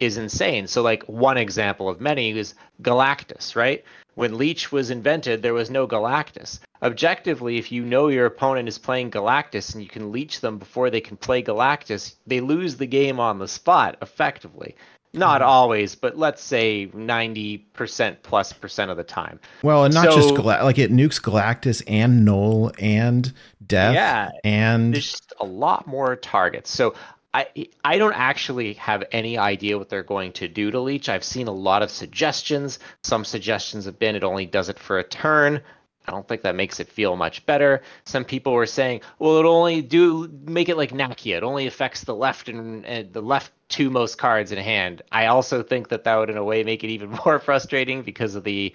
[0.01, 0.67] is insane.
[0.67, 3.85] So, like, one example of many is Galactus, right?
[4.15, 6.61] When Leech was invented, there was no Galactus.
[6.83, 10.91] Objectively, if you know your opponent is playing Galactus and you can leech them before
[10.91, 14.77] they can play Galactus, they lose the game on the spot effectively.
[15.15, 15.51] Not mm-hmm.
[15.51, 19.39] always, but let's say 90% plus percent of the time.
[19.63, 23.33] Well, and not so, just Gal- like it nukes Galactus and Null and
[23.65, 23.95] Death.
[23.95, 24.31] Yeah.
[24.43, 26.71] And there's just a lot more targets.
[26.71, 26.95] So
[27.33, 27.47] I
[27.85, 31.09] I don't actually have any idea what they're going to do to Leech.
[31.09, 32.79] I've seen a lot of suggestions.
[33.03, 35.61] Some suggestions have been it only does it for a turn.
[36.07, 37.83] I don't think that makes it feel much better.
[38.05, 41.39] Some people were saying, well, it only do make it like Nakia.
[41.39, 45.03] It only affects the left and, and the left two most cards in hand.
[45.11, 48.35] I also think that that would, in a way, make it even more frustrating because
[48.35, 48.75] of the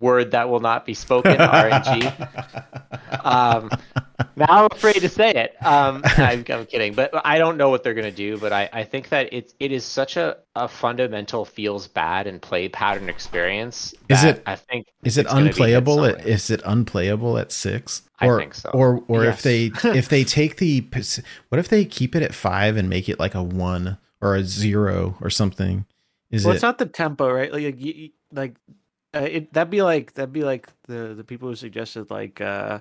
[0.00, 3.24] word that will not be spoken, RNG.
[3.24, 3.70] um,
[4.36, 5.56] now I'm afraid to say it.
[5.64, 8.38] Um, I'm, I'm, kidding, but I don't know what they're going to do.
[8.38, 12.40] But I, I think that it it is such a, a fundamental feels bad and
[12.40, 13.94] play pattern experience.
[14.08, 14.42] Is it?
[14.46, 16.04] I think is it unplayable?
[16.04, 18.02] At, is it unplayable at six?
[18.20, 18.70] Or, I think so.
[18.70, 19.38] Or or yes.
[19.38, 19.66] if they
[19.98, 20.86] if they take the
[21.48, 24.44] what if they keep it at five and make it like a one or a
[24.44, 25.86] zero or something?
[26.30, 26.56] Is well, it?
[26.56, 27.52] it's not the tempo, right?
[27.52, 27.82] Like
[28.32, 28.56] like
[29.16, 32.80] uh, it that'd be like that'd be like the the people who suggested like uh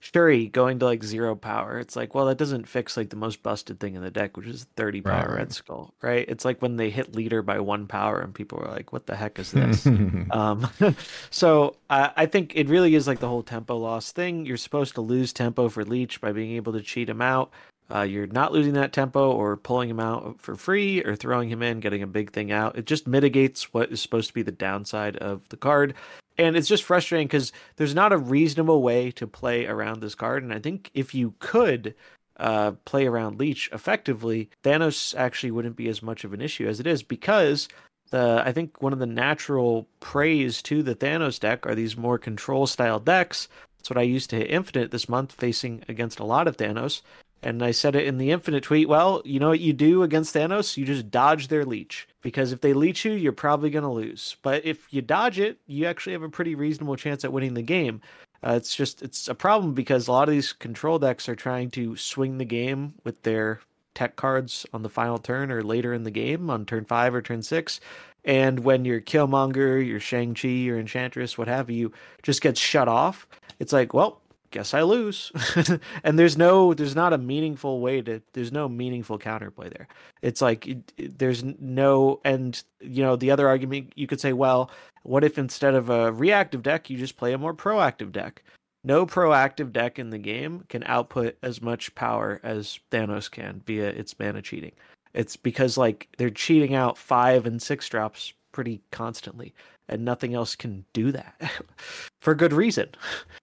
[0.00, 1.78] Shuri going to like zero power.
[1.78, 4.46] It's like, well, that doesn't fix like the most busted thing in the deck, which
[4.46, 6.24] is 30 power right, Red Skull, right?
[6.26, 9.14] It's like when they hit leader by one power and people are like, what the
[9.14, 9.86] heck is this?
[10.30, 10.66] um,
[11.30, 14.46] so uh, I think it really is like the whole tempo loss thing.
[14.46, 17.52] You're supposed to lose tempo for Leech by being able to cheat him out.
[17.92, 21.62] Uh, you're not losing that tempo or pulling him out for free or throwing him
[21.62, 22.78] in, getting a big thing out.
[22.78, 25.94] It just mitigates what is supposed to be the downside of the card.
[26.38, 30.42] And it's just frustrating because there's not a reasonable way to play around this card.
[30.42, 31.94] And I think if you could
[32.38, 36.80] uh, play around Leech effectively, Thanos actually wouldn't be as much of an issue as
[36.80, 37.68] it is because
[38.10, 42.18] the I think one of the natural praise to the Thanos deck are these more
[42.18, 43.48] control style decks.
[43.78, 47.02] That's what I used to hit Infinite this month, facing against a lot of Thanos.
[47.42, 48.88] And I said it in the Infinite tweet.
[48.88, 50.76] Well, you know what you do against Thanos?
[50.76, 52.06] You just dodge their leech.
[52.20, 54.36] Because if they leech you, you're probably going to lose.
[54.42, 57.62] But if you dodge it, you actually have a pretty reasonable chance at winning the
[57.62, 58.02] game.
[58.42, 61.70] Uh, it's just, it's a problem because a lot of these control decks are trying
[61.70, 63.60] to swing the game with their
[63.94, 67.22] tech cards on the final turn or later in the game on turn five or
[67.22, 67.80] turn six.
[68.24, 71.92] And when your Killmonger, your Shang-Chi, your Enchantress, what have you,
[72.22, 73.26] just gets shut off,
[73.58, 75.32] it's like, well, guess I lose.
[76.04, 79.88] and there's no, there's not a meaningful way to, there's no meaningful counterplay there.
[80.22, 84.32] It's like, it, it, there's no, and, you know, the other argument you could say,
[84.32, 84.70] well,
[85.02, 88.42] what if instead of a reactive deck, you just play a more proactive deck?
[88.82, 93.88] No proactive deck in the game can output as much power as Thanos can via
[93.88, 94.72] its mana cheating.
[95.12, 99.54] It's because like they're cheating out five and six drops pretty constantly
[99.90, 101.34] and nothing else can do that
[102.20, 102.88] for good reason.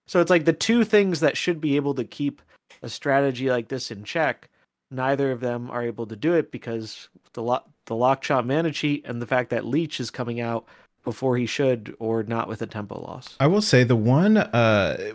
[0.06, 2.42] So it's like the two things that should be able to keep
[2.82, 4.48] a strategy like this in check,
[4.90, 9.04] neither of them are able to do it because the lo- the lockjaw mana cheat
[9.06, 10.66] and the fact that Leech is coming out
[11.04, 13.36] before he should or not with a tempo loss.
[13.40, 15.12] I will say the one uh,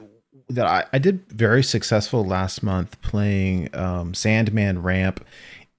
[0.50, 5.24] that I, I did very successful last month playing um, Sandman Ramp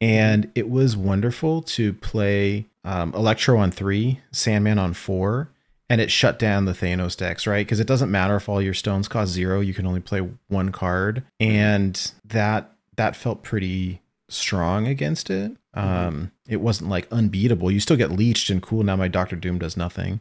[0.01, 5.51] and it was wonderful to play um, Electro on three, Sandman on four,
[5.89, 7.67] and it shut down the Thanos decks, right?
[7.67, 10.71] Because it doesn't matter if all your stones cost zero; you can only play one
[10.73, 15.53] card, and that that felt pretty strong against it.
[15.77, 15.89] Mm-hmm.
[15.89, 17.71] Um, it wasn't like unbeatable.
[17.71, 18.83] You still get leeched and cool.
[18.83, 20.21] Now my Doctor Doom does nothing.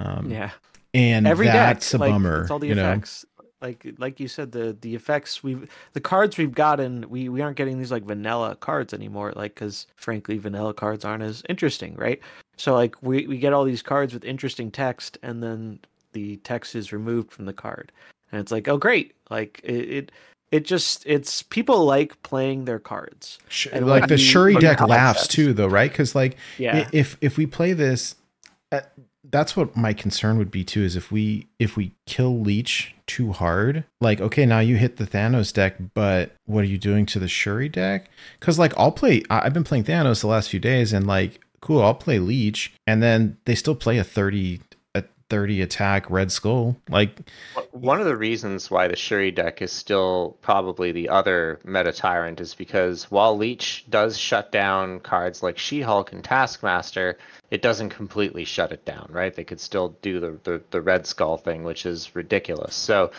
[0.00, 0.50] Um, yeah,
[0.94, 2.46] and Every that's deck, a like, bummer.
[2.50, 3.24] all the you effects.
[3.37, 3.37] Know?
[3.60, 7.56] Like like you said the the effects we've the cards we've gotten we we aren't
[7.56, 12.20] getting these like vanilla cards anymore like because frankly vanilla cards aren't as interesting right?
[12.56, 15.80] So like we we get all these cards with interesting text and then
[16.12, 17.92] the text is removed from the card.
[18.30, 19.14] And it's like oh great.
[19.30, 20.12] Like it, it
[20.50, 23.38] it just it's people like playing their cards.
[23.72, 25.90] And like the shuri deck laughs too though right?
[25.90, 26.88] Because like yeah.
[26.92, 28.14] if if we play this
[28.70, 28.80] uh,
[29.30, 33.32] that's what my concern would be too is if we if we kill leech too
[33.32, 33.84] hard?
[34.00, 37.28] Like okay now you hit the thanos deck but what are you doing to the
[37.28, 38.10] shuri deck?
[38.38, 41.82] Because like i'll play i've been playing thanos the last few days and like cool
[41.82, 44.60] i'll play leech and then they still play a 30
[44.94, 46.76] a 30 attack red skull.
[46.88, 47.18] Like
[47.72, 52.40] one of the reasons why the shuri deck is still probably the other meta tyrant
[52.40, 57.18] is because while leech does shut down cards like she-hulk and taskmaster
[57.50, 59.34] it doesn't completely shut it down, right?
[59.34, 62.74] They could still do the the, the Red Skull thing, which is ridiculous.
[62.74, 63.10] So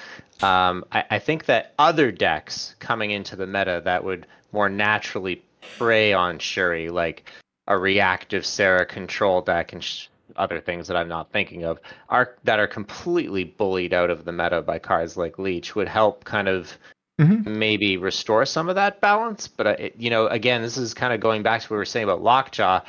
[0.41, 5.43] um, I, I think that other decks coming into the meta that would more naturally
[5.77, 7.30] prey on Shuri, like
[7.68, 11.80] a reactive Sera control deck and sh- other things that I'm not thinking of,
[12.10, 16.23] are that are completely bullied out of the meta by cards like Leech, would help
[16.23, 16.72] kind of
[17.19, 17.60] Mm-hmm.
[17.60, 19.45] maybe restore some of that balance.
[19.49, 21.77] But uh, it, you know, again, this is kind of going back to what we
[21.80, 22.80] were saying about Lockjaw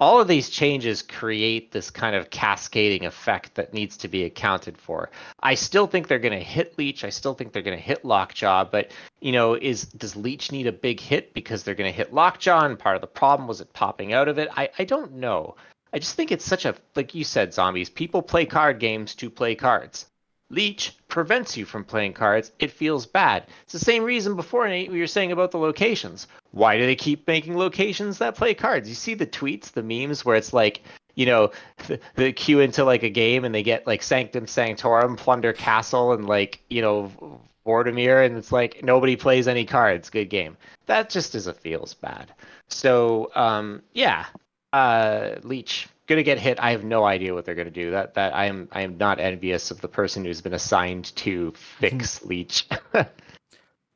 [0.00, 4.78] all of these changes create this kind of cascading effect that needs to be accounted
[4.78, 5.10] for.
[5.40, 7.04] I still think they're going to hit Leech.
[7.04, 8.90] I still think they're going to hit Lockjaw, but
[9.20, 12.64] you know, is does Leech need a big hit because they're going to hit Lockjaw?
[12.64, 14.48] And part of the problem was it popping out of it.
[14.56, 15.56] I I don't know.
[15.92, 17.90] I just think it's such a like you said, zombies.
[17.90, 20.06] People play card games to play cards.
[20.50, 22.52] Leech prevents you from playing cards.
[22.58, 23.46] It feels bad.
[23.62, 26.26] It's the same reason before, Nate, we were saying about the locations.
[26.50, 28.88] Why do they keep making locations that play cards?
[28.88, 30.82] You see the tweets, the memes where it's like,
[31.14, 31.52] you know,
[31.86, 36.12] the, the queue into like a game and they get like Sanctum Sanctorum, Plunder Castle,
[36.12, 40.10] and like, you know, Vortimir, and it's like nobody plays any cards.
[40.10, 40.56] Good game.
[40.86, 42.32] That just is a feels bad.
[42.68, 44.26] So, um, yeah,
[44.72, 46.60] uh, Leech gonna get hit.
[46.60, 47.92] I have no idea what they're gonna do.
[47.92, 51.52] That that I am I am not envious of the person who's been assigned to
[51.78, 52.68] fix Leech.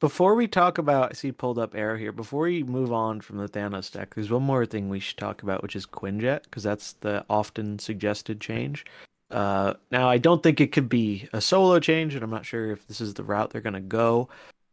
[0.01, 2.13] Before we talk about, I see pulled up Arrow here.
[2.13, 5.43] Before we move on from the Thanos deck, there's one more thing we should talk
[5.43, 8.85] about, which is Quinjet, because that's the often suggested change.
[9.31, 12.71] Uh, now, I don't think it could be a solo change, and I'm not sure
[12.71, 14.29] if this is the route they're going to go.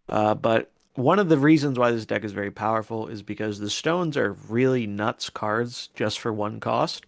[0.10, 3.70] Uh, but one of the reasons why this deck is very powerful is because the
[3.70, 7.06] stones are really nuts cards just for one cost.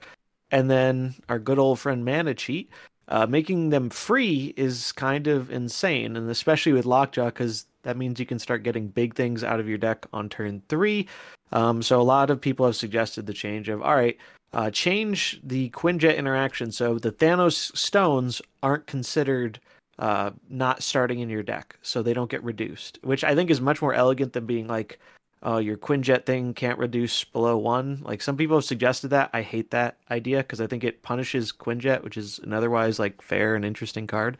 [0.53, 2.69] And then our good old friend Mana Cheat,
[3.07, 8.19] uh, making them free is kind of insane, and especially with Lockjaw, because that means
[8.19, 11.07] you can start getting big things out of your deck on turn three.
[11.51, 14.15] Um, so a lot of people have suggested the change of all right,
[14.53, 19.59] uh, change the Quinjet interaction so the Thanos stones aren't considered
[19.97, 23.59] uh, not starting in your deck, so they don't get reduced, which I think is
[23.59, 24.99] much more elegant than being like,
[25.45, 28.01] uh, your Quinjet thing can't reduce below one.
[28.03, 29.29] Like some people have suggested that.
[29.33, 33.21] I hate that idea because I think it punishes Quinjet, which is an otherwise like
[33.21, 34.37] fair and interesting card.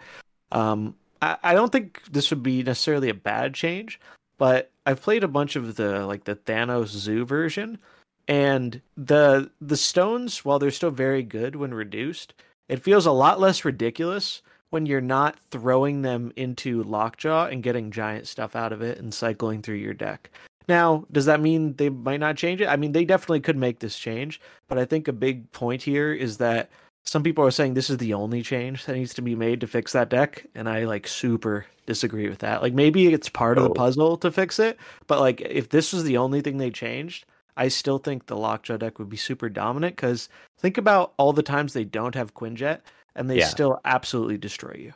[0.51, 3.99] Um, I, I don't think this would be necessarily a bad change,
[4.37, 7.79] but I've played a bunch of the like the Thanos Zoo version,
[8.27, 12.33] and the the stones, while they're still very good when reduced,
[12.69, 17.91] it feels a lot less ridiculous when you're not throwing them into Lockjaw and getting
[17.91, 20.31] giant stuff out of it and cycling through your deck.
[20.67, 22.67] Now, does that mean they might not change it?
[22.67, 26.13] I mean, they definitely could make this change, but I think a big point here
[26.13, 26.69] is that
[27.05, 29.67] some people are saying this is the only change that needs to be made to
[29.67, 32.61] fix that deck, and I like super disagree with that.
[32.61, 33.73] Like maybe it's part of the Oh.
[33.73, 34.77] puzzle to fix it,
[35.07, 37.25] but like if this was the only thing they changed,
[37.57, 41.43] I still think the Lockjaw deck would be super dominant because think about all the
[41.43, 42.79] times they don't have Quinjet
[43.15, 43.47] and they Yeah.
[43.47, 44.93] still absolutely destroy you.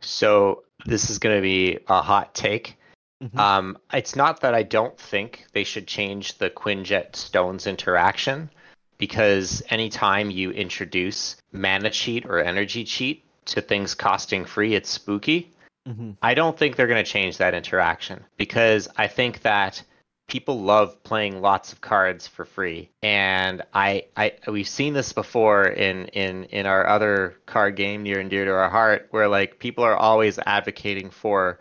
[0.00, 2.78] so this is gonna be a hot take.
[3.22, 3.38] Mhm.
[3.38, 8.50] Um, it's not that I don't think they should change the Quinjet Stones interaction,
[8.98, 15.50] because anytime you introduce mana cheat or energy cheat to things costing free, it's spooky.
[15.88, 16.16] Mhm.
[16.22, 19.82] I don't think they're going to change that interaction because I think that
[20.28, 25.64] people love playing lots of cards for free and I, I we've seen this before
[25.64, 29.58] in in in our other card game near and dear to our heart where like
[29.58, 31.58] people are always advocating for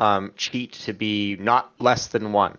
[0.00, 2.58] um, cheat to be not less than one.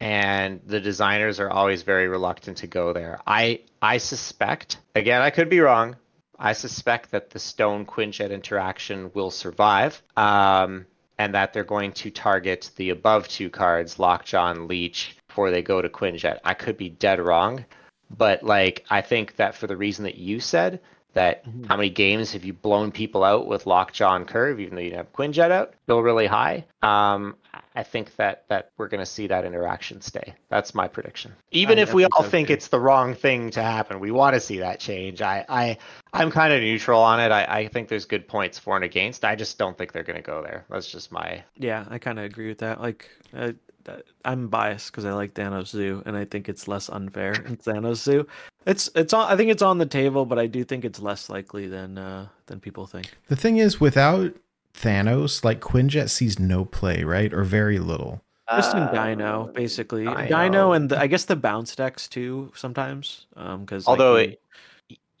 [0.00, 3.20] And the designers are always very reluctant to go there.
[3.26, 5.94] I i suspect again i could be wrong
[6.38, 10.86] i suspect that the stone quinjet interaction will survive um,
[11.18, 15.62] and that they're going to target the above two cards lockjaw and leech before they
[15.62, 16.38] go to quinjet.
[16.44, 17.64] I could be dead wrong
[18.10, 20.80] but like i think that for the reason that you said
[21.14, 21.66] that Mhm.
[21.66, 24.94] how many games have you blown people out with lockjaw and curve even though you
[24.94, 27.34] have quinjet out still really high um,
[27.74, 31.78] i think that that we're going to see that interaction stay that's my prediction even
[31.78, 32.54] I- if we all so, think too.
[32.54, 35.76] it's the wrong thing to happen we want to see that change i i
[36.12, 39.24] i'm kind of neutral on it I, I think there's good points for and against
[39.24, 42.18] i just don't think they're going to go there that's just my Yeah, I kind
[42.18, 42.80] of agree with that.
[42.80, 43.52] Like, uh,
[43.86, 47.56] uh, I'm biased because I like Thanos Zoo, and I think it's less unfair in
[47.56, 48.26] Thanos Zoo.
[48.66, 49.30] It's it's on.
[49.30, 52.28] I think it's on the table, but I do think it's less likely than uh,
[52.46, 53.10] than people think.
[53.28, 54.32] The thing is, without
[54.74, 58.20] Thanos, like Quinjet sees no play, right, or very little.
[58.50, 60.04] Just in Uh, Dino, basically.
[60.04, 60.26] Dino.
[60.26, 63.26] Dino, and the, I guess the bounce decks too sometimes.
[63.36, 64.40] Um, because although it,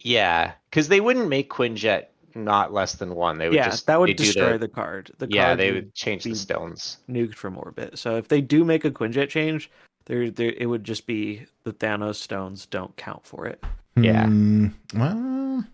[0.00, 3.98] yeah because they wouldn't make quinjet not less than one they would yeah, just that
[3.98, 5.10] would destroy the, the, card.
[5.18, 7.98] The yeah card they would would change the stones nuked from orbit.
[7.98, 9.70] So if they do make a Quinjet change,
[10.06, 13.64] there, there, it would just be the Thanos stones don't count for it.
[13.96, 14.26] Yeah.
[14.26, 15.64] Hmm, well,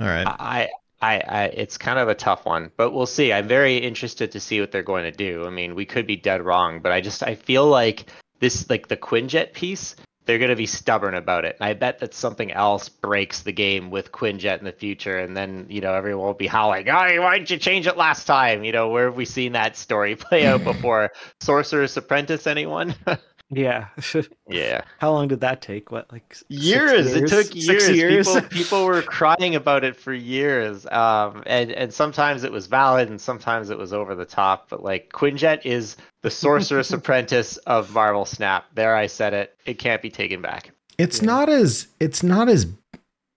[0.00, 0.26] all right.
[0.26, 0.68] I,
[1.06, 3.32] I, I, it's kind of a tough one, but we'll see.
[3.32, 5.46] I'm very interested to see what they're going to do.
[5.46, 8.06] I mean, we could be dead wrong, but I just, I feel like
[8.40, 11.56] this, like the Quinjet piece, they're going to be stubborn about it.
[11.60, 15.36] And I bet that something else breaks the game with Quinjet in the future, and
[15.36, 18.64] then you know everyone will be howling, "Oh, why didn't you change it last time?"
[18.64, 21.12] You know, where have we seen that story play out before?
[21.40, 22.94] Sorcerer's Apprentice, anyone?
[23.50, 23.86] Yeah.
[24.48, 24.80] yeah.
[24.98, 25.92] How long did that take?
[25.92, 27.14] What, like s- six years.
[27.14, 27.90] It took Six years.
[27.90, 28.26] years.
[28.34, 30.84] People, people were crying about it for years.
[30.86, 34.68] Um, and and sometimes it was valid, and sometimes it was over the top.
[34.68, 38.64] But like Quinjet is the sorcerer's apprentice of Marvel Snap.
[38.74, 39.56] There, I said it.
[39.64, 40.72] It can't be taken back.
[40.98, 41.26] It's Yeah.
[41.26, 42.66] not as it's not as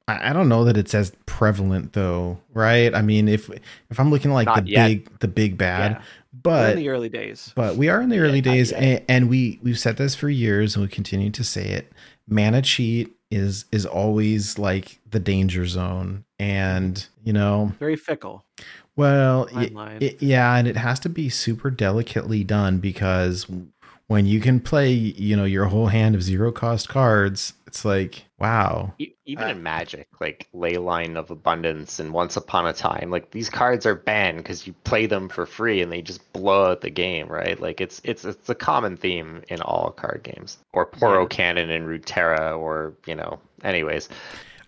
[0.08, 2.96] I I don't know that it's as prevalent though, right?
[2.96, 3.50] I mean, if
[3.92, 4.88] if I'm looking like Not the yet.
[4.88, 6.02] big the big bad, Yeah.
[6.44, 7.52] We're but in the early days.
[7.56, 10.30] but we are in the early not days and, and we we've said this for
[10.30, 11.92] years and we continue to say it
[12.28, 18.46] mana cheat is is always like the danger zone and you know Very fickle.
[18.96, 23.46] well it- it- yeah and it has to be super delicately done because
[24.08, 28.26] when you can play you know your whole hand of zero cost cards it's like
[28.40, 33.10] wow E- Even Uh, in Magic, like Leyline of Abundance and Once Upon a Time,
[33.12, 36.72] like these cards are banned because you play them for free and they just blow
[36.72, 37.60] out the game, right?
[37.60, 41.28] Like it's it's it's a common theme in all card games, or Poro Yeah.
[41.28, 43.40] Cannon and Runeterra, or you know.
[43.64, 44.10] Anyways,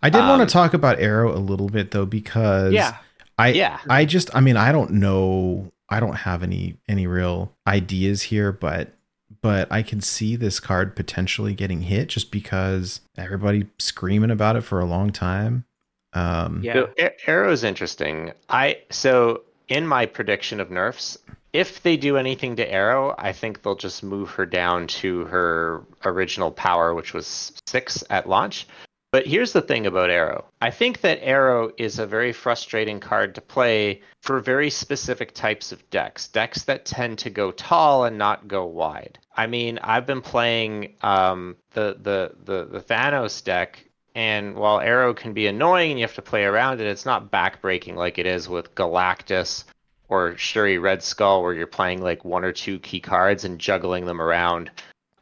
[0.04, 2.98] i did want Um, to talk about arrow a little bit though because Yeah.
[3.38, 3.80] I Yeah.
[3.90, 8.52] I just I mean I don't know I don't have any any real ideas here
[8.52, 8.94] but
[9.42, 14.62] but I can see this card potentially getting hit just because everybody screaming about it
[14.62, 15.66] for a long time.
[16.14, 16.74] Um Yeah.
[16.74, 18.34] So A- Arrow's interesting.
[18.50, 21.18] I so in my prediction of nerfs,
[21.54, 25.84] if they do anything to Arrow, I think they'll just move her down to her
[26.06, 28.68] original power, which was six at launch.
[29.12, 30.46] But here's the thing about Arrow.
[30.62, 35.74] I think that Arrow is a very frustrating card to play for very specific types
[35.74, 36.30] of decks.
[36.30, 39.20] Decks that tend to go tall and not go wide.
[39.36, 43.84] I mean, I've been playing um, the, the the the Thanos deck
[44.16, 47.32] and while Arrow can be annoying and you have to play around it, it's not
[47.32, 49.64] backbreaking like it is with Galactus
[50.10, 54.06] or Shuri Red Skull, where you're playing like one or two key cards and juggling
[54.06, 54.70] them around.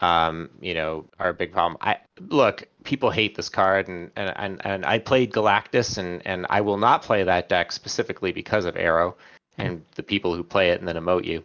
[0.02, 1.78] Um, you know, are a big problem.
[1.82, 1.98] I
[2.30, 6.62] look, people hate this card, and and and, and I played Galactus, and and I
[6.62, 9.18] will not play that deck specifically because of Arrow
[9.58, 11.44] and the people who play it and then emote you.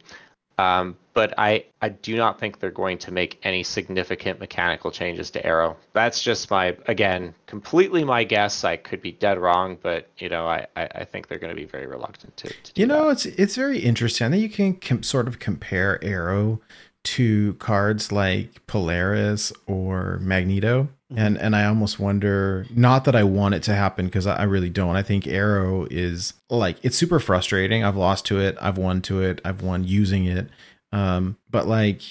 [0.56, 5.30] Um, but I, I do not think they're going to make any significant mechanical changes
[5.32, 5.76] to Arrow.
[5.92, 8.64] That's just my, again, completely my guess.
[8.64, 11.60] I could be dead wrong, but you know, I, I, I think they're going to
[11.60, 12.48] be very reluctant to.
[12.48, 13.12] to do you know that.
[13.12, 14.26] it's it's very interesting.
[14.26, 16.60] I think you can com- sort of compare Arrow
[17.04, 20.88] to cards like Polaris or Magneto.
[21.16, 24.42] And and I almost wonder not that I want it to happen because I, I
[24.44, 24.96] really don't.
[24.96, 27.84] I think Arrow is like it's super frustrating.
[27.84, 30.48] I've lost to it, I've won to it, I've won using it.
[30.90, 32.02] Um, but like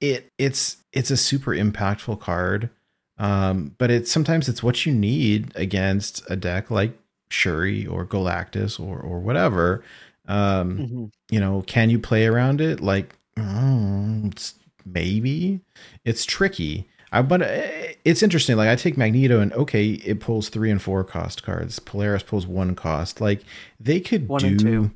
[0.00, 2.70] it it's it's a super impactful card.
[3.18, 6.96] Um, but it's sometimes it's what you need against a deck like
[7.30, 9.84] Shuri or Galactus or or whatever.
[10.26, 11.10] Um, Mhm.
[11.30, 12.80] you know, can you play around it?
[12.80, 14.54] Like, mm, it's,
[14.84, 15.60] maybe
[16.04, 16.88] it's tricky.
[17.12, 17.48] I, but uh,
[18.04, 18.56] it's interesting.
[18.56, 21.78] Like, I take Magneto, and okay, it pulls three and four cost cards.
[21.78, 23.20] Polaris pulls one cost.
[23.20, 23.42] Like,
[23.80, 24.46] they could One do.
[24.46, 24.90] and two.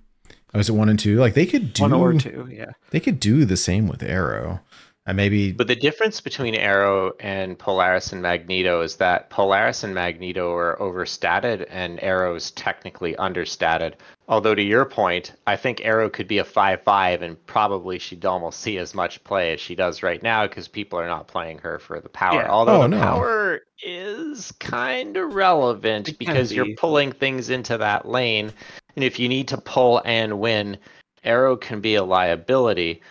[0.55, 1.19] Oh, is it one and two?
[1.19, 1.83] Like, they could do.
[1.83, 2.49] One or two.
[2.51, 2.71] Yeah.
[2.91, 4.61] They could do the same with Arrow.
[5.07, 5.53] And maybe.
[5.53, 10.81] But the difference between Arrow and Polaris and Magneto is that Polaris and Magneto are
[10.81, 13.97] overstated and Arrow's technically understated.
[14.29, 18.61] Although to your point, I think Arrow could be a 5-5 and probably she'd almost
[18.61, 21.79] see as much play as she does right now because people are not playing her
[21.79, 22.41] for the power.
[22.41, 22.49] Yeah.
[22.51, 23.01] Although Oh, the no.
[23.01, 28.51] power is kind of relevant It can because you're pulling things into that lane.
[28.97, 30.79] And if you need to pull and win,
[31.25, 33.03] Arrow can be a liability.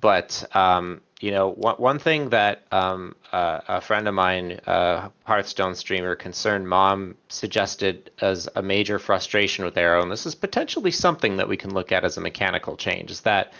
[0.00, 5.10] But um, you know, one one thing that um, uh, a friend of mine, uh,
[5.24, 10.90] Hearthstone streamer, concerned mom, suggested as a major frustration with Arrow, and this is potentially
[10.90, 13.52] something that we can look at as a mechanical change, is that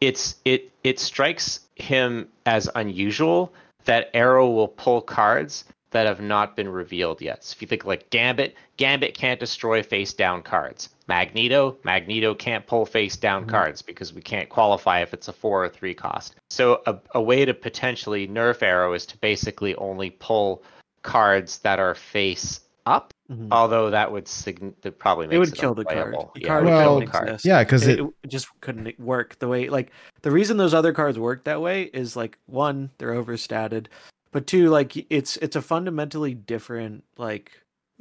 [0.00, 3.52] it's it it strikes him as unusual
[3.84, 7.44] that Arrow will pull cards that have not been revealed yet.
[7.44, 10.88] So if you think like Gambit, Gambit can't destroy face down cards.
[11.06, 15.64] Magneto, Magneto can't pull face down cards because we can't qualify if it's a four
[15.64, 16.34] or three cost.
[16.50, 20.62] So a, a way to potentially nerf Arrow is to basically only pull
[21.02, 23.12] cards that are face up.
[23.30, 23.48] Mhm.
[23.52, 26.14] Although that would sign- that probably makes It it, would kill the card.
[26.34, 27.28] The Yeah, card it would would kill Well, the card.
[27.28, 27.44] exist.
[27.44, 29.90] yeah, 'cause it, it- it just couldn't work the way like
[30.22, 33.88] the reason those other cards work that way is like one they're overstated,
[34.32, 37.52] but two like it's it's a fundamentally different like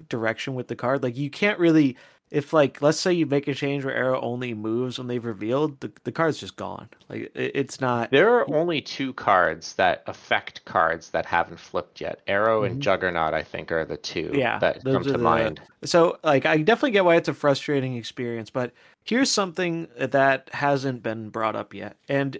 [0.09, 1.03] direction with the card.
[1.03, 1.95] Like you can't really
[2.31, 5.77] if like let's say you make a change where arrow only moves when they've revealed
[5.81, 6.87] the the card's just gone.
[7.09, 8.09] Like it, it's not.
[8.09, 12.21] There are only two cards that affect cards that haven't flipped yet.
[12.27, 12.67] Arrow Mhm.
[12.71, 15.61] and Juggernaut, I think, are the two Yeah, that come to the- mind.
[15.83, 18.71] So, like, I definitely get why it's a frustrating experience, but
[19.03, 21.97] here's something that hasn't been brought up yet.
[22.07, 22.37] And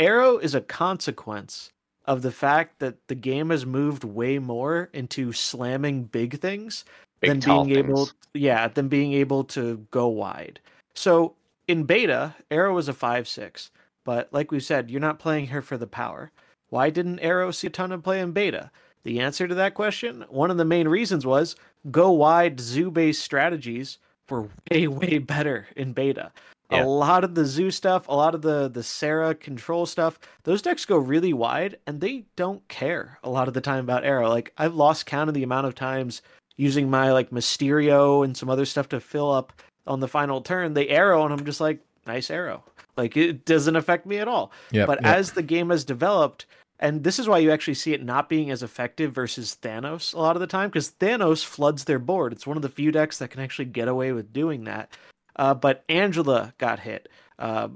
[0.00, 1.70] Arrow is a consequence
[2.06, 6.84] of the fact that the game has moved way more into slamming big things
[7.20, 10.60] Big than being able, yeah, than being able to go wide.
[10.94, 11.34] So
[11.68, 13.70] in beta, Arrow was a five six,
[14.04, 16.30] but like we said, you're not playing her for the power.
[16.68, 18.70] Why didn't Arrow see a ton of play in beta?
[19.04, 21.56] The answer to that question, one of the main reasons was
[21.90, 23.98] go wide zoo based strategies
[24.28, 26.32] were way, way better in beta.
[26.70, 26.84] Yeah.
[26.84, 30.62] A lot of the zoo stuff, a lot of the the Sera control stuff, those
[30.62, 34.28] decks go really wide and they don't care a lot of the time about arrow.
[34.28, 36.22] Like I've lost count of the amount of times
[36.56, 39.52] using my like Mysterio and some other stuff to fill up
[39.86, 42.62] on the final turn, they arrow and I'm just like, nice arrow.
[42.96, 44.52] Like it doesn't affect me at all.
[44.70, 45.16] Yep, but yep.
[45.16, 46.46] as the game has developed,
[46.78, 50.18] and this is why you actually see it not being as effective versus Thanos a
[50.18, 52.32] lot of the time, because Thanos floods their board.
[52.32, 54.90] It's one of the few decks that can actually get away with doing that.
[55.36, 57.08] Uh, but Angela got hit.
[57.38, 57.68] Uh,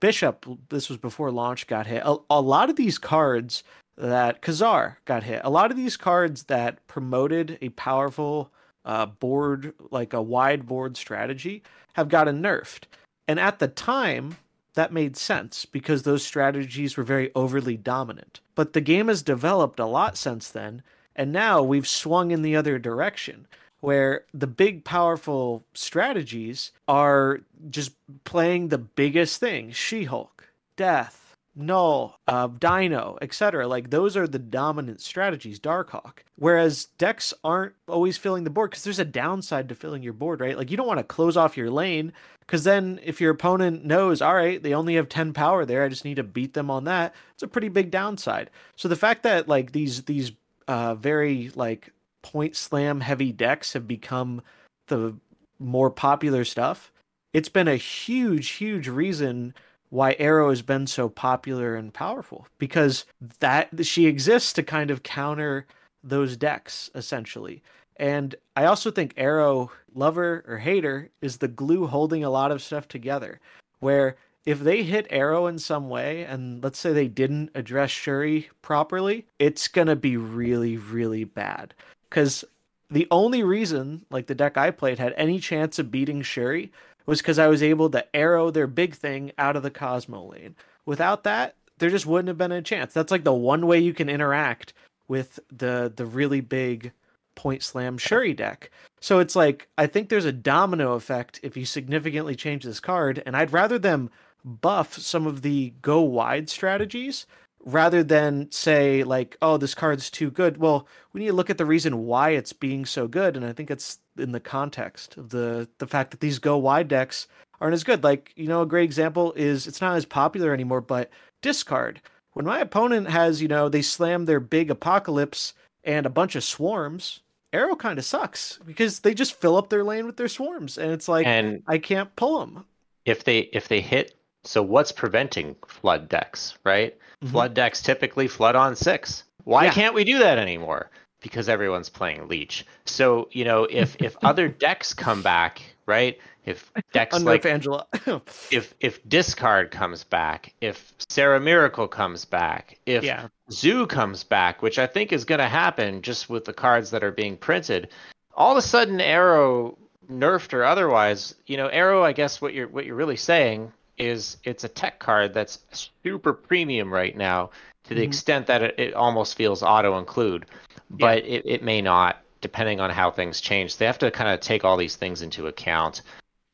[0.00, 2.02] Bishop, this was before launch, got hit.
[2.04, 3.64] A, a lot of these cards
[3.96, 5.40] that Ka-Zar got hit.
[5.44, 8.50] A lot of these cards that promoted a powerful
[8.84, 11.62] uh, board, like a wide board strategy,
[11.94, 12.84] have gotten nerfed.
[13.26, 14.36] And at the time,
[14.74, 18.40] that made sense because those strategies were very overly dominant.
[18.54, 20.82] But the game has developed a lot since then,
[21.16, 23.46] and now we've swung in the other direction
[23.84, 27.40] where the big powerful strategies are
[27.70, 27.92] just
[28.24, 33.68] playing the biggest thing She-Hulk, Death, Null, uh, Dino, etc.
[33.68, 36.20] Like those are the dominant strategies, Darkhawk.
[36.36, 40.40] Whereas decks aren't always filling the board because there's a downside to filling your board,
[40.40, 40.56] right?
[40.56, 44.20] Like you don't want to close off your lane because then if your opponent knows,
[44.20, 46.84] all right, they only have 10 power there, I just need to beat them on
[46.84, 48.50] that, it's a pretty big downside.
[48.76, 50.32] So the fact that like these these
[50.66, 51.92] uh very like
[52.24, 54.42] point slam heavy decks have become
[54.88, 55.14] the
[55.60, 56.90] more popular stuff,
[57.32, 59.54] it's been a huge, huge reason
[59.90, 63.04] why Arrow has been so popular and powerful because
[63.38, 65.66] that she exists to kind of counter
[66.02, 67.62] those decks essentially.
[67.96, 72.62] And I also think Arrow, lover or hater, is the glue holding a lot of
[72.62, 73.38] stuff together.
[73.78, 78.48] Where if they hit Arrow in some way, and let's say they didn't address Shuri
[78.62, 81.74] properly, it's gonna be really, really bad.
[82.14, 82.44] Because
[82.88, 86.70] the only reason, like the deck I played, had any chance of beating Shuri
[87.06, 90.54] was because I was able to arrow their big thing out of the Cosmo lane.
[90.86, 92.94] Without that, there just wouldn't have been a chance.
[92.94, 94.74] That's like the one way you can interact
[95.08, 96.92] with the the really big
[97.34, 98.70] point slam Shuri deck.
[99.00, 103.24] So it's like I think there's a domino effect if you significantly change this card,
[103.26, 104.08] and I'd rather them
[104.44, 107.26] buff some of the go wide strategies
[107.64, 110.58] rather than say like oh this card's too good.
[110.58, 113.52] Well we need to look at the reason why it's being so good and i
[113.52, 117.26] think it's in the context of the the fact that these go wide decks
[117.60, 118.04] aren't as good.
[118.04, 121.10] Like you know a great example is it's not as popular anymore but
[121.42, 122.00] discard.
[122.32, 125.54] When my opponent has you know they slam their big apocalypse
[125.84, 127.20] and a bunch of swarms
[127.52, 130.90] arrow kind of sucks because they just fill up their lane with their swarms and
[130.90, 132.64] it's like And i can't pull them
[133.04, 136.96] if they if they hit so what's preventing flood decks, right?
[137.22, 137.30] Mhm.
[137.30, 139.24] Flood decks typically flood on six.
[139.44, 139.72] Why Yeah.
[139.72, 140.90] can't we do that anymore?
[141.20, 142.66] Because everyone's playing leech.
[142.84, 146.18] So, you know, if if other decks come back, right?
[146.44, 147.86] If decks like angela
[148.50, 154.60] if if discard comes back, if Sera Miracle comes back, if yeah Zoo comes back,
[154.62, 157.88] which I think is going to happen just with the cards that are being printed,
[158.34, 159.78] all of a sudden Arrow
[160.10, 164.36] nerfed or otherwise, you know, Arrow I guess what you're what you're really saying is
[164.44, 165.60] it's a tech card that's
[166.02, 167.50] super premium right now
[167.84, 168.04] to the Mhm.
[168.08, 170.46] extent that it, it almost feels auto include,
[170.90, 173.76] but it, it may not depending on how things change.
[173.78, 176.02] They have to kind of take all these things into account.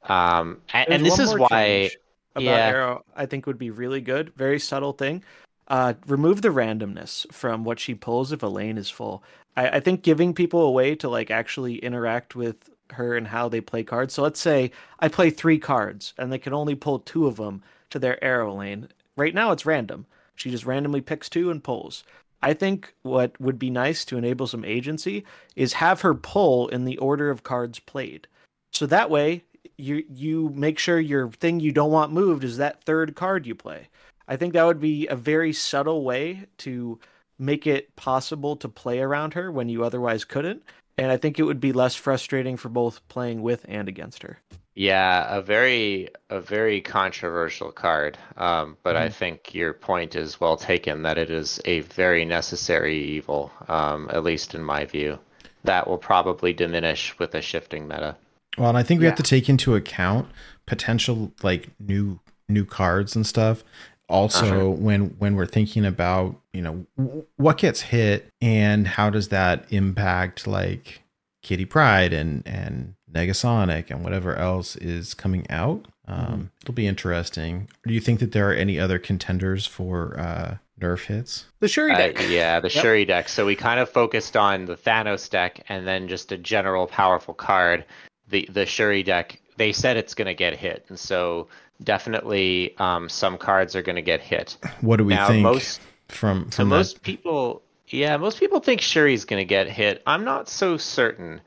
[0.05, 1.91] Um, and, and this is why
[2.35, 2.69] about yeah.
[2.69, 4.33] Arrow I think would be really good.
[4.37, 5.25] Very subtle thing.
[5.69, 9.23] Uh, remove the randomness from what she pulls if a lane is full.
[9.57, 13.49] I, I think giving people a way to like actually interact with her and how
[13.49, 14.15] they play cards.
[14.15, 17.63] So let's say I play three cards and they can only pull two of them
[17.91, 18.89] to their arrow lane.
[19.17, 20.07] Right now it's random.
[20.35, 22.05] She just randomly picks two and pulls.
[22.43, 25.25] I think what would be nice to enable some agency
[25.57, 28.27] is have her pull in the order of cards played.
[28.73, 29.45] So that way
[29.77, 33.55] you you make sure your thing you don't want moved is that third card you
[33.55, 33.89] play.
[34.29, 36.99] I think that would be a very subtle way to
[37.39, 40.63] make it possible to play around her when you otherwise couldn't.
[41.01, 44.39] And I think it would be less frustrating for both playing with and against her.
[44.75, 48.19] Yeah, a very a very controversial card.
[48.37, 49.13] Um, but I Mhm.
[49.15, 54.23] think your point is well taken that it is a very necessary evil, um, at
[54.23, 55.19] least in my view.
[55.65, 58.17] That will probably diminish with a shifting meta.
[58.59, 60.29] Well, and I think we have to take into account
[60.67, 63.65] potential like new new cards and stuff.
[64.11, 69.29] Also, when when we're thinking about you know w- what gets hit and how does
[69.29, 71.03] that impact like
[71.43, 75.87] Kitty Pryde and and Negasonic and whatever else is coming out.
[76.07, 77.69] Um, It'll be interesting.
[77.87, 81.45] Do you think that there are any other contenders for uh, nerf hits?
[81.61, 82.17] The Shuri Uh, deck.
[82.29, 82.83] yeah, the Yep.
[82.83, 83.29] Shuri deck.
[83.29, 87.35] So we kind of focused on the Thanos deck and then just a general powerful
[87.35, 87.85] card.
[88.29, 89.41] The the Shuri deck.
[89.57, 91.49] They said it's going to get hit, and so
[91.83, 94.57] definitely um, some cards are going to get hit.
[94.81, 96.77] What do we now think most from so from that?
[96.77, 100.03] most people, yeah, most people think Shuri's going to get hit.
[100.07, 101.41] I'm not so certain.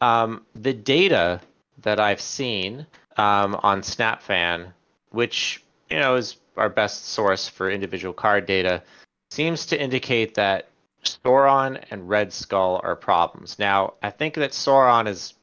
[0.00, 1.40] Um, the data
[1.82, 2.86] that I've seen
[3.16, 4.72] um, on SnapFan,
[5.10, 8.82] which you know is our best source for individual card data,
[9.30, 10.68] seems to indicate that
[11.04, 13.58] Sauron and Red Skull are problems.
[13.58, 15.34] Now, I think that Sauron is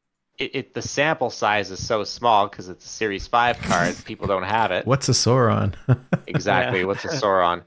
[0.42, 3.94] it, it the sample size is so small because it's a Series Five card.
[4.04, 5.74] people don't have it What's a Sauron?
[6.26, 6.86] exactly Yeah.
[6.86, 7.62] what's a Sauron.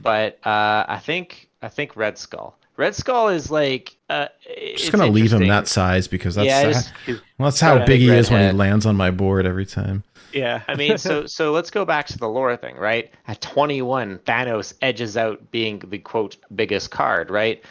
[0.00, 2.56] But uh, I think I think Red Skull.
[2.76, 4.28] Red Skull is like uh,
[4.76, 8.00] Just gonna leave him that size because that's yeah, just- he's- well, that's how big
[8.00, 10.04] he big is when he lands on my board every time.
[10.32, 10.62] Yeah.
[10.68, 13.10] I mean, so so let's go back to the lore thing, right?
[13.26, 17.62] At 21, Thanos edges out being the quote biggest card, right?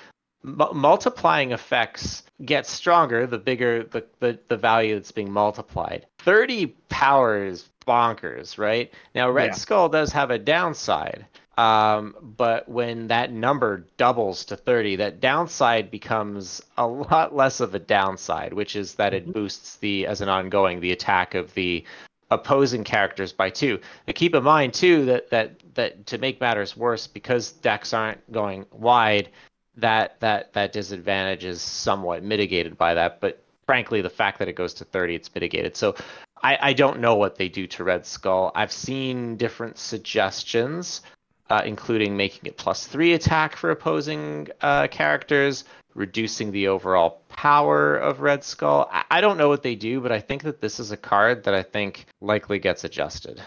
[0.43, 6.05] Multiplying effects get stronger the bigger the, the the value that's being multiplied.
[6.19, 8.93] 30 power is bonkers, right?
[9.15, 9.53] Now Red Yeah.
[9.53, 11.25] Skull does have a downside.
[11.57, 17.73] Um, but when that number doubles to 30, that downside becomes a lot less of
[17.73, 21.83] a downside, which is that it boosts the, as an ongoing, the attack of the
[22.29, 23.79] opposing characters by two.
[24.05, 28.31] Now keep in mind too that that that to make matters worse, because decks aren't
[28.31, 29.29] going wide,
[29.77, 33.21] that that that disadvantage is somewhat mitigated by that.
[33.21, 35.77] But frankly, the fact that it goes to 30, it's mitigated.
[35.77, 35.95] So
[36.41, 38.51] I, I don't know what they do to Red Skull.
[38.55, 41.01] I've seen different suggestions,
[41.49, 47.97] uh, including making it plus three attack for opposing uh, characters, reducing the overall power
[47.97, 48.89] of Red Skull.
[48.91, 51.43] I, I don't know what they do, but I think that this is a card
[51.43, 53.41] that I think likely gets adjusted.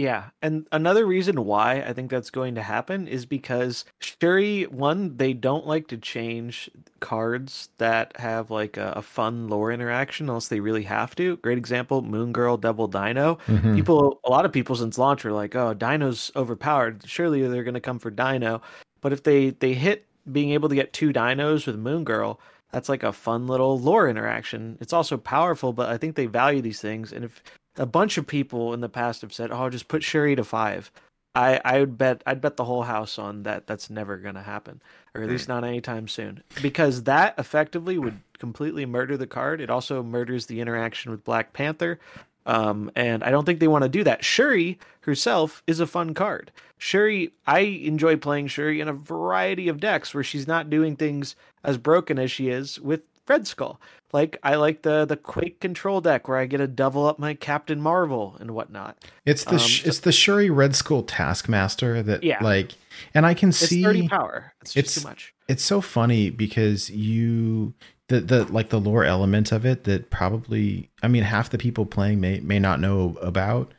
[0.00, 5.18] Yeah, and another reason why I think that's going to happen is because Shuri, one,
[5.18, 6.70] they don't like to change
[7.00, 11.36] cards that have like a, a fun lore interaction unless they really have to.
[11.38, 13.36] Great example, Moon Girl Double Dino.
[13.46, 13.74] Mhm.
[13.74, 17.02] People, a lot of people since launch are like, "Oh, Dino's overpowered.
[17.06, 18.62] Surely they're going to come for Dino."
[19.02, 22.40] But if they they hit being able to get two Dinos with Moon Girl,
[22.72, 24.78] that's like a fun little lore interaction.
[24.80, 27.12] It's also powerful, but I think they value these things.
[27.12, 27.42] And if
[27.80, 30.92] a bunch of people in the past have said, "Oh, just put Shuri to five.
[31.34, 33.66] I I would bet I'd bet the whole house on that.
[33.66, 34.82] That's never going to happen,
[35.14, 39.60] or at least not anytime soon, because that effectively would completely murder the card.
[39.60, 41.98] It also murders the interaction with Black Panther,
[42.46, 44.24] um, and I don't think they want to do that.
[44.24, 46.52] Shuri herself is a fun card.
[46.78, 51.36] Shuri, I enjoy playing Shuri in a variety of decks where she's not doing things
[51.62, 53.80] as broken as she is with Red Skull.
[54.12, 57.34] Like I like the the Quake control deck where I get to double up my
[57.34, 58.98] Captain Marvel and whatnot.
[59.24, 62.42] It's the Um, so- it's the Shuri Red Skull Taskmaster that Yeah.
[62.42, 62.72] like,
[63.14, 64.52] and I can It's see 30 power.
[64.60, 65.32] It's it's- too much.
[65.48, 67.72] it's so funny because you
[68.08, 71.86] the the like the lore element of it that probably I mean half the people
[71.86, 73.72] playing may may not know about,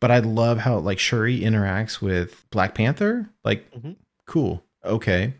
[0.00, 3.30] but I love how like Shuri interacts with Black Panther.
[3.42, 3.96] Like, Mhm.
[4.26, 5.32] cool, okay.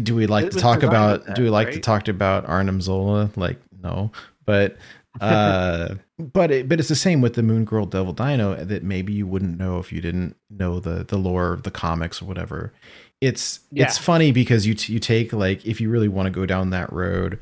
[0.00, 1.26] Do we like It to talk about?
[1.26, 3.30] that, do we like to talk about Arnim Zola?
[3.36, 4.12] Like, no,
[4.44, 4.76] but
[5.20, 9.12] uh but it, but it's the same with the moon girl devil dino that maybe
[9.12, 12.72] you wouldn't know if you didn't know the the lore of the comics or whatever
[13.22, 16.44] it's it's funny because you t- you take like if you really want to go
[16.44, 17.38] down that road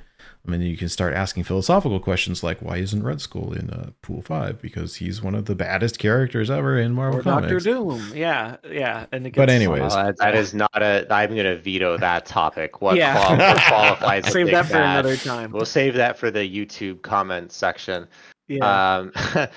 [0.46, 3.90] I mean, you can start asking philosophical questions like, why isn't Red Skull in uh,
[4.02, 4.60] Pool Five?
[4.60, 8.12] Because he's one of the baddest characters ever in Marvel Or Doctor Doom.
[8.14, 9.06] Yeah, yeah.
[9.10, 9.80] And it But anyways.
[9.80, 11.06] Well, that- that is not a.
[11.10, 12.82] I'm going to veto that topic.
[12.82, 13.14] What, Yeah.
[13.14, 13.56] qual-
[13.96, 14.26] qualifies?
[14.32, 14.98] save that for bad?
[15.06, 15.50] another time.
[15.50, 18.06] We'll save that for the YouTube comment section.
[18.46, 18.98] yeah.
[18.98, 19.12] Um,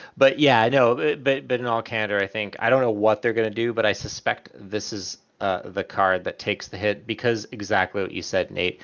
[0.18, 3.34] but yeah, no, but but in all candor, I think I don't know what they're
[3.34, 7.46] gonna do, but I suspect this is uh, the card that takes the hit because
[7.52, 8.82] exactly what you said, Nate.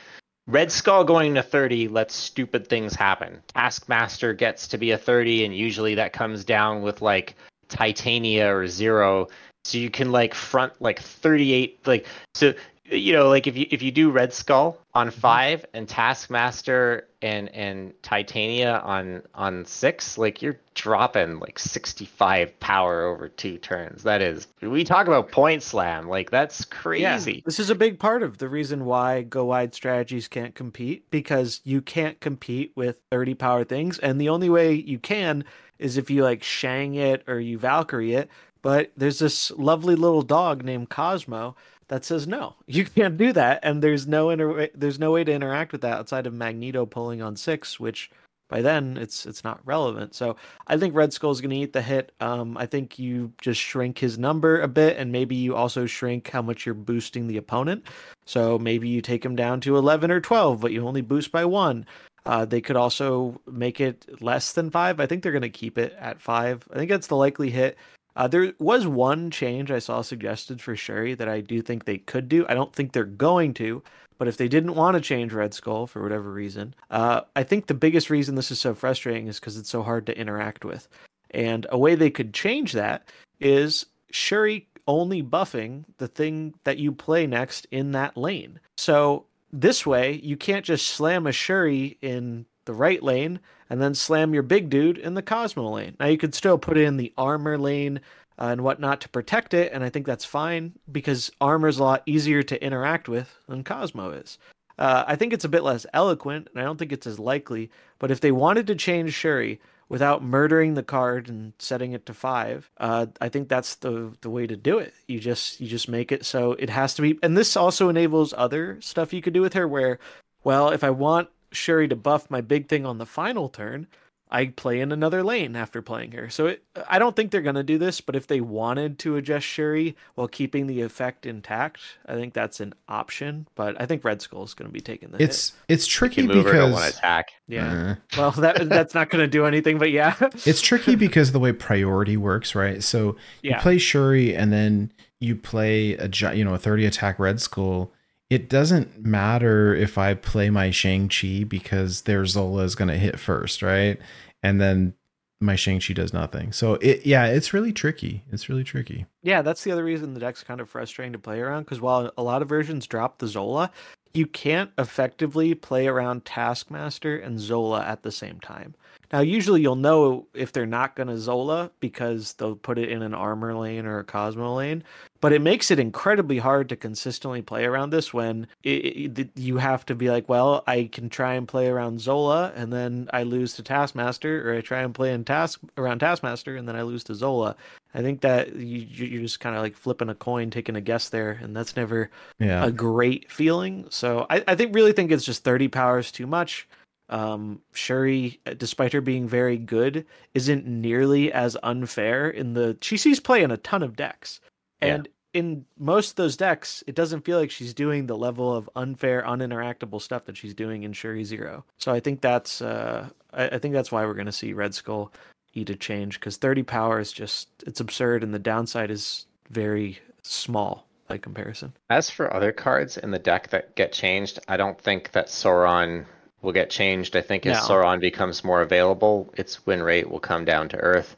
[0.47, 3.41] Red Skull going to 30 lets stupid things happen.
[3.53, 7.35] Taskmaster gets to be a 30, and usually that comes down with like
[7.69, 9.29] Titania or Zero.
[9.63, 12.05] So you can like front like 38, like
[12.35, 12.53] so
[12.85, 15.19] you know like if you if you do Red Skull on mm-hmm.
[15.19, 23.05] five and Taskmaster and and Titania on on six, like you're dropping like 65 power
[23.05, 24.03] over two turns.
[24.03, 27.35] That is we talk about point slam, like that's crazy.
[27.35, 31.09] Yeah, this is a big part of the reason why go wide strategies can't compete
[31.09, 35.45] because you can't compete with 30 power things, and the only way you can
[35.79, 38.29] is if you like Shang it or you Valkyrie it.
[38.61, 41.55] But there's this lovely little dog named Cosmo
[41.93, 45.31] that says no, you can't do that, and there's no inter- there's no way to
[45.31, 48.09] interact with that outside of Magneto pulling on six, which
[48.49, 50.15] by then it's it's not relevant.
[50.15, 52.11] So I think Red Skull's going to eat the hit.
[52.19, 56.29] Um, I think you just shrink his number a bit, and maybe you also shrink
[56.31, 57.85] how much you're boosting the opponent.
[58.25, 61.45] So maybe you take him down to 11 or 12, but you only boost by
[61.45, 61.85] one.
[62.25, 64.99] Uh, they could also make it less than five.
[64.99, 66.67] I think they're going to keep it at five.
[66.71, 67.77] I think that's the likely hit.
[68.15, 71.97] Uh, there was one change I saw suggested for Shuri that I do think they
[71.97, 72.45] could do.
[72.47, 73.81] I don't think they're going to,
[74.17, 77.67] but if they didn't want to change Red Skull for whatever reason, uh, I think
[77.67, 80.87] the biggest reason this is so frustrating is because it's so hard to interact with.
[81.31, 83.09] And a way they could change that
[83.39, 88.59] is Shuri only buffing the thing that you play next in that lane.
[88.77, 93.95] So this way, you can't just slam a Shuri in the right lane and then
[93.95, 95.95] slam your big dude in the Cosmo lane.
[95.99, 98.01] Now you could still put in the armor lane
[98.39, 101.83] uh, and whatnot to protect it, and I think that's fine because armor is a
[101.83, 104.37] lot easier to interact with than Cosmo is.
[104.77, 107.69] Uh, I think it's a bit less eloquent, and I don't think it's as likely.
[107.99, 112.13] But if they wanted to change Shuri without murdering the card and setting it to
[112.13, 114.93] five, uh, I think that's the the way to do it.
[115.07, 118.33] You just you just make it so it has to be, and this also enables
[118.35, 119.67] other stuff you could do with her.
[119.67, 119.99] Where,
[120.43, 123.87] well, if I want Shuri to buff my big thing on the final turn,
[124.31, 126.27] I play in another lane after playing her.
[126.27, 129.15] So it, I don't think they're going to do this, but if they wanted to
[129.15, 133.47] adjust Shuri while keeping the effect intact, I think that's an option.
[133.53, 135.59] But I think Red Skull is going to be taking the It's hit.
[135.67, 137.27] it's tricky You move her to because one attack.
[137.47, 137.91] Yeah.
[137.91, 140.15] Uh, Well, that that's not going to do anything, but yeah.
[140.45, 142.81] it's tricky because the way priority works, right?
[142.81, 143.61] So you Yeah.
[143.61, 147.91] play Shuri and then you play a you know a 30 attack Red Skull.
[148.33, 153.19] It doesn't matter if I play my Shang-Chi because their Zola is going to hit
[153.19, 153.99] first, right?
[154.41, 154.95] And then
[155.39, 156.51] my Shang-Chi does nothing.
[156.51, 158.23] So it yeah, it's really tricky.
[158.31, 159.05] It's really tricky.
[159.21, 162.11] Yeah, that's the other reason the deck's kind of frustrating to play around because while
[162.17, 163.69] a lot of versions drop the Zola,
[164.13, 168.73] you can't effectively play around Taskmaster and Zola at the same time.
[169.13, 173.03] Now, usually you'll know if they're not going to Zola because they'll put it in
[173.03, 174.83] an armor lane or a Cosmo lane,
[175.21, 179.57] but it makes it incredibly hard to consistently play around this when it, it, you
[179.57, 183.21] have to be like, well, I can try and play around Zola and then I
[183.21, 186.81] lose to Taskmaster, or I try and play in Task around Taskmaster and then I
[186.81, 187.55] lose to Zola.
[187.93, 190.81] I think that you you- you're just kind of like flipping a coin, taking a
[190.81, 192.09] guess there, and that's never
[192.39, 192.65] Yeah.
[192.65, 193.85] a great feeling.
[193.91, 196.67] So I, I think really think it's just 30 powers too much.
[197.13, 200.03] Um, Shuri, despite her being very good,
[200.33, 204.41] isn't nearly as unfair in the she sees play in a ton of decks.
[204.81, 204.95] Yeah.
[204.95, 208.67] And in most of those decks, it doesn't feel like she's doing the level of
[208.75, 211.65] unfair, uninteractable stuff that she's doing in Shuri Zero.
[211.77, 215.13] So I think that's uh I, I think that's why we're gonna see Red Skull
[215.53, 219.99] eat a change because 30 power is just it's absurd and the downside is very
[220.23, 221.73] small by comparison.
[221.91, 226.05] As for other cards in the deck that get changed, I don't think that Sauron
[226.43, 227.15] will get changed.
[227.15, 227.75] I think as No.
[227.75, 231.15] Sauron becomes more available, its win rate will come down to earth.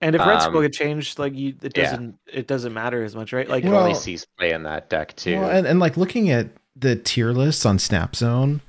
[0.00, 3.14] And if Red Um, Skull get changed, like you, it doesn't it doesn't matter as
[3.14, 3.48] much, right?
[3.48, 5.38] Like You can only Well- see play in that deck too.
[5.38, 8.60] Well, and, and like looking at the tier lists on Snapzone,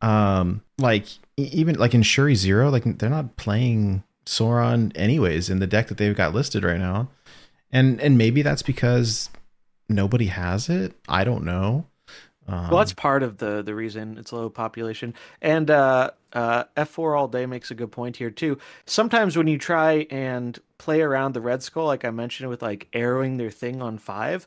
[0.00, 1.04] um, like
[1.36, 5.98] even like in Shuri Zero, like they're not playing Sauron anyways in the deck that
[5.98, 7.08] they've got listed right now,
[7.70, 9.30] and and maybe that's because
[9.88, 10.94] nobody has it.
[11.08, 11.86] I don't know.
[12.52, 15.14] Um, well, that's part of the the reason it's low population.
[15.40, 18.58] And uh, uh, F4 all day makes a good point here too.
[18.86, 22.88] Sometimes when you try and play around the Red Skull, like I mentioned, with like
[22.94, 24.46] arrowing their thing on five,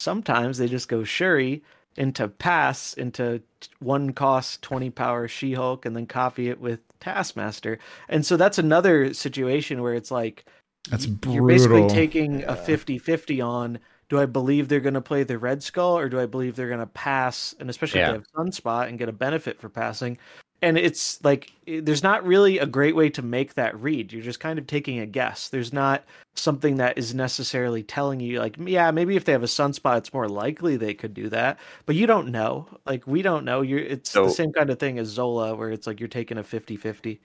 [0.00, 1.62] sometimes they just go Shuri
[1.96, 3.40] into pass into
[3.78, 7.78] one cost 20 power She Hulk and then copy it with Taskmaster.
[8.08, 10.44] And so that's another situation where it's like
[10.90, 11.90] That's y- you're basically brutal.
[11.94, 13.78] taking a 50 50 on
[14.08, 16.68] do I believe they're going to play the Red Skull or do I believe they're
[16.68, 17.54] going to pass?
[17.58, 18.14] And especially Yeah.
[18.14, 20.18] if they have Sunspot and get a benefit for passing.
[20.62, 24.12] And it's like there's not really a great way to make that read.
[24.12, 25.48] You're just kind of taking a guess.
[25.50, 26.04] There's not
[26.36, 30.12] something that is necessarily telling you like yeah maybe if they have a sunspot it's
[30.12, 33.78] more likely they could do that but you don't know like we don't know you're
[33.78, 36.42] it's So- the same kind of thing as zola where it's like you're taking a
[36.42, 37.20] 50-50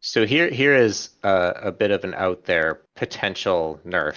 [0.00, 4.16] So here, here is a, a bit of an out there potential nerf,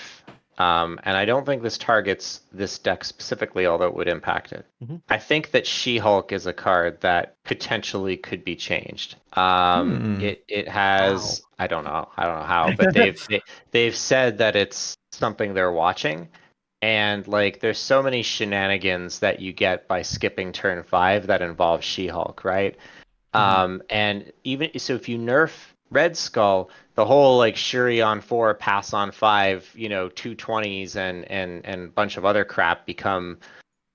[0.58, 4.66] um, and I don't think this targets this deck specifically, although it would impact it.
[4.84, 5.02] Mhm.
[5.10, 9.16] I think that She-Hulk is a card that potentially could be changed.
[9.34, 10.22] Um, Hmm.
[10.22, 14.38] It it has I don't know I don't know how, but they've they, they've said
[14.38, 16.30] that it's something they're watching.
[16.82, 21.82] And like, there's so many shenanigans that you get by skipping turn five that involve
[21.82, 22.76] She-Hulk, right?
[23.34, 25.52] Um, and even so, if you nerf
[25.90, 30.96] Red Skull, the whole like Shuri on four, pass on five, you know, two twenties
[30.96, 33.40] and and and a bunch of other crap become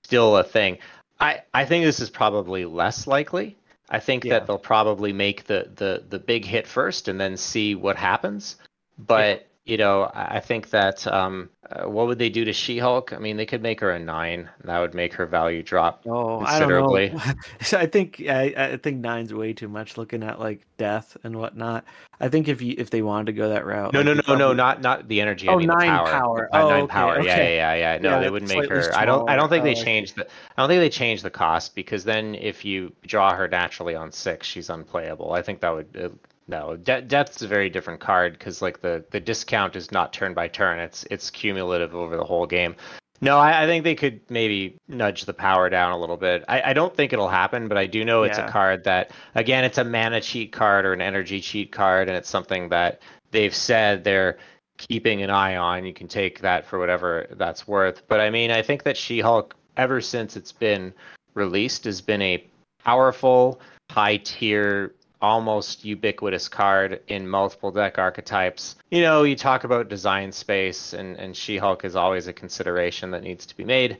[0.03, 0.77] still a thing.
[1.19, 3.57] I I think this is probably less likely.
[3.89, 4.33] I think Yeah.
[4.33, 8.57] that they'll probably make the, the the big hit first and then see what happens.
[8.97, 13.13] But you know, I I think that um, uh, what would they do to She-Hulk?
[13.13, 14.49] I mean, they could make her a nine.
[14.59, 16.05] and That would make her value drop.
[16.05, 16.99] Oh, I don't know.
[16.99, 17.13] Considerably.
[17.73, 19.97] I think I, I think nine's way too much.
[19.97, 21.85] Looking at like death and whatnot.
[22.19, 24.35] I think if you if they wanted to go that route, No, like, no, no,
[24.35, 25.49] no, not not the energy.
[25.49, 26.11] I Oh, mean the nine power.
[26.11, 26.49] power.
[26.53, 27.19] Uh, Oh, nine okay, power.
[27.19, 27.55] Yeah, okay.
[27.55, 27.97] yeah, yeah, yeah.
[28.01, 28.95] No, Yeah, they wouldn't make her.
[28.95, 29.27] I don't.
[29.27, 30.27] I don't think they Oh, changed the.
[30.57, 34.11] I don't think they changed the cost because then if you draw her naturally on
[34.11, 35.33] six, she's unplayable.
[35.33, 36.17] I think that would.
[36.49, 40.33] No, De- Death's a very different card because like the the discount is not turn
[40.33, 40.79] by turn.
[40.79, 42.75] It's it's cumulative over the whole game.
[43.21, 46.43] No, I, I think they could maybe nudge the power down a little bit.
[46.47, 48.47] I, I don't think it'll happen, but I do know it's Yeah.
[48.47, 52.15] a card that, again, it's a mana cheat card or an energy cheat card, and
[52.15, 53.01] it's something that
[53.31, 54.37] they've said they're
[54.77, 55.85] keeping an eye on.
[55.85, 58.07] You can take that for whatever that's worth.
[58.07, 60.93] But I mean, I think that She Hulk, ever since it's been
[61.33, 62.43] released, has been a
[62.85, 63.59] powerful,
[63.91, 68.75] high tier, almost ubiquitous card in multiple deck archetypes.
[68.89, 73.11] You know, you talk about design space, and, and She Hulk is always a consideration
[73.11, 73.97] that needs to be made.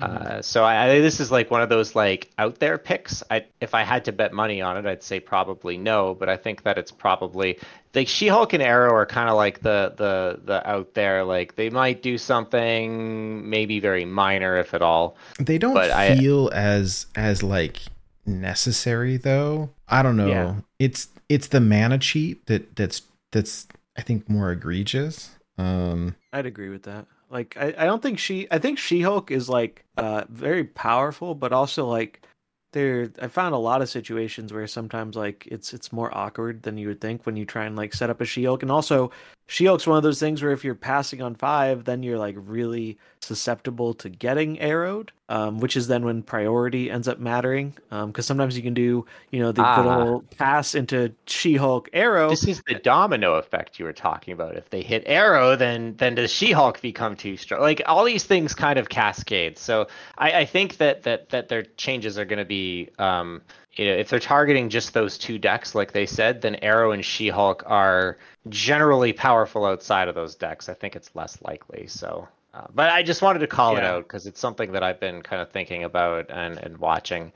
[0.00, 3.22] Uh, so I, I this is like one of those like out there picks.
[3.30, 6.36] I if I had to bet money on it, I'd say probably no, but I
[6.36, 7.60] think that it's probably
[7.94, 11.70] like She-Hulk and Arrow are kind of like the the the out there like they
[11.70, 15.16] might do something maybe very minor if at all.
[15.38, 17.78] They don't But I- feel as as like
[18.26, 19.70] necessary though.
[19.88, 20.28] I don't know.
[20.28, 20.54] Yeah.
[20.78, 23.02] It's it's the mana cheat that that's
[23.32, 25.30] that's I think more egregious.
[25.58, 27.06] Um I'd agree with that.
[27.30, 31.34] Like I, I don't think she I think She Hulk is like uh very powerful,
[31.34, 32.26] but also like
[32.72, 36.76] there I found a lot of situations where sometimes like it's it's more awkward than
[36.76, 38.62] you would think when you try and like set up a She Hulk.
[38.62, 39.10] And also
[39.46, 42.36] She Hulk's one of those things where if you're passing on five, then you're like
[42.38, 45.12] really susceptible to getting arrowed.
[45.30, 47.72] Um, which is then when priority ends up mattering.
[47.90, 50.02] Um, because sometimes you can do, you know, the Ah.
[50.04, 52.28] old pass into She Hulk arrow.
[52.28, 54.54] This is the domino effect you were talking about.
[54.54, 57.62] If they hit Arrow, then then does She-Hulk become too strong?
[57.62, 59.56] Like all these things kind of cascade.
[59.56, 59.86] So
[60.18, 63.40] I, I think that that that their changes are going to be, um,
[63.76, 67.02] you know, if they're targeting just those two decks, like they said, then Arrow and
[67.02, 68.18] She-Hulk are
[68.50, 70.68] generally powerful outside of those decks.
[70.68, 71.86] I think it's less likely.
[71.86, 72.28] So.
[72.54, 75.22] Uh, but I just wanted to call it out because it's something that I've been
[75.22, 77.32] kind of thinking about and, and watching.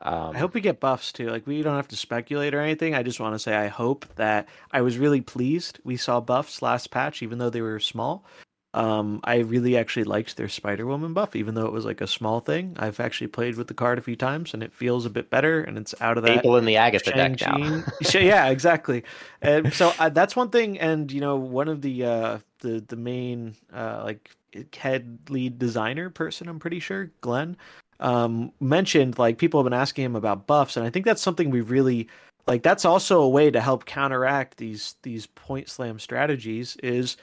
[0.00, 1.28] Um, I hope we get buffs too.
[1.28, 2.94] Like we don't have to speculate or anything.
[2.94, 6.60] I just want to say I hope that I was really pleased we saw buffs
[6.60, 8.24] last patch, even though they were small.
[8.74, 12.06] Um, I really actually liked their Spider Woman buff, even though it was like a
[12.06, 12.76] small thing.
[12.78, 15.62] I've actually played with the card a few times, and it feels a bit better,
[15.62, 16.34] and it's out of that.
[16.34, 17.82] Staple in the Agatha deck now.
[18.14, 19.04] Yeah, exactly.
[19.40, 20.78] And so uh, that's one thing.
[20.78, 24.30] And you know, one of the uh, the the main uh, like
[24.76, 27.56] head lead designer person, I'm pretty sure, Glenn,
[28.00, 31.50] um, mentioned like people have been asking him about buffs, and I think that's something
[31.50, 32.08] we really
[32.46, 32.62] like.
[32.62, 37.16] That's also a way to help counteract these these point slam strategies is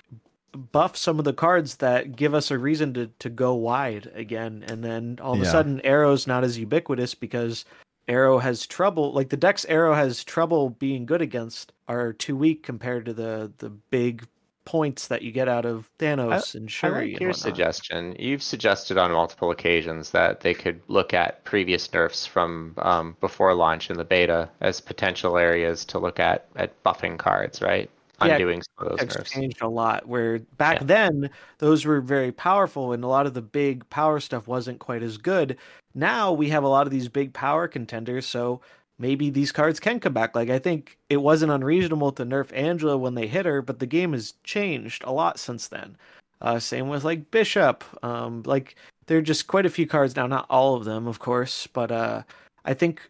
[0.56, 4.64] buff some of the cards that give us a reason to to go wide again
[4.70, 7.66] and then all of a sudden arrow's not as ubiquitous because
[8.08, 12.64] arrow has trouble like the decks arrow has trouble being good against are too weak
[12.64, 14.26] compared to the the big
[14.66, 18.16] points that you get out of Thanos and I Shuri like your suggestion.
[18.20, 23.54] You've suggested on multiple occasions that they could look at previous nerfs from um, before
[23.54, 27.90] launch in the beta as potential areas to look at at buffing cards, right?
[28.22, 30.08] Yeah, Undoing some of those changed a lot.
[30.08, 30.86] Where back Yeah.
[30.86, 35.04] then those were very powerful, and a lot of the big power stuff wasn't quite
[35.04, 35.58] as good.
[35.94, 38.62] Now we have a lot of these big power contenders, so
[38.98, 40.36] maybe these cards can come back.
[40.36, 43.86] Like I think it wasn't unreasonable to nerf Angela when they hit her, but the
[43.86, 45.98] game has changed a lot since then.
[46.42, 47.84] Uh, same with like Bishop.
[48.04, 48.76] Um, like
[49.08, 51.92] there are just quite a few cards now, not all of them, of course, but
[51.92, 52.24] uh,
[52.64, 53.10] I think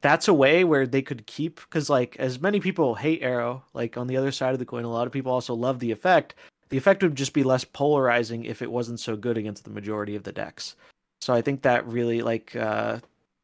[0.00, 3.96] that's a way where they could keep because like as many people hate arrow like
[3.96, 6.34] on the other side of the coin a lot of people also love the effect
[6.70, 10.16] the effect would just be less polarizing if it wasn't so good against the majority
[10.16, 10.74] of the decks
[11.20, 12.98] so i think that really like uh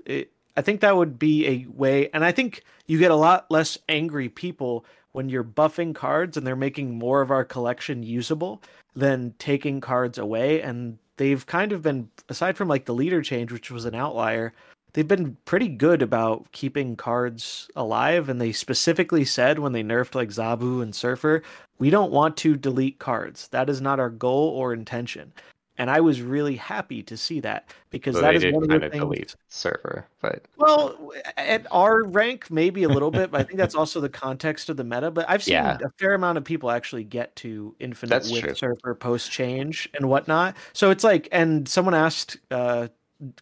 [0.04, 3.50] it, i think that would be a way and i think you get a lot
[3.50, 8.62] less angry people when you're buffing cards and they're making more of our collection usable
[8.94, 10.60] than taking cards away.
[10.60, 14.52] And they've kind of been aside from like the leader change which was an outlier
[14.94, 18.28] they've been pretty good about keeping cards alive.
[18.28, 21.42] And they specifically said when they nerfed like zabu and surfer
[21.78, 23.48] we don't want to delete cards.
[23.48, 25.32] That is not our goal or intention
[25.78, 28.82] and i was really happy to see that because So that is one of kind
[28.82, 33.40] the of things delete surfer, but well, at our rank, maybe a little bit, but
[33.40, 35.10] I think that's also the context of the meta.
[35.10, 35.78] But I've seen Yeah.
[35.84, 38.54] a fair amount of people actually get to infinite That's with true.
[38.54, 40.56] Surfer post change and whatnot.
[40.72, 42.88] So it's like, and someone asked uh,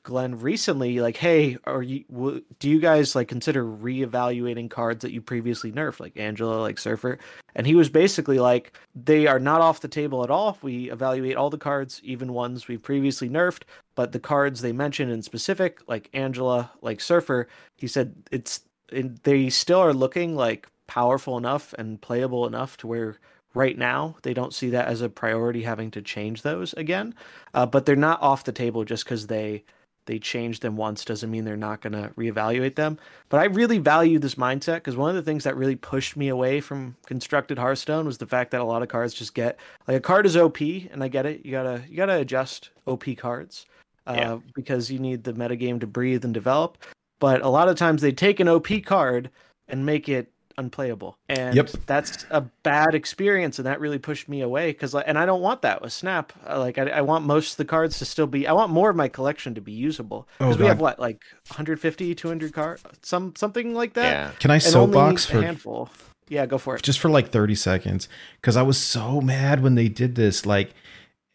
[0.03, 2.05] Glenn recently, like, hey, are you?
[2.13, 6.79] W- do you guys like consider reevaluating cards that you previously nerfed, like Angela, like
[6.79, 7.19] Surfer?
[7.55, 10.59] And he was basically like, they are not off the table at all.
[10.63, 13.63] We evaluate all the cards, even ones we've previously nerfed,
[13.95, 18.61] but the cards they mentioned in specific, like Angela, like Surfer, he said it's
[18.93, 23.19] it, they still are looking like powerful enough and playable enough to where
[23.55, 27.15] right now they don't see that as a priority having to change those again.
[27.55, 29.65] Uh, but they're not off the table just because they
[30.07, 32.99] they changed them once doesn't mean they're not going to reevaluate them.
[33.29, 36.29] But i really value this mindset because one of the things that really pushed me
[36.29, 39.97] away from constructed hearthstone was the fact that a lot of cards just get like
[39.97, 41.45] a card is op and i get it.
[41.45, 43.67] You gotta you gotta adjust op cards
[44.07, 44.39] uh, Yeah.
[44.55, 46.79] because you need the metagame to breathe and develop.
[47.21, 49.31] But a lot of times they take an op card
[49.69, 51.19] and make it unplayable.
[51.29, 51.71] And Yep.
[51.87, 55.41] that's a bad experience and that really pushed me away because like and i don't
[55.41, 56.33] want that with snap.
[56.49, 58.91] Uh, like I, I want most of the cards to still be i want more
[58.91, 60.29] of my collection to be usable.
[60.41, 64.11] Oh, because we have what like 150 200 cards some something like that?
[64.11, 64.31] Yeah.
[64.39, 65.89] Can I and only soapbox a for handful.
[66.29, 66.83] Yeah go for it.
[66.83, 68.09] Just for like 30 seconds
[68.41, 70.71] because i was so mad when they did this like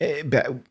[0.01, 0.23] eh,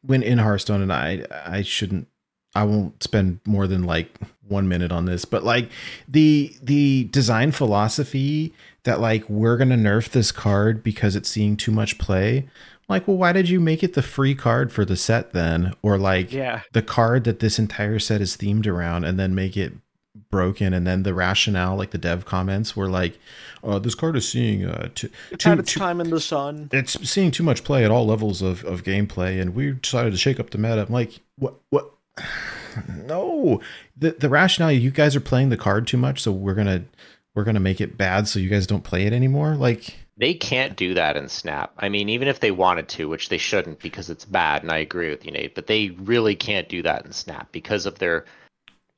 [0.02, 2.08] when in hearthstone and i i shouldn't
[2.54, 4.18] i won't spend more than like
[4.48, 5.70] one minute on this but like
[6.06, 8.52] the the design philosophy
[8.84, 12.46] that like we're gonna nerf this card because it's seeing too much play
[12.88, 15.74] like well why did you make it the free card for the set then?
[15.82, 16.62] Or like yeah.
[16.72, 19.72] the card that this entire set is themed around and then make it
[20.30, 23.18] broken and then the rationale like the dev comments were like
[23.64, 26.20] uh, this card is seeing uh, too, it's too, had its too- time in the
[26.20, 26.68] sun.
[26.72, 30.18] It's seeing too much play at all levels of, of gameplay and we decided to
[30.18, 30.82] shake up the meta.
[30.86, 31.90] I'm like what what
[33.06, 33.60] no
[33.96, 36.84] the the rationale you guys are playing the card too much so we're gonna
[37.34, 40.76] we're gonna make it bad so you guys don't play it anymore like They can't
[40.76, 41.72] do that in Snap.
[41.76, 44.78] I mean, even if they wanted to, which they shouldn't because it's bad, and I
[44.78, 48.24] agree with you, Nate, but they really can't do that in Snap because of their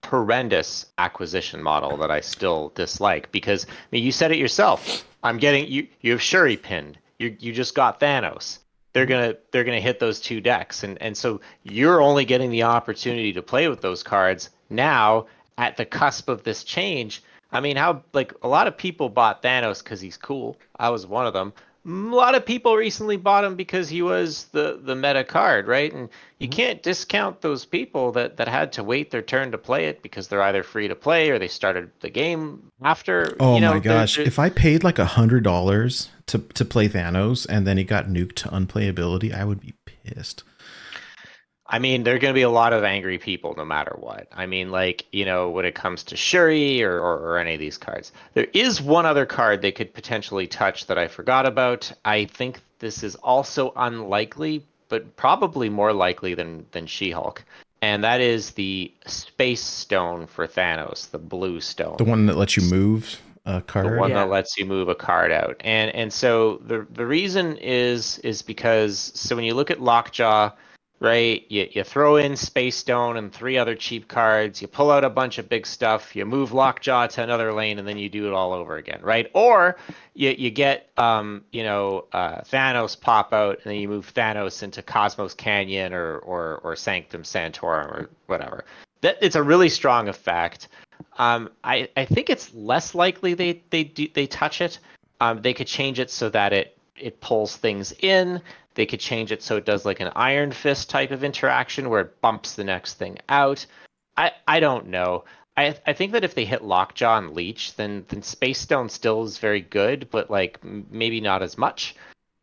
[0.05, 3.33] horrendous acquisition model that I still dislike.
[3.33, 5.07] Because I mean, you said it yourself.
[5.23, 5.89] I'm getting you.
[6.03, 6.99] You have Shuri pinned.
[7.19, 8.59] You you just got Thanos.
[8.97, 12.63] They're gonna they're gonna hit those two decks, and and so you're only getting the
[12.63, 15.27] opportunity to play with those cards now
[15.59, 17.23] at the cusp of this change.
[17.53, 20.57] I mean, how like a lot of people bought Thanos because he's cool.
[20.79, 21.53] I was one of them.
[21.87, 25.93] A lot of people recently bought him because he was the the meta card, right?
[25.93, 26.09] And
[26.39, 26.57] you mm-hmm.
[26.57, 30.27] can't discount those people that that had to wait their turn to play it because
[30.29, 33.37] they're either free to play or they started the game after.
[33.39, 36.39] oh you know, my they're- gosh they're- if i paid like a hundred dollars to
[36.55, 40.43] to play thanos and then he got nuked to unplayability i would be pissed
[41.69, 44.29] I mean, there are going to be a lot of angry people no matter what.
[44.33, 47.61] I mean, like, you know, when it comes to Shuri or, or, or any of
[47.61, 48.13] these cards.
[48.35, 51.91] There is one other card they could potentially touch that I forgot about.
[52.05, 57.45] I think this is also unlikely, but probably more likely than, than She Hulk.
[57.83, 62.57] And that is the Space Stone for Thanos, the blue stone the one that lets
[62.57, 64.25] you move a card the one Yeah.
[64.25, 65.57] that lets you move a card out.
[65.61, 70.51] And and so the the reason is is because so when you look at Lockjaw,
[71.01, 75.05] right, you, you throw in Space Stone and three other cheap cards, you pull out
[75.05, 78.27] a bunch of big stuff, you move Lockjaw to another lane, and then you do
[78.27, 79.31] it all over again, right?
[79.35, 79.77] Or
[80.15, 84.63] you you get um you know uh, Thanos pop out, and then you move Thanos
[84.63, 88.65] into Cosmos Canyon or or or Sanctum Sanctorum or whatever.
[89.03, 90.69] That it's a really strong effect.
[91.19, 94.79] Um, I, I think it's less likely they they do they touch it.
[95.21, 98.41] Um, they could change it so that it it pulls things in.
[98.77, 102.03] They could change it so it does like an Iron Fist type of interaction where
[102.03, 103.67] it bumps the next thing out.
[104.17, 105.25] I I don't know.
[105.57, 109.25] I I think that if they hit Lockjaw and Leech, then then Space Stone still
[109.25, 111.97] is very good, but like maybe not as much.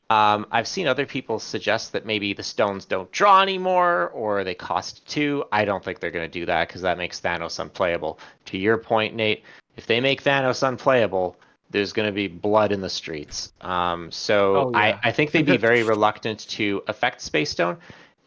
[0.09, 4.53] Um, I've seen other people suggest that maybe the stones don't draw anymore or they
[4.53, 5.45] cost two.
[5.51, 8.19] I don't think they're going to do that because that makes Thanos unplayable.
[8.45, 9.43] To your point, Nate,
[9.75, 11.37] if they make Thanos unplayable,
[11.73, 13.51] there's going to be blood in the streets.
[13.59, 14.79] Um, so Oh, yeah.
[15.03, 17.77] I, I think they'd be very reluctant to affect Space Stone.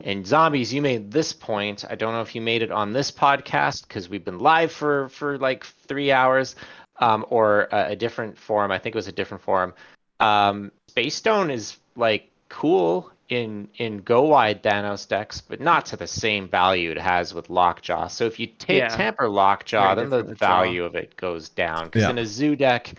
[0.04, 1.82] And zombies, you made this point.
[1.88, 5.08] I don't know if you made it on this podcast because we've been live for
[5.08, 6.54] for like three hours,
[6.98, 8.70] um, or a, a different forum.
[8.70, 9.72] I think it was a different forum.
[10.20, 15.96] Um, Space Stone is like cool in in go wide Thanos decks, but not to
[15.96, 18.08] the same value it has with Lockjaw.
[18.08, 18.88] So if you take Yeah.
[18.88, 20.46] tamper Lockjaw, Very then the different with Jaw.
[20.46, 21.86] value of it goes down.
[21.86, 22.10] Because Yeah.
[22.10, 22.92] in a zoo deck,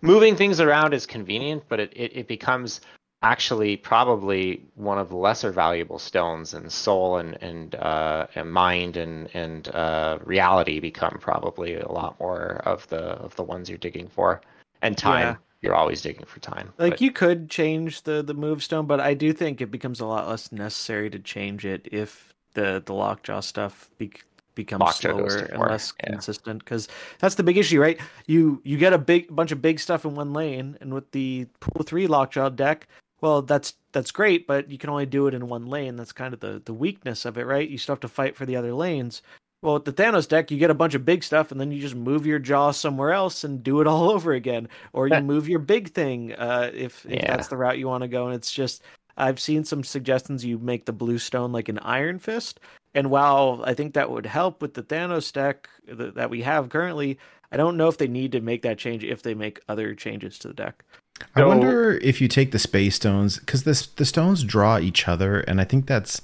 [0.00, 2.80] moving things around is convenient, but it, it, it becomes
[3.22, 8.96] actually probably one of the lesser valuable stones and soul and and uh, and mind
[8.96, 13.78] and and uh, reality become probably a lot more of the of the ones you're
[13.78, 14.40] digging for
[14.82, 15.36] and time Yeah.
[15.60, 18.98] you're always digging for time like But you could change the the move stone but
[18.98, 22.92] i do think it becomes a lot less necessary to change it if the the
[22.92, 24.10] lockjaw stuff be,
[24.54, 26.10] become slower and less yeah.
[26.10, 26.88] consistent because
[27.18, 28.00] that's the big issue, right?
[28.26, 31.46] You you get a big bunch of big stuff in one lane, and with the
[31.60, 32.88] pool three lockjaw deck,
[33.20, 35.96] well, that's that's great, but you can only do it in one lane.
[35.96, 37.68] That's kind of the the weakness of it, right?
[37.68, 39.22] You still have to fight for the other lanes.
[39.62, 41.80] Well, with the Thanos deck, you get a bunch of big stuff, and then you
[41.80, 45.48] just move your jaw somewhere else and do it all over again, or you move
[45.48, 47.36] your big thing uh, if if Yeah.
[47.36, 48.26] that's the route you want to go.
[48.26, 48.82] And it's just
[49.16, 52.58] I've seen some suggestions you make the blue stone like an Iron Fist,
[52.94, 56.68] and while I think that would help with the Thanos deck that, that we have
[56.68, 57.18] currently,
[57.50, 60.38] I don't know if they need to make that change if they make other changes
[60.40, 60.84] to the deck.
[61.34, 65.08] I So- wonder if you take the space stones because this the stones draw each
[65.08, 66.22] other, and I think that's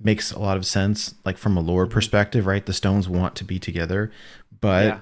[0.00, 1.14] makes a lot of sense.
[1.24, 1.92] Like from a lore mm-hmm.
[1.92, 2.64] perspective, right?
[2.64, 4.10] The stones want to be together,
[4.60, 4.98] but Yeah.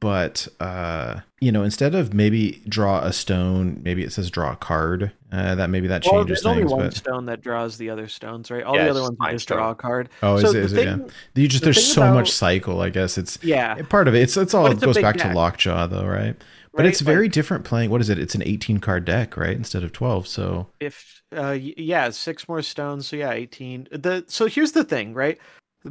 [0.00, 4.56] But uh, you know, instead of maybe draw a stone, maybe it says draw a
[4.56, 5.12] card.
[5.30, 8.08] Uh, that maybe that Well, changes there's only one But stone that draws the other
[8.08, 8.64] stones, right?
[8.64, 9.58] All Yeah, the other ones Mind just Stone.
[9.58, 10.08] draw a card.
[10.22, 10.52] oh, is So it?
[10.54, 10.84] the Is it?
[10.86, 10.96] Yeah.
[11.34, 12.80] You just the there's thing so much cycle.
[12.80, 14.22] I guess it's Yeah, part of it.
[14.22, 15.32] It's it's all But it it's goes big back to.
[15.34, 16.34] Lockjaw though, right?
[16.72, 17.90] But Right, it's very like- different playing.
[17.90, 18.18] What is it?
[18.18, 19.56] It's an 18 card deck, right?
[19.56, 20.26] Instead of 12.
[20.26, 25.12] So if uh yeah six more stones so yeah 18 the so here's the thing
[25.12, 25.36] right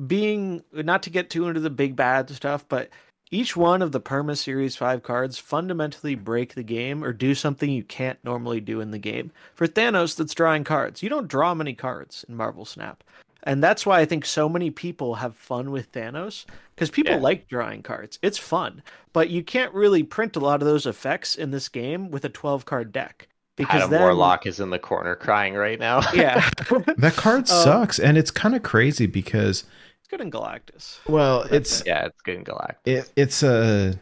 [0.07, 2.89] being not to get too into the big bad stuff but
[3.31, 7.69] each one of the perma series 5 cards fundamentally break the game or do something
[7.69, 9.31] you can't normally do in the game.
[9.53, 11.03] For thanos that's drawing cards.
[11.03, 13.03] You don't draw many cards in marvel snap.
[13.43, 16.45] And that's why i think so many people have fun with thanos
[16.75, 17.19] because people Yeah.
[17.19, 18.17] like drawing cards.
[18.21, 18.81] It's fun.
[19.13, 22.29] But you can't really print a lot of those effects in this game with a
[22.29, 26.01] 12 card deck because Adam then Warlock is in the corner crying right now.
[26.13, 26.47] yeah.
[26.97, 29.63] That card Um, sucks, and it's kind of crazy because
[30.07, 30.99] It's good in Galactus.
[31.05, 32.77] well, it's yeah, it's good in Galactus.
[32.85, 33.99] it, it's a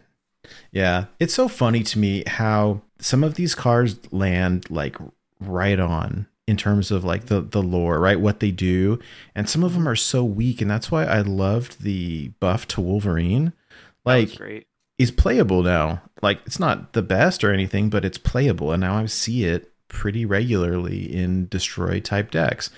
[0.71, 4.97] yeah it's so funny to me how some of these cards land like
[5.39, 8.99] right on in terms of like the the lore right what they do
[9.33, 12.79] and some of them are so weak and that's why i loved the buff to
[12.79, 13.51] wolverine
[14.05, 14.67] like great.
[14.99, 18.97] is playable now like it's not the best or anything but it's playable and now
[18.97, 22.69] i see it pretty regularly in destroy type decks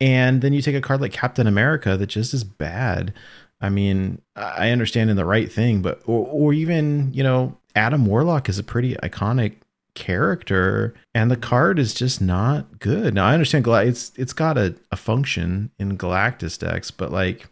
[0.00, 3.12] and then you take a card like captain america that just is bad
[3.64, 8.04] I mean, I understand in the right thing, but or, or even you know, Adam
[8.04, 9.56] Warlock is a pretty iconic
[9.94, 13.14] character, and the card is just not good.
[13.14, 17.48] Now I understand Gal- it's it's got a, a function in Galactus decks, but like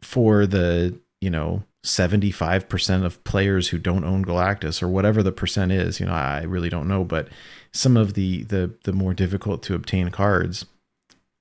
[0.00, 5.22] for the you know seventy five percent of players who don't own Galactus or whatever
[5.22, 7.28] the percent is, you know, I really don't know, but
[7.72, 10.64] some of the the the more difficult to obtain cards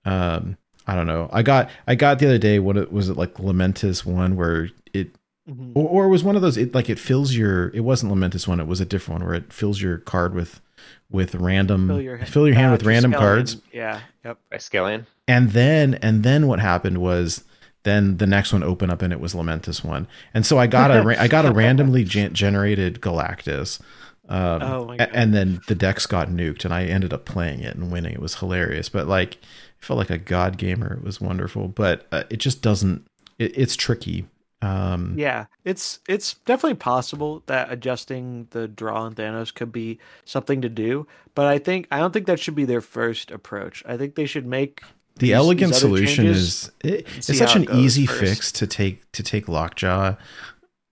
[0.06, 0.58] um
[0.88, 3.34] i don't know i got i got the other day what it was it like
[3.36, 5.12] Lamentis one where it
[5.50, 5.72] Mhm.
[5.74, 8.48] or, or it was one of those it like it fills your it wasn't Lamentis
[8.48, 10.62] one it was a different one where it fills your card with
[11.10, 13.18] with random Fill your, fill your hand uh, with random Triskelion.
[13.18, 14.00] cards Yeah.
[14.24, 14.38] Yep.
[14.54, 15.06] Triskelion.
[15.28, 17.44] and then and then what happened was
[17.82, 20.92] then the next one opened up and it was lamentus one and so i got
[20.92, 23.82] a I got a randomly gen- generated galactus
[24.28, 25.10] um, Oh my God.
[25.14, 28.20] and then the decks got nuked and i ended up playing it and winning it
[28.22, 29.40] was hilarious but like
[29.82, 33.06] i felt like a god gamer it was wonderful but uh, it just doesn't
[33.38, 34.26] it, it's tricky
[34.62, 35.46] um Yeah.
[35.64, 41.08] It's it's definitely possible that adjusting the draw on Thanos could be something to do,
[41.34, 43.84] but I think I don't think that should be their first approach.
[43.88, 44.82] I think they should make
[45.16, 48.20] the these- elegant these solution is it, it's such an it easy first.
[48.20, 50.16] fix to take to take lockjaw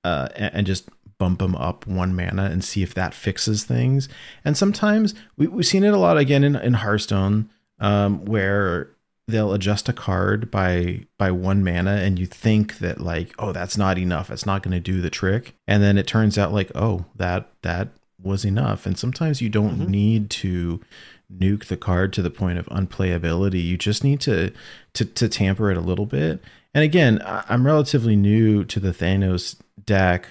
[0.06, 0.88] uh and, and just
[1.18, 4.08] bump them up one mana and see if that fixes things
[4.46, 8.90] and sometimes we, we've seen it a lot again in, in hearthstone um where
[9.28, 13.78] they'll adjust a card by by one mana and you think that like oh that's
[13.78, 14.32] not enough.
[14.32, 15.54] It's not going to do the trick.
[15.68, 17.90] And then it turns out like oh that that
[18.22, 18.86] was enough.
[18.86, 19.90] And sometimes you don't Mhm.
[19.90, 20.82] need to
[21.32, 23.62] nuke the card to the point of unplayability.
[23.64, 24.52] You just need to
[24.94, 26.42] to to tamper it a little bit.
[26.74, 30.28] And again i'm relatively new to the thanos deck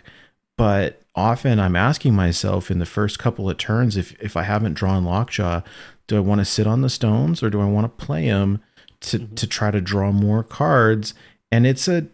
[0.56, 4.74] but often i'm asking myself in the first couple of turns if if i haven't
[4.74, 5.60] drawn lockjaw
[6.06, 8.60] do i want to sit on the stones or do i want to play them
[9.00, 9.34] to Mhm.
[9.36, 11.14] to try to draw more cards
[11.52, 12.06] and it's a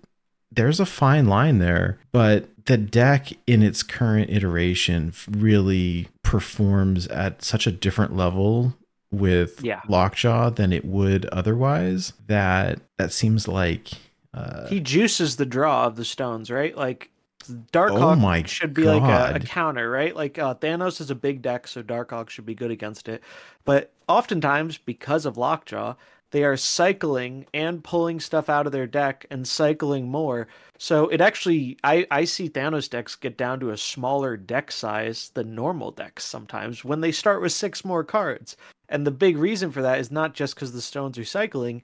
[0.50, 7.42] there's a fine line there but the deck in its current iteration really performs at
[7.42, 8.74] such a different level
[9.10, 9.80] with Yeah.
[9.88, 13.88] lockjaw than it would otherwise that that seems like
[14.34, 16.74] uh, he juices the draw of the stones, right?
[16.74, 17.10] Like
[17.50, 20.14] Oh Darkhawk my should be like a, a counter, right?
[20.14, 23.22] Like uh, Thanos is a big deck, so Darkhawk should be good against it.
[23.64, 25.94] But oftentimes, because of Lockjaw,
[26.32, 30.48] they are cycling and pulling stuff out of their deck and cycling more.
[30.78, 35.30] So it actually, I, I see Thanos decks get down to a smaller deck size
[35.34, 38.56] than normal decks sometimes when they start with six more cards.
[38.88, 41.82] And the big reason for that is not just because the stones are cycling,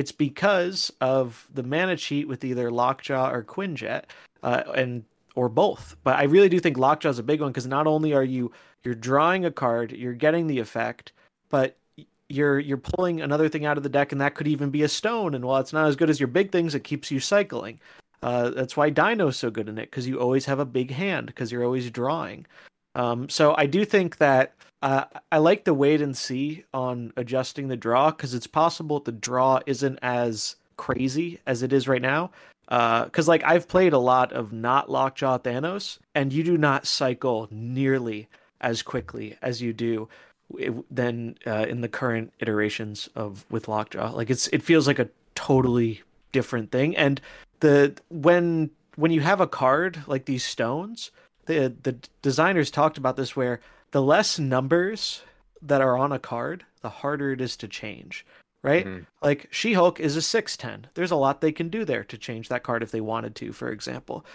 [0.00, 4.04] it's because of the mana cheat with either Lockjaw or Quinjet,
[4.42, 5.04] uh, and
[5.34, 5.94] or both.
[6.04, 8.50] But I really do think Lockjaw is a big one because not only are you
[8.82, 11.12] you're drawing a card, you're getting the effect,
[11.50, 11.76] but
[12.30, 14.88] you're you're pulling another thing out of the deck, and that could even be a
[14.88, 15.34] stone.
[15.34, 17.78] And while it's not as good as your big things, it keeps you cycling.
[18.22, 21.26] Uh, that's why Dino's so good in it because you always have a big hand
[21.26, 22.46] because you're always drawing.
[22.94, 27.68] Um, so I do think that uh, I like the wait and see on adjusting
[27.68, 32.30] the draw because it's possible the draw isn't as crazy as it is right now.
[32.64, 36.86] Because uh, like I've played a lot of not Lockjaw Thanos, and you do not
[36.86, 38.28] cycle nearly
[38.60, 40.08] as quickly as you do
[40.90, 44.12] than uh, in the current iterations of with Lockjaw.
[44.12, 46.02] Like it's it feels like a totally
[46.32, 46.96] different thing.
[46.96, 47.20] And
[47.58, 51.10] the when when you have a card like these stones,
[51.46, 53.60] the the designers talked about this where
[53.90, 55.22] the less numbers
[55.62, 58.24] that are on a card, the harder it is to change.
[58.62, 58.84] Right?
[58.84, 59.04] Mm-hmm.
[59.22, 60.90] Like She Hulk is a 610.
[60.92, 63.52] There's a lot they can do there to change that card if they wanted to,
[63.52, 64.26] for example.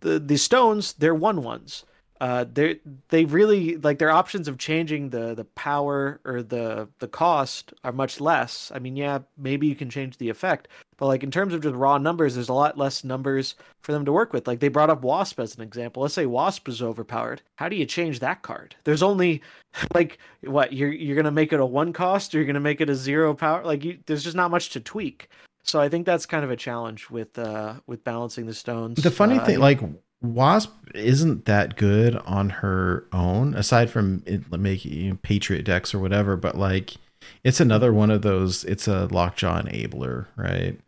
[0.00, 1.84] The the stones, they're one ones
[2.20, 2.78] uh, they
[3.08, 7.92] they really like their options of changing the the power or the the cost are
[7.92, 8.70] much less.
[8.74, 10.68] I mean, yeah, maybe you can change the effect,
[11.00, 14.04] but like in terms of just raw numbers, there's a lot less numbers for them
[14.04, 14.46] to work with.
[14.46, 16.02] Like they brought up Wasp as an example.
[16.02, 17.40] Let's say Wasp is overpowered.
[17.56, 18.76] How do you change that card?
[18.84, 19.40] There's only
[19.94, 22.90] like what you're you're gonna make it a one cost, or you're gonna make it
[22.90, 23.64] a zero power.
[23.64, 25.30] Like you, there's just not much to tweak.
[25.62, 29.02] So I think that's kind of a challenge with uh with balancing the stones.
[29.02, 29.80] The funny uh, thing, like
[30.20, 36.36] Wasp isn't that good on her own, aside from it making Patriot decks or whatever.
[36.36, 36.96] But like,
[37.42, 38.64] it's another one of those.
[38.64, 40.78] It's a lockjaw enabler, right?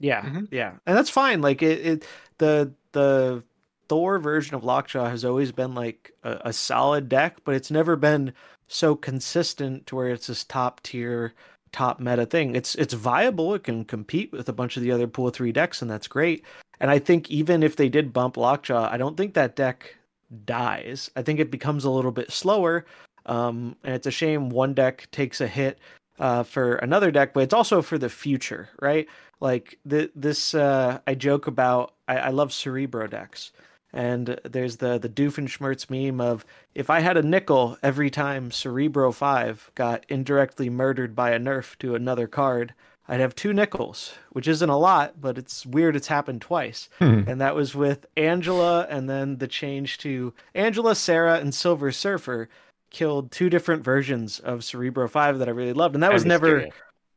[0.00, 0.44] Yeah, mm-hmm.
[0.50, 1.42] yeah, and that's fine.
[1.42, 2.06] Like it, it,
[2.38, 3.44] the the
[3.88, 7.96] Thor version of lockjaw has always been like a, a solid deck, but it's never
[7.96, 8.32] been
[8.66, 11.34] so consistent to where it's this top tier
[11.72, 12.56] top meta thing.
[12.56, 13.54] It's it's viable.
[13.54, 16.44] It can compete with a bunch of the other pool three decks, and that's great.
[16.80, 19.96] And I think even if they did bump Lockjaw, I don't think that deck
[20.44, 21.10] dies.
[21.14, 22.86] I think it becomes a little bit slower.
[23.26, 25.78] Um, and it's a shame one deck takes a hit
[26.20, 29.08] uh, for another deck, but it's also for the future, right?
[29.40, 31.94] Like the, this, uh, I joke about.
[32.06, 33.52] I, I love Cerebro decks,
[33.92, 36.44] and there's the the Doofenshmirtz meme of
[36.74, 41.78] if I had a nickel every time Cerebro Five got indirectly murdered by a nerf
[41.78, 42.74] to another card,
[43.08, 46.90] I'd have two nickels, which isn't a lot, but it's weird it's happened twice.
[46.98, 47.22] Hmm.
[47.26, 52.48] And that was with Angela and then the change to Angela, Sera, and Silver Surfer
[52.90, 55.94] killed two different versions of Cerebro 5 that I really loved.
[55.94, 56.28] And that and was Mysterio.
[56.28, 56.68] never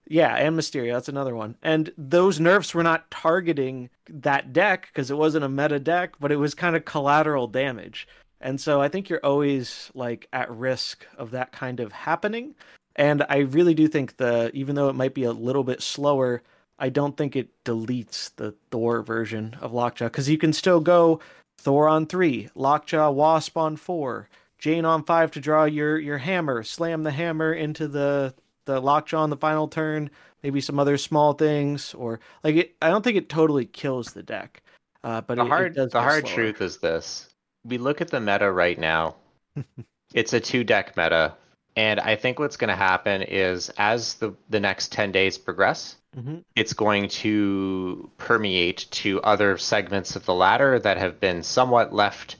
[0.07, 1.55] Yeah, and Mysterio, that's another one.
[1.61, 6.31] And those nerfs were not targeting that deck because it wasn't a meta deck, but
[6.31, 8.07] it was kind of collateral damage.
[8.41, 12.55] And so I think you're always like at risk of that kind of happening.
[12.95, 16.43] And I really do think the even though it might be a little bit slower,
[16.77, 21.21] I don't think it deletes the Thor version of Lockjaw because you can still go
[21.57, 24.27] Thor on three, Lockjaw Wasp on four,
[24.63, 28.33] Jane on five to draw your your hammer, slam the hammer into the
[28.63, 30.09] the Lockjaw on the final turn,
[30.41, 34.23] maybe some other small things, or like it, I don't think it totally kills the
[34.23, 34.63] deck.
[35.03, 36.33] Uh, but the it, hard it the hard slower.
[36.33, 37.27] truth is this:
[37.65, 39.15] we look at the meta right now.
[40.13, 41.35] it's a two deck meta
[41.75, 45.95] and I think what's going to happen is as the, the next 10 days progress,
[46.15, 46.37] mm-hmm.
[46.55, 52.37] it's going to permeate to other segments of the ladder that have been somewhat left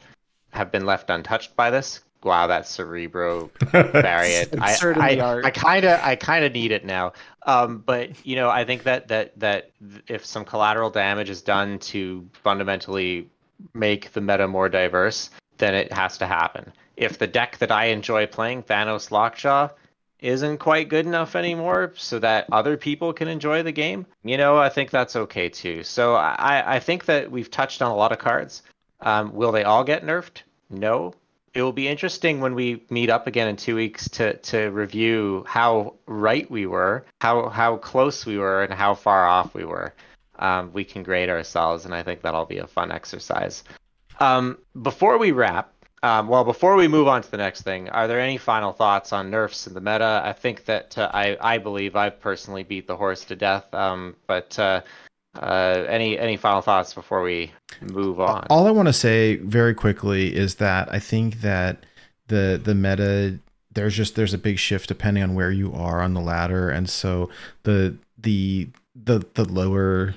[0.51, 1.99] have been left untouched by this.
[2.23, 4.55] Wow, that Cerebro variant.
[4.61, 7.13] I, I, I kind of I kind of need it now.
[7.45, 9.71] Um, but you know, I think that that that
[10.07, 13.29] if some collateral damage is done to fundamentally
[13.73, 17.85] make the meta more diverse, then it has to happen if the deck that I
[17.85, 19.69] enjoy playing, Thanos Lockjaw,
[20.19, 24.57] isn't quite good enough anymore so that other people can enjoy the game, you know,
[24.57, 25.83] I think that's okay too.
[25.83, 28.63] So I, I think that we've touched on a lot of cards.
[29.01, 30.43] Um, will they all get nerfed?
[30.69, 31.13] No.
[31.53, 35.43] It will be interesting when we meet up again in two weeks to, to review
[35.47, 39.93] how right we were, how how close we were, and how far off we were.
[40.39, 43.63] Um, we can grade ourselves, and I think that'll be a fun exercise.
[44.19, 48.07] Um, before we wrap, um, well, before we move on to the next thing, are
[48.07, 50.21] there any final thoughts on nerfs in the meta?
[50.25, 53.73] I think that uh, I, I believe I've personally beat the horse to death.
[53.73, 54.81] Um, but uh,
[55.35, 57.51] uh, any any final thoughts before we
[57.81, 58.45] move on?
[58.49, 61.85] All I want to say very quickly is that I think that
[62.27, 63.39] the the meta
[63.71, 66.89] there's just there's a big shift depending on where you are on the ladder, and
[66.89, 67.29] so
[67.63, 70.13] the the the the lower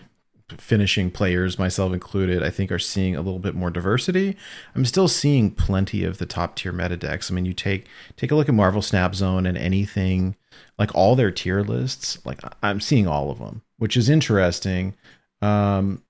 [0.58, 4.36] finishing players, myself included, I think are seeing a little bit more diversity.
[4.76, 7.30] I'm still seeing plenty of the top tier meta decks.
[7.30, 7.86] I mean, you take
[8.16, 10.36] take a look at Marvel Snap Zone and anything
[10.78, 12.24] like all their tier lists.
[12.24, 13.62] Like I'm seeing all of them.
[13.78, 14.94] which is interesting.
[15.42, 16.02] Um,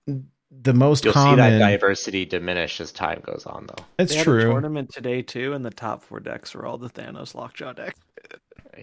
[0.63, 1.37] the most You'll common.
[1.37, 3.85] see that diversity diminish as time goes on, though.
[3.99, 4.39] it's They had true.
[4.51, 7.97] a tournament today too, and the top four decks were all the Thanos Lockjaw deck.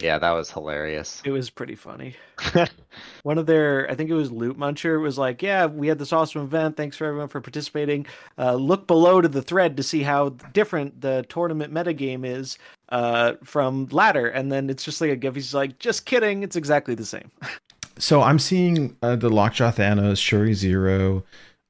[0.00, 1.22] Yeah, that was hilarious.
[1.24, 2.16] It was pretty funny.
[3.22, 6.12] One of their, I think it was Loot Muncher, was like, "Yeah, we had this
[6.12, 6.76] awesome event.
[6.76, 8.06] Thanks for everyone for participating.
[8.36, 12.58] Uh, look below to the thread to see how different the tournament metagame is
[12.88, 15.36] uh, from ladder." And then it's just like a gif.
[15.36, 16.42] He's like, "Just kidding.
[16.42, 17.30] It's exactly the same."
[17.98, 21.24] So I'm seeing uh, the Lockjaw Thanos, Shuri Zero,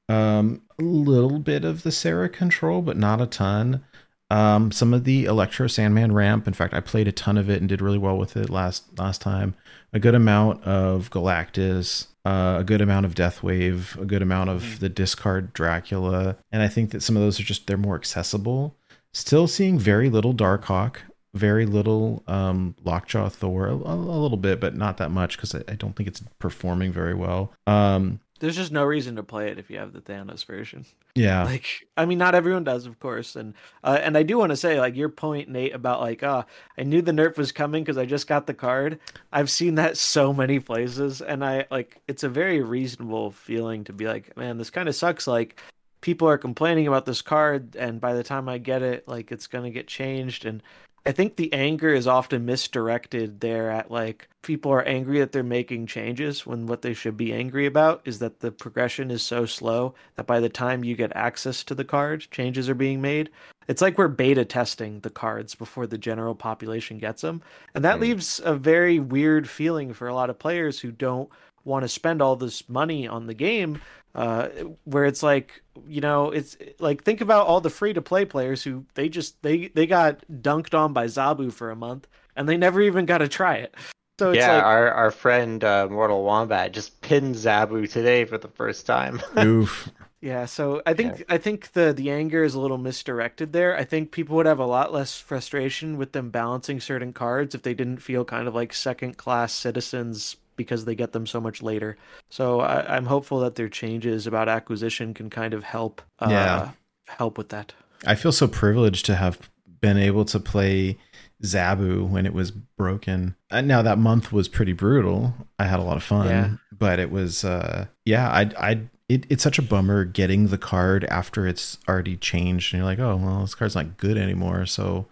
[0.09, 3.83] um, a little bit of the Sera control, but not a ton.
[4.31, 6.47] Um, some of the Electro Sandman ramp.
[6.47, 8.97] In fact, I played a ton of it and did really well with it last
[8.97, 9.55] last time.
[9.93, 14.79] A good amount of Galactus, uh, a good amount of Deathwave, a good amount of
[14.79, 18.75] the discard Dracula, and I think that some of those are just they're more accessible.
[19.13, 20.97] Still seeing very little Darkhawk,
[21.35, 25.61] very little um, Lockjaw Thor, a, a little bit, but not that much because I,
[25.67, 27.51] I don't think it's performing very well.
[27.67, 30.85] Um, There's just no reason to play it if you have the Thanos version.
[31.13, 33.53] yeah, like i mean not everyone does of course and
[33.83, 36.45] uh, and i do want to say like your point nate about like ah
[36.77, 38.99] i knew the nerf was coming because i just got the card
[39.31, 43.93] i've seen that so many places and i like it's a very reasonable feeling to
[43.93, 45.61] be like man this kind of sucks like
[46.01, 49.47] people are complaining about this card and by the time i get it like it's
[49.47, 50.61] going to get changed and
[51.07, 55.43] I think the anger is often misdirected there at like people are angry that they're
[55.43, 59.45] making changes when what they should be angry about is that the progression is so
[59.45, 63.29] slow that by the time you get access to the card, changes are being made.
[63.67, 67.41] It's like we're beta testing the cards before the general population gets them.
[67.75, 68.01] And that Mm.
[68.01, 71.29] leaves a very weird feeling for a lot of players who don't
[71.65, 73.81] want to spend all this money on the game
[74.15, 74.47] uh,
[74.85, 78.63] where it's like you know it's like think about all the free to play players
[78.63, 82.55] who they just they they got dunked on by Zabu for a month and they
[82.55, 83.75] never even got to try it.
[84.17, 88.37] So it's yeah, like our our friend uh, Mortal Wombat just pinned Zabu today for
[88.37, 89.21] the first time.
[89.37, 89.91] oof.
[90.21, 93.77] yeah, so I think I think the the anger is a little misdirected there.
[93.77, 97.63] I think people would have a lot less frustration with them balancing certain cards if
[97.63, 101.61] they didn't feel kind of like second class citizens because they get them so much
[101.61, 101.97] later.
[102.29, 106.71] So I, I'm hopeful that their changes about acquisition can kind of help uh, Yeah.
[107.07, 107.73] help with that.
[108.05, 109.49] I feel so privileged to have
[109.81, 110.97] been able to play
[111.43, 113.35] Zabu when it was broken.
[113.51, 115.33] Uh, now that month was pretty brutal.
[115.59, 116.49] I had a lot of fun, Yeah.
[116.77, 121.03] but it was uh yeah, I I it, it's such a bummer getting the card
[121.05, 125.05] after it's already changed and you're like, "Oh, well, this card's not good anymore." So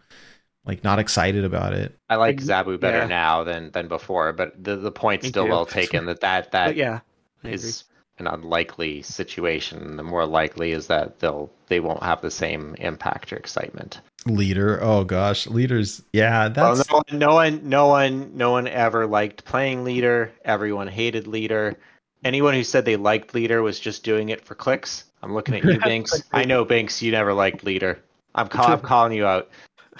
[0.66, 1.98] like not excited about it.
[2.10, 3.08] I like Like, Zabu better yeah.
[3.08, 5.50] now than than before, but the the point's Me still too.
[5.50, 7.02] well taken that that that But yeah,
[7.44, 7.74] I agree.
[7.74, 7.86] is
[8.20, 9.98] an unlikely situation.
[9.98, 14.02] The more likely is that they'll they won't have the same impact or excitement.
[14.26, 16.02] Leader, oh gosh, leaders.
[16.14, 20.32] Yeah, oh, that's well, no, no one, no one, no one ever liked playing leader.
[20.46, 21.78] Everyone hated leader.
[22.24, 25.06] Anyone who said they liked leader was just doing it for clicks.
[25.22, 26.24] I'm looking at you, Binks.
[26.32, 28.00] I know, Binks, you never liked leader.
[28.36, 29.50] I'm, call, I'm calling you out.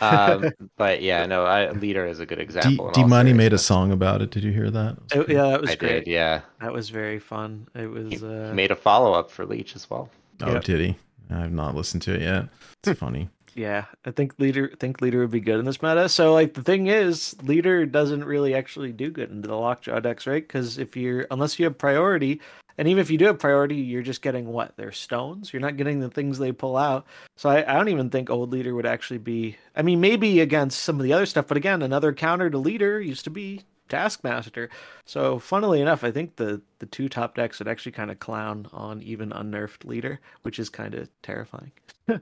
[0.02, 2.88] Um, but yeah, no, I, leader is a good example.
[2.88, 4.32] in D Money made a song about it.
[4.32, 4.98] Did you hear that?
[5.14, 6.06] It It- yeah, that was I great.
[6.06, 6.42] did, yeah.
[6.62, 7.68] That was very fun.
[7.76, 10.10] It was He uh, made a follow up for Leech as well.
[10.42, 10.64] Oh, Yep.
[10.64, 10.96] did he?
[11.30, 12.50] I've not listened to it yet.
[12.84, 13.30] It's funny.
[13.56, 16.10] Yeah, I think leader think leader would be good in this meta.
[16.10, 20.26] So like the thing is, leader doesn't really actually do good into the lockjaw decks,
[20.26, 20.42] right?
[20.42, 22.42] Because if you're unless you have priority,
[22.78, 25.54] and even if you do have priority, you're just getting what their stones.
[25.54, 27.06] You're not getting the things they pull out.
[27.36, 29.58] So I, I don't even think old leader would actually be.
[29.76, 33.00] I mean, maybe against some of the other stuff, but again, another counter to leader
[33.00, 34.70] used to be Taskmaster.
[35.06, 38.68] So funnily enough, I think the the two top decks would actually kind of clown
[38.74, 41.72] on even unnerfed leader, which is kind of terrifying.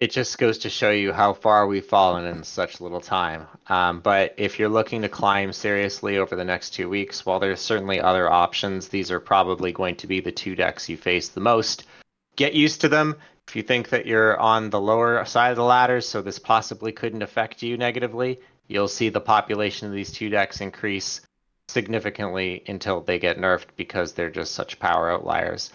[0.00, 3.46] it just goes to show you how far we've fallen in such little time.
[3.68, 7.60] Um, but if you're looking to climb seriously over the next two weeks, while there's
[7.60, 11.40] certainly other options, these are probably going to be the two decks you face the
[11.40, 11.86] most.
[12.36, 13.16] Get used to them.
[13.46, 16.92] If you think that you're on the lower side of the ladder, so this possibly
[16.92, 21.20] couldn't affect you negatively, you'll see the population of these two decks increase
[21.68, 25.72] significantly until they get nerfed because they're just such power outliers.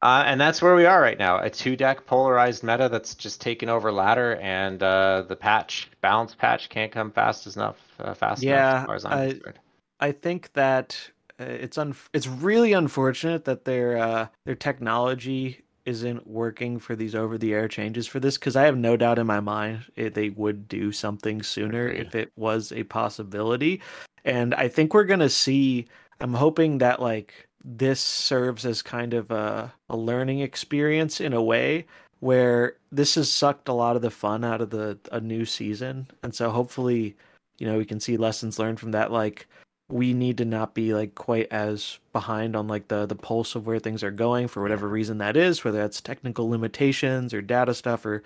[0.00, 1.38] Uh, and that's where we are right now.
[1.40, 6.34] A two deck polarized meta that's just taken over ladder, and uh, the patch, balance
[6.34, 7.76] patch, can't come fast enough.
[7.98, 9.58] Uh, fast enough, Yeah, as far as I'm I- concerned.
[10.00, 11.10] I think that
[11.40, 17.14] uh, it's un- it's really unfortunate that their uh, their technology isn't working for these
[17.16, 20.14] over the air changes for this because I have no doubt in my mind it,
[20.14, 22.06] they would do something sooner Agreed.
[22.06, 23.80] if it was a possibility.
[24.24, 25.86] And I think we're gonna see.
[26.20, 31.42] I'm hoping that like this serves as kind of a, a learning experience in a
[31.42, 31.86] way
[32.20, 36.08] where this has sucked a lot of the fun out of the a new season,
[36.22, 37.16] and so hopefully,
[37.58, 39.12] you know, we can see lessons learned from that.
[39.12, 39.46] Like
[39.90, 43.66] we need to not be like quite as behind on like the the pulse of
[43.66, 47.74] where things are going for whatever reason that is, whether that's technical limitations or data
[47.74, 48.22] stuff or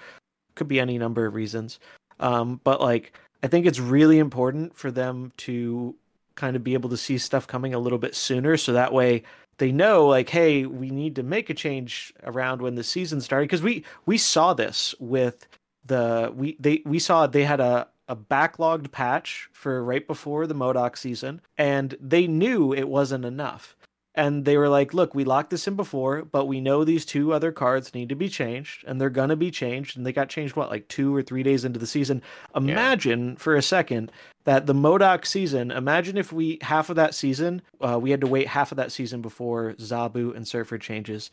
[0.55, 1.79] could be any number of reasons.
[2.21, 5.95] Um, but like I think it's really important for them to
[6.35, 8.57] kind of be able to see stuff coming a little bit sooner.
[8.57, 9.23] So that way
[9.59, 13.45] they know like hey we need to make a change around when the season started.
[13.45, 15.47] Because we we saw this with
[15.85, 20.55] the we they we saw they had a a backlogged patch for right before the
[20.55, 23.77] MODOK season and they knew it wasn't enough
[24.15, 27.33] and they were like look we locked this in before but we know these two
[27.33, 30.55] other cards need to be changed and they're gonna be changed and they got changed
[30.55, 32.21] what like two or three days into the season
[32.55, 34.13] imagine for a second
[34.45, 38.27] that the MODOK season imagine if we half of that season uh, we had to
[38.27, 41.31] wait half of that season before zabu and surfer changes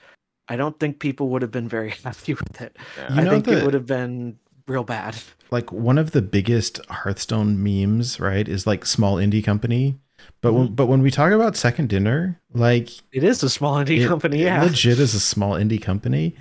[0.48, 3.14] i don't think people would have been very happy with it Yeah.
[3.14, 5.16] You i know think the- it would have been real bad
[5.51, 9.98] like one of the biggest Hearthstone memes, right, is like small indie company.
[10.41, 10.75] But when, mm.
[10.75, 14.41] but when we talk about Second Dinner, like it is a small indie it- company
[14.41, 16.35] it yeah legit is a small indie company,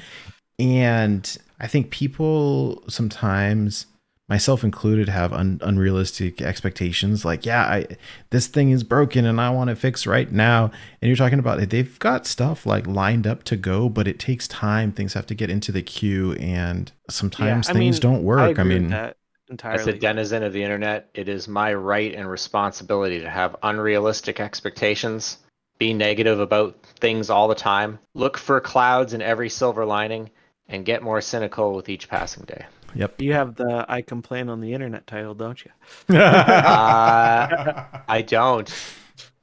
[0.59, 3.87] and I think people sometimes,
[4.29, 7.25] myself included, have un, unrealistic expectations.
[7.25, 7.87] Like, yeah, I
[8.31, 10.71] this thing is broken and I want it fixed right now.
[11.03, 14.19] And you're talking about it, they've got stuff like lined up to go, but it
[14.19, 14.93] takes time.
[14.93, 18.59] Things have to get into the queue, and sometimes I things mean, don't work.
[18.59, 19.13] I, with mean,
[19.49, 23.57] that As a denizen of the internet, it is my right and responsibility to have
[23.63, 25.39] unrealistic expectations,
[25.79, 30.31] be negative about things all the time, look for clouds in every silver lining,
[30.69, 32.67] and get more cynical with each passing day.
[32.95, 33.21] yep.
[33.21, 35.71] you have the i complain on the internet title don't you
[36.17, 38.73] Uh, I don't.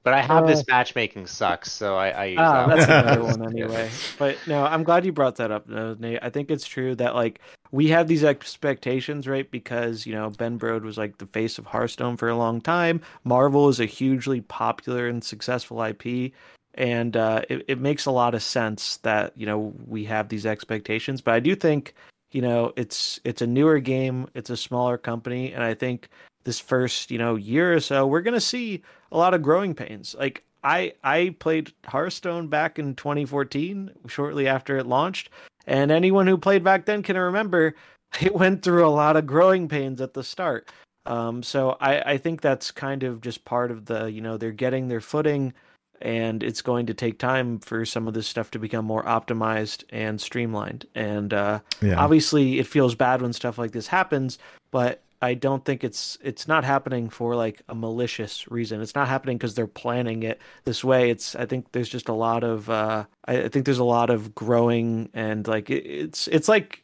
[0.06, 3.44] But I have this matchmaking sucks, so I, I use Ah, that that's another one
[3.52, 3.90] anyway.
[4.20, 6.20] But no, I'm glad you brought that up, though, Nate.
[6.22, 7.40] I think it's true that like
[7.72, 9.50] we have these expectations, right?
[9.50, 13.02] Because you know Ben Brode was like the face of Hearthstone for a long time.
[13.24, 16.34] Marvel is a hugely popular and successful IP,
[16.76, 20.46] and uh, it, it makes a lot of sense that you know we have these
[20.46, 21.20] expectations.
[21.20, 21.96] But I do think
[22.32, 26.10] you know it's it's a newer game, it's a smaller company, and I think
[26.46, 30.16] this first you know year or so we're gonna see a lot of growing pains.
[30.18, 35.30] Like I I played Hearthstone back in 2014, shortly after it launched,
[35.68, 37.76] and anyone who played back then can remember
[38.22, 40.72] it went through a lot of growing pains at the start.
[41.06, 44.52] Um, so I I think that's kind of just part of the you know they're
[44.52, 45.54] getting their footing,
[46.02, 49.84] and it's going to take time for some of this stuff to become more optimized
[49.92, 50.88] and streamlined.
[50.96, 52.00] And uh, Yeah.
[52.00, 54.40] obviously it feels bad when stuff like this happens
[54.72, 58.82] but i don't think it's it's not happening for like a malicious reason.
[58.82, 61.10] It's not happening because they're planning it this way.
[61.10, 64.10] It's i think there's just a lot of uh i, I think there's a lot
[64.10, 66.84] of growing and like it, it's it's like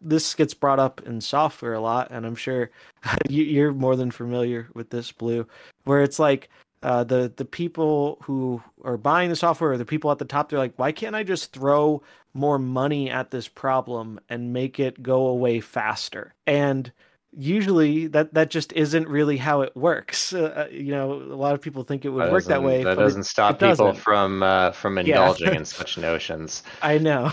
[0.00, 2.70] this gets brought up in software a lot and i'm sure
[3.28, 5.46] you, you're more than familiar with this blue
[5.84, 6.48] where it's like
[6.84, 10.58] uh, the the people who are buying the software the people at the top they're
[10.60, 12.00] like why can't i just throw
[12.34, 16.34] more money at this problem and make it go away faster?
[16.46, 16.92] And
[17.36, 21.60] usually that that just isn't really how it works uh, you know a lot of
[21.60, 24.02] people think it would work that way That but it- doesn't stop it people doesn't.
[24.02, 26.62] from uh, from indulging in such notions.
[26.82, 27.30] i know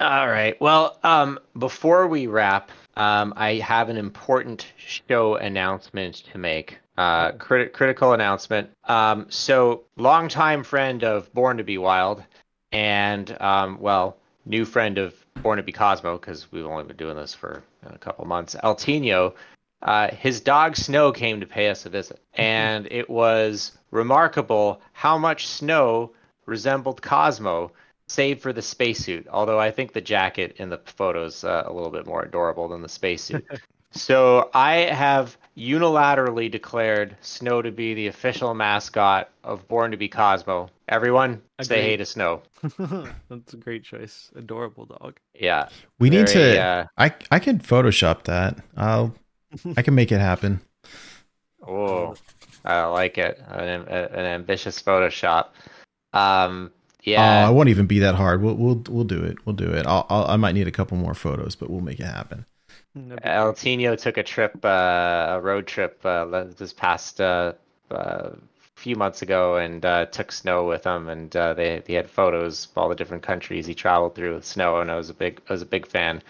[0.00, 0.60] All right.
[0.60, 6.78] Well, um, before we wrap, um, I have an important show announcement to make.
[6.98, 8.70] Uh, crit- critical announcement.
[8.88, 12.24] Um, so, longtime friend of Born to Be Wild,
[12.72, 17.16] and um, well, new friend of Born to Be Cosmo because we've only been doing
[17.16, 18.54] this for a couple months.
[18.62, 19.34] Eltino,
[19.82, 25.18] uh, his dog Snow came to pay us a visit, and it was remarkable how
[25.18, 26.12] much Snow
[26.46, 27.72] resembled Cosmo
[28.06, 29.26] save for the spacesuit.
[29.28, 32.82] Although I think the jacket in the photos uh, a little bit more adorable than
[32.82, 33.46] the spacesuit.
[33.92, 40.08] so I have unilaterally declared Snow to be the official mascot of Born to Be
[40.08, 40.70] Cosmo.
[40.88, 42.42] Everyone, say hey to Snow.
[43.28, 45.68] that's a great choice adorable dog Yeah.
[45.98, 46.60] We need to.
[46.60, 48.58] uh, I I can Photoshop that.
[48.76, 49.14] I'll.
[49.76, 50.60] I can make it happen.
[51.66, 52.14] Oh,
[52.64, 53.40] I like it.
[53.48, 55.48] An, an ambitious Photoshop.
[56.12, 56.72] Um,
[57.04, 57.48] Oh, yeah.
[57.48, 58.42] I won't even be that hard.
[58.42, 59.44] We'll we'll we'll do it.
[59.44, 59.86] We'll do it.
[59.86, 62.46] I'll, I'll I might need a couple more photos, but we'll make it happen.
[62.94, 67.52] That'd El Tino took a trip, uh, a road trip, uh, this past uh,
[67.90, 68.30] uh,
[68.76, 72.66] few months ago, and uh, took Snow with him, and uh, they they had photos
[72.66, 75.40] of all the different countries he traveled through with Snow, and I was a big
[75.48, 76.22] I was a big fan.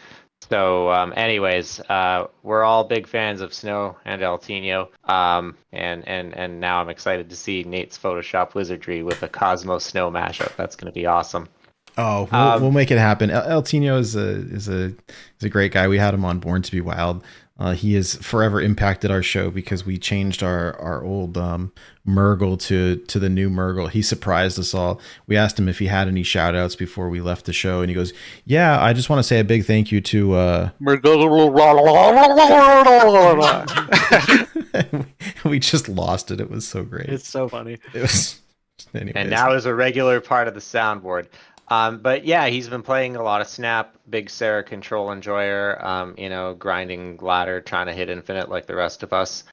[0.50, 6.06] So, um, anyways, uh, we're all big fans of Snow and El Tino, um, and
[6.06, 10.54] and and now I'm excited to see Nate's Photoshop wizardry with a Cosmo Snow mashup.
[10.56, 11.48] That's going to be awesome.
[11.98, 13.30] Oh, we'll, Um, we'll make it happen.
[13.30, 14.94] El, El Tino is a is a is
[15.42, 15.88] a great guy.
[15.88, 17.22] We had him on Born to Be Wild.
[17.58, 21.70] Uh, he has forever impacted our show because we changed our our old um,
[22.08, 23.90] Murgle to to the new Murgle.
[23.90, 25.00] He surprised us all.
[25.26, 27.90] We asked him if he had any shout outs before we left the show, and
[27.90, 28.12] he goes,
[28.46, 30.70] "Yeah, I just want to say a big thank you to." Uh,
[35.44, 36.40] we just lost it.
[36.40, 37.08] It was so great.
[37.08, 37.78] It's so funny.
[37.94, 38.40] It was.
[38.94, 39.12] Anyways.
[39.14, 41.26] and now is a regular part of the soundboard.
[41.72, 45.82] Um, but yeah, he's been playing a lot of Snap, big Sera control enjoyer.
[45.84, 49.44] Um, you know, grinding ladder, trying to hit infinite like the rest of us.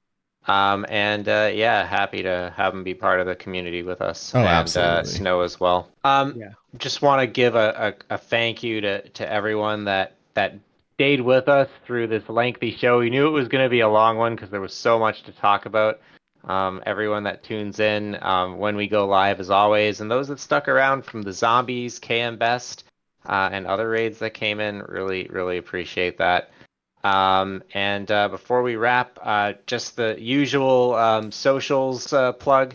[0.46, 4.34] Um, and uh, yeah, happy to have him be part of the community with us.
[4.34, 5.04] Oh, and, Uh.
[5.04, 5.88] Snow as well.
[6.04, 6.50] Um, Yeah.
[6.76, 10.54] Just want to give a, a, a thank you to, to everyone that that
[10.94, 12.98] stayed with us through this lengthy show.
[12.98, 15.22] We knew it was going to be a long one because there was so much
[15.24, 16.00] to talk about.
[16.44, 20.40] Um, everyone that tunes in um, when we go live, as always, and those that
[20.40, 22.84] stuck around from the zombies, KM Best,
[23.26, 26.50] uh, and other raids that came in, really, really appreciate that.
[27.04, 32.74] Um, and uh, before we wrap, uh, just the usual um, socials uh, plug.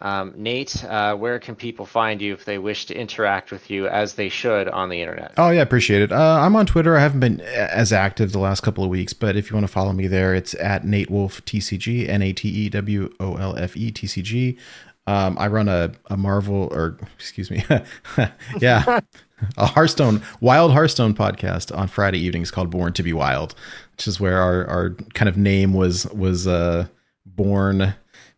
[0.00, 3.86] Um, Nate, uh, where can people find you if they wish to interact with you
[3.86, 5.32] as they should on the internet?
[5.36, 6.12] Oh yeah, appreciate it.
[6.12, 6.96] Uh, I'm on Twitter.
[6.96, 9.72] I haven't been as active the last couple of weeks, but if you want to
[9.72, 13.56] follow me there, it's at Nate Wolfe TCG, N A T E W O L
[13.56, 14.58] F E T C G.
[15.06, 17.64] Um, I run a, a Marvel or excuse me,
[18.58, 19.00] yeah,
[19.56, 23.54] a Hearthstone Wild Hearthstone podcast on Friday evenings called Born to Be Wild,
[23.92, 26.88] which is where our our kind of name was was uh,
[27.24, 27.94] born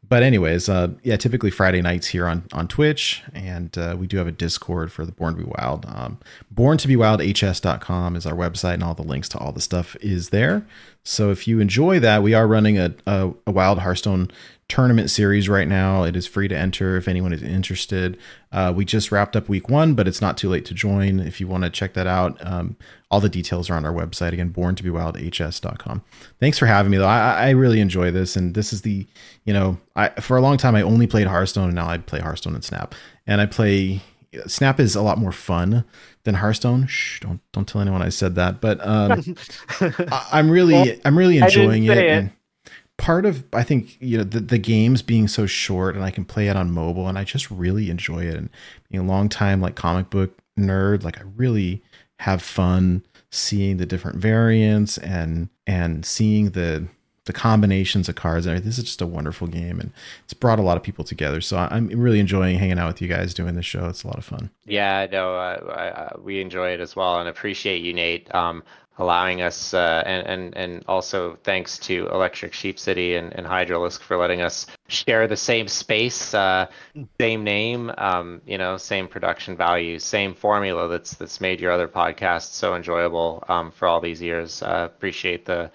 [0.08, 4.18] but anyways, uh, yeah, typically Friday nights here on on Twitch, and uh, we do
[4.18, 5.86] have a Discord for the Born to Be Wild.
[5.88, 6.18] Um,
[6.50, 9.60] Born to Be Wild HS.com is our website, and all the links to all the
[9.60, 10.66] stuff is there.
[11.02, 14.30] So if you enjoy that, we are running a, a, a Wild Hearthstone
[14.68, 16.02] tournament series right now.
[16.02, 18.18] It is free to enter if anyone is interested.
[18.50, 21.40] Uh, we just wrapped up week one, but it's not too late to join if
[21.40, 22.44] you want to check that out.
[22.44, 22.76] Um,
[23.10, 26.02] all the details are on our website again, born to be wild hs.com.
[26.40, 27.06] Thanks for having me though.
[27.06, 28.34] I, I really enjoy this.
[28.34, 29.06] And this is the,
[29.44, 32.18] you know, I, for a long time, I only played Hearthstone and now I play
[32.18, 32.94] Hearthstone and Snap
[33.26, 34.02] and I play
[34.46, 35.84] Snap is a lot more fun
[36.24, 36.88] than Hearthstone.
[36.88, 39.36] Shh, don't, don't tell anyone I said that, but, um,
[39.80, 41.96] I, I'm really, I'm really enjoying it.
[41.96, 42.10] it.
[42.10, 42.30] and
[42.98, 46.24] part of I think you know the, the games being so short and I can
[46.24, 48.48] play it on mobile and I just really enjoy it and
[48.90, 51.82] being a long time like comic book nerd like I really
[52.20, 56.86] have fun seeing the different variants and and seeing the
[57.26, 58.62] the combinations of cards and.
[58.62, 59.92] This is just a wonderful game and
[60.24, 61.40] it's brought a lot of people together.
[61.40, 63.86] So I'm really enjoying hanging out with you guys doing this show.
[63.88, 64.50] It's a lot of fun.
[64.64, 68.62] Yeah, no, uh, I, I, we enjoy it as well, and appreciate you, Nate, um,
[68.98, 74.00] allowing us, uh, and and and also thanks to Electric Sheep City and, and Hydralisk
[74.00, 76.66] for letting us share the same space, uh,
[77.20, 81.88] same name, um, you know, same production value, same formula that's that's made your other
[81.88, 84.62] podcasts so enjoyable um, for all these years.
[84.62, 85.70] Uh, appreciate the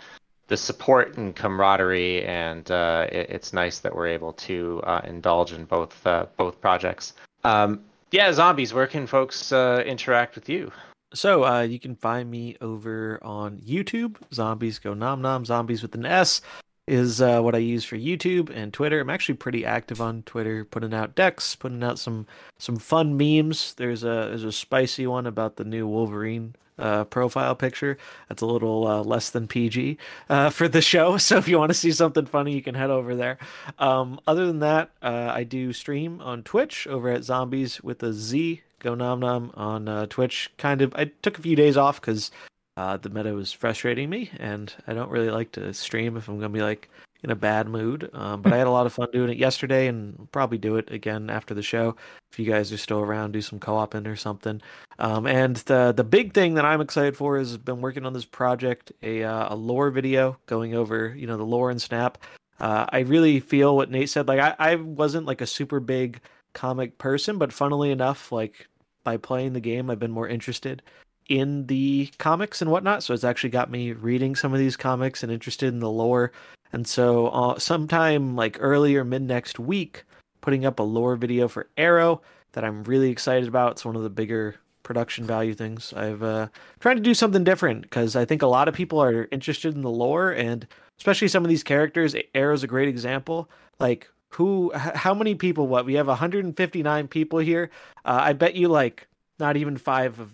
[0.47, 5.53] the support and camaraderie, and uh, it, it's nice that we're able to uh, indulge
[5.53, 7.13] in both uh, both projects.
[7.43, 8.73] Um, yeah, zombies.
[8.73, 10.71] Where can folks uh, interact with you?
[11.13, 14.15] So uh, you can find me over on YouTube.
[14.33, 15.45] Zombies go nom nom.
[15.45, 16.41] Zombies with an S
[16.87, 18.99] is uh, what I use for YouTube and Twitter.
[18.99, 23.73] I'm actually pretty active on Twitter, putting out decks, putting out some some fun memes.
[23.75, 27.97] There's a there's a spicy one about the new Wolverine uh, profile picture.
[28.27, 29.97] That's a little uh, less than PG
[30.29, 31.17] uh, for the show.
[31.31, 33.37] So if you want to see something funny, you can head over there.
[33.79, 38.11] Um, other than that, uh, I do stream on Twitch over at Zombies with a
[38.11, 38.61] Z.
[38.81, 40.51] Go nom nom on uh, Twitch.
[40.57, 42.31] Kind of, I took a few days off because
[42.77, 46.37] uh, the meta was frustrating me, and I don't really like to stream if I'm
[46.37, 46.89] gonna be like
[47.23, 48.09] in a bad mood.
[48.13, 50.89] Um, but I had a lot of fun doing it yesterday, and probably do it
[50.89, 51.95] again after the show.
[52.31, 54.61] If you guys are still around, do some co-oping or something.
[54.97, 58.13] Um, and the the big thing that I'm excited for is I've been working on
[58.13, 62.17] this project, a uh, a lore video going over you know the lore and Snap.
[62.59, 64.27] Uh, I really feel what Nate said.
[64.27, 66.19] Like I, I wasn't like a super big
[66.53, 68.67] comic person, but funnily enough, like
[69.03, 70.81] by playing the game, I've been more interested
[71.27, 73.03] in the comics and whatnot.
[73.03, 76.31] So it's actually got me reading some of these comics and interested in the lore.
[76.73, 80.03] And so, uh, sometime like early or mid next week,
[80.41, 82.21] putting up a lore video for Aero
[82.53, 83.73] that I'm really excited about.
[83.73, 85.93] It's one of the bigger production value things.
[85.93, 86.47] I've uh,
[86.79, 89.81] trying to do something different because I think a lot of people are interested in
[89.81, 92.15] the lore and especially some of these characters.
[92.35, 93.49] Aero's a great example.
[93.79, 95.67] Like who, how many people?
[95.67, 97.69] What we have 159 people here.
[98.05, 99.07] Uh, I bet you like
[99.39, 100.31] not even five of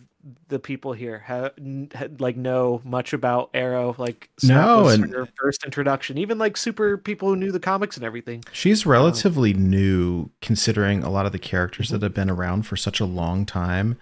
[0.50, 1.53] the people here have
[2.19, 3.95] like know much about Aero.
[3.98, 6.17] Like No, and- her first introduction.
[6.17, 8.43] Even like super people who knew the comics and everything.
[8.51, 13.00] She's relatively new considering a lot of the characters that have been around for such
[13.00, 13.98] a long time.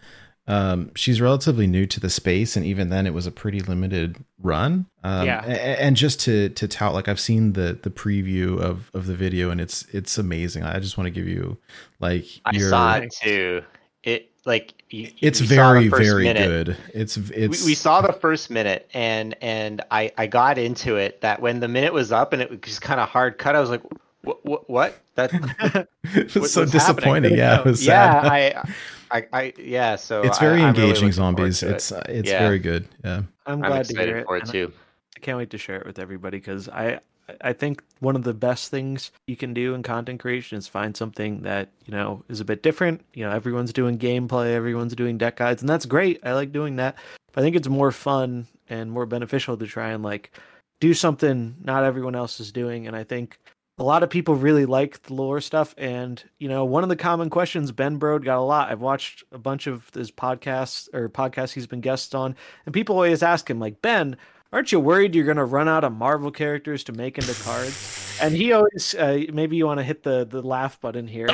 [0.48, 4.17] Um, she's relatively new to the space, and even then, it was a pretty limited
[4.41, 4.85] run.
[5.03, 5.43] Um, Yeah.
[5.45, 9.15] a- And just to to tout, like I've seen the the preview of of the
[9.15, 10.64] video, and it's it's amazing.
[10.64, 11.57] I just want to give you
[11.99, 12.69] like I your.
[12.69, 13.64] saw it too.
[14.03, 16.48] It like you, It's we saw the very very minute.
[16.67, 16.77] good.
[16.93, 21.22] It's We, it's we saw the first minute and and I I got into it
[21.22, 23.59] that when the minute was up and it was just kind of hard cut I
[23.61, 23.82] was like
[24.22, 24.99] what what, what?
[25.15, 25.32] that
[26.14, 26.72] it was what- so what's happening?
[26.72, 27.35] disappointing.
[27.35, 28.32] Yeah, it was yeah sad.
[28.32, 28.69] I,
[29.11, 31.59] I I yeah so it's very I'm really engaging zombies.
[31.59, 31.72] to it.
[31.74, 32.40] It's uh, it's Yeah.
[32.40, 32.88] very good.
[33.03, 33.24] Yeah.
[33.45, 34.25] I'm I'm glad to hear it.
[34.25, 34.74] for it and I- too
[35.16, 37.00] I can't wait to share it with everybody because I
[37.42, 40.95] I think one of the best things you can do in content creation is find
[40.95, 43.03] something that you know is a bit different.
[43.16, 46.19] You know, everyone's doing gameplay, everyone's doing deck guides, and that's great.
[46.24, 46.95] I like doing that.
[47.32, 50.38] But I think it's more fun and more beneficial to try and like
[50.80, 52.85] do something not everyone else is doing.
[52.85, 53.40] And I think
[53.78, 55.76] a lot of people really like the lore stuff.
[55.78, 58.72] And you know, one of the common questions Ben Brode got a lot.
[58.72, 62.95] I've watched a bunch of his podcasts or podcasts he's been guests on, and people
[62.95, 64.18] always ask him like, Ben,
[64.54, 68.18] aren't you worried you're going to run out of Marvel characters to make into cards?
[68.22, 71.28] And he always, uh, maybe you want to hit the the laugh button here.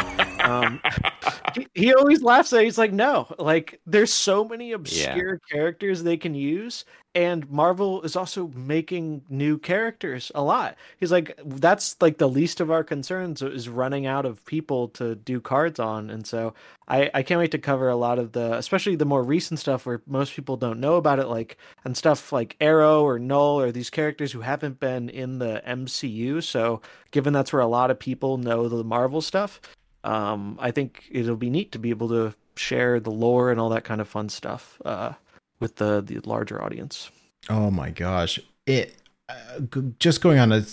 [0.51, 0.81] Um,
[1.55, 2.61] he, he always laughs at.
[2.61, 2.65] it.
[2.65, 8.15] He's like, no, like there's so many obscure characters they can use, and Marvel is
[8.15, 10.77] also making new characters a lot.
[10.97, 15.15] He's like, that's like the least of our concerns is running out of people to
[15.15, 16.53] do cards on, and so
[16.87, 19.85] I I can't wait to cover a lot of the, especially the more recent stuff
[19.85, 23.71] where most people don't know about it, like and stuff like Aero or Knull or
[23.71, 26.41] these characters who haven't been in the MCU.
[26.43, 26.81] So
[27.11, 29.59] given that's where a lot of people know the Marvel stuff,
[30.03, 33.69] um, I think it'll be neat to be able to share the lore and all
[33.69, 35.13] that kind of fun stuff uh,
[35.59, 37.09] with the the larger audience.
[37.49, 38.39] Oh my gosh.
[38.65, 38.95] It
[39.29, 39.61] uh,
[39.99, 40.63] just going on a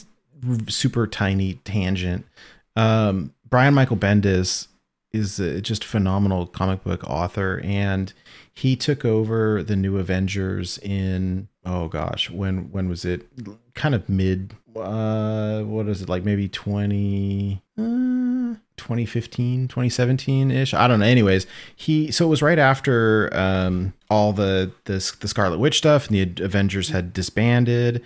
[0.68, 2.26] super tiny tangent.
[2.76, 4.68] Um, Brian Michael Bendis
[5.12, 8.12] is a just phenomenal comic book author and
[8.52, 13.28] he took over the new Avengers in oh gosh, when when was it?
[13.74, 21.00] Kind of mid uh what is it like maybe 20 uh, 2015 2017ish i don't
[21.00, 21.06] know.
[21.06, 26.06] Anyways he so it was right after um all the the, the scarlet witch stuff
[26.08, 28.02] and the avengers had disbanded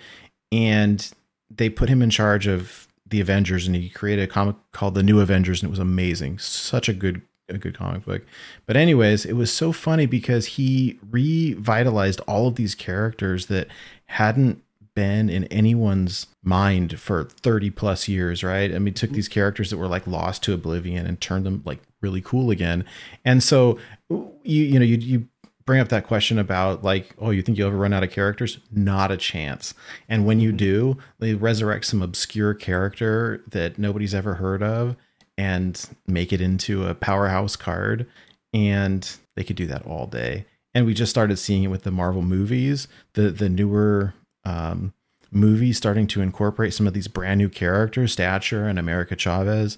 [0.51, 1.11] and
[1.49, 5.03] they put him in charge of the avengers and he created a comic called the
[5.03, 6.39] new avengers and it was amazing.
[6.39, 8.21] Such a good a good comic book
[8.65, 13.67] but anyways it was so funny because he revitalized all of these characters that
[14.05, 14.63] hadn't
[14.95, 18.73] been in anyone's mind for 30 plus years, right?
[18.73, 19.15] I mean, took mm-hmm.
[19.15, 22.85] these characters that were like lost to oblivion and turned them like really cool again.
[23.25, 25.27] And so you you know, you you
[25.65, 28.59] bring up that question about like, oh, you think you'll ever run out of characters?
[28.71, 29.73] Not a chance.
[30.09, 30.57] And when you mm-hmm.
[30.57, 34.95] do, they resurrect some obscure character that nobody's ever heard of
[35.37, 38.07] and make it into a powerhouse card
[38.53, 40.45] and they could do that all day.
[40.73, 44.13] And we just started seeing it with the Marvel movies, the the newer
[44.43, 44.93] um,
[45.31, 49.77] movies starting to incorporate some of these brand new characters, Stature and America Chavez,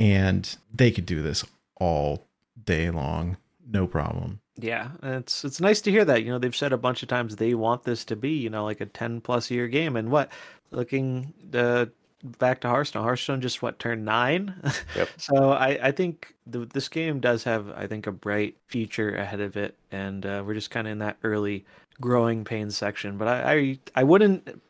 [0.00, 1.44] and they could do this
[1.76, 2.26] all
[2.62, 4.40] day long, no problem.
[4.56, 6.22] Yeah, it's it's nice to hear that.
[6.22, 8.64] You know, they've said a bunch of times they want this to be, you know,
[8.64, 9.96] like a ten plus year game.
[9.96, 10.30] And what
[10.70, 11.86] looking uh,
[12.24, 14.54] back to Hearthstone, Hearthstone just what turned nine.
[14.96, 15.08] Yep.
[15.18, 19.40] so I I think the, this game does have I think a bright future ahead
[19.40, 21.64] of it, and uh, we're just kind of in that early
[22.00, 23.16] growing pains section.
[23.18, 24.62] But I I, I wouldn't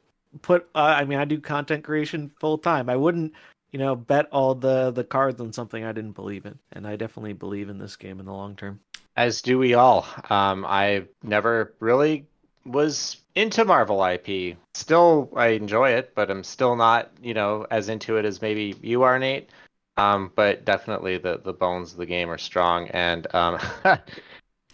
[0.42, 0.68] put.
[0.74, 2.88] Uh, I mean, I do content creation full time.
[2.90, 3.32] I wouldn't.
[3.72, 6.94] You know, bet all the the cards on something I didn't believe in, and I
[6.94, 8.78] definitely believe in this game in the long term.
[9.16, 12.26] as do we all um I never really
[12.64, 17.88] was into Marvel IP still I enjoy it but I'm still not you know as
[17.88, 19.50] into it as maybe you are Nate.
[19.96, 23.58] Um but definitely the the bones of the game are strong and um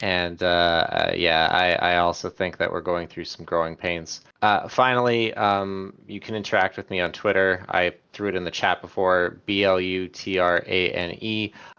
[0.01, 4.23] and uh, uh, yeah I, I also think that we're going through some growing pains.
[4.43, 7.65] Uh, finally um, you can interact with me on twitter.
[7.69, 9.93] I threw it in the chat before b-l-u-t-r-a-n-e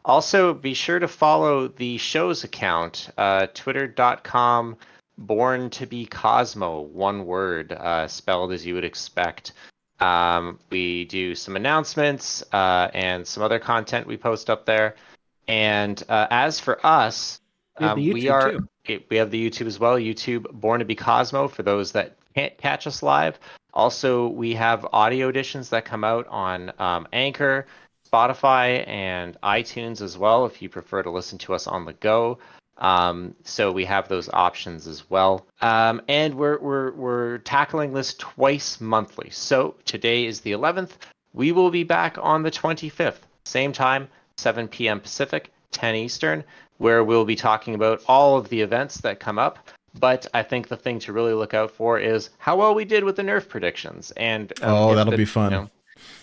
[0.06, 4.78] also be sure to follow the show's account uh, twitter.com
[5.18, 9.54] born to be cosmo one word uh, spelled as you would expect
[10.00, 14.96] um, we do some announcements uh, and some other content we post up there
[15.48, 17.40] and uh, as for us
[17.80, 18.68] We um, we are too.
[19.10, 19.98] we have the YouTube as well.
[19.98, 23.40] YouTube Born to Be Cosmo for those that can't catch us live.
[23.74, 27.68] Also, we have audio editions that come out on um, Anchor,
[28.12, 30.46] Spotify, and iTunes as well.
[30.46, 32.40] If you prefer to listen to us on the go,
[32.82, 35.46] um, so we have those options as well.
[35.62, 39.30] Um, and we're we're we're tackling this twice monthly.
[39.30, 40.92] So today is the 11th.
[41.34, 45.00] We will be back on the 25th, same time, 7 p.m.
[45.00, 46.44] Pacific, 10 Eastern
[46.80, 49.60] where we'll be talking about all of the events that come up.
[50.00, 53.04] But I think the thing to really look out for is how well we did
[53.04, 54.10] with the nerf predictions.
[54.18, 55.52] And um, Oh, that'll the- be fun.
[55.52, 55.70] you know,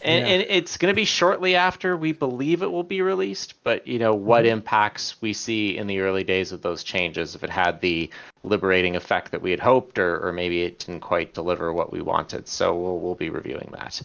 [0.02, 0.32] and, Yeah.
[0.34, 3.98] and it's going to be shortly after we believe it will be released, but you
[3.98, 7.80] know what impacts we see in the early days of those changes, if it had
[7.80, 8.10] the
[8.42, 12.00] liberating effect that we had hoped, or, or maybe it didn't quite deliver what we
[12.00, 12.46] wanted.
[12.48, 14.00] So we'll we'll be reviewing that.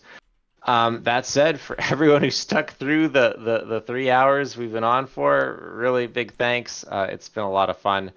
[0.65, 4.83] Um, that said, for everyone who stuck through the, the, the three hours we've been
[4.83, 6.85] on for, really big thanks.
[6.87, 8.11] Uh, it's been a lot of fun,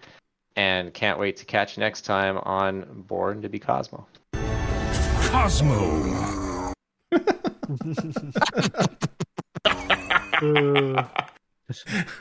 [0.55, 4.07] and can't wait to catch you next time on Born to be Cosmo.
[5.29, 6.46] Cosmo.
[10.43, 10.97] euh...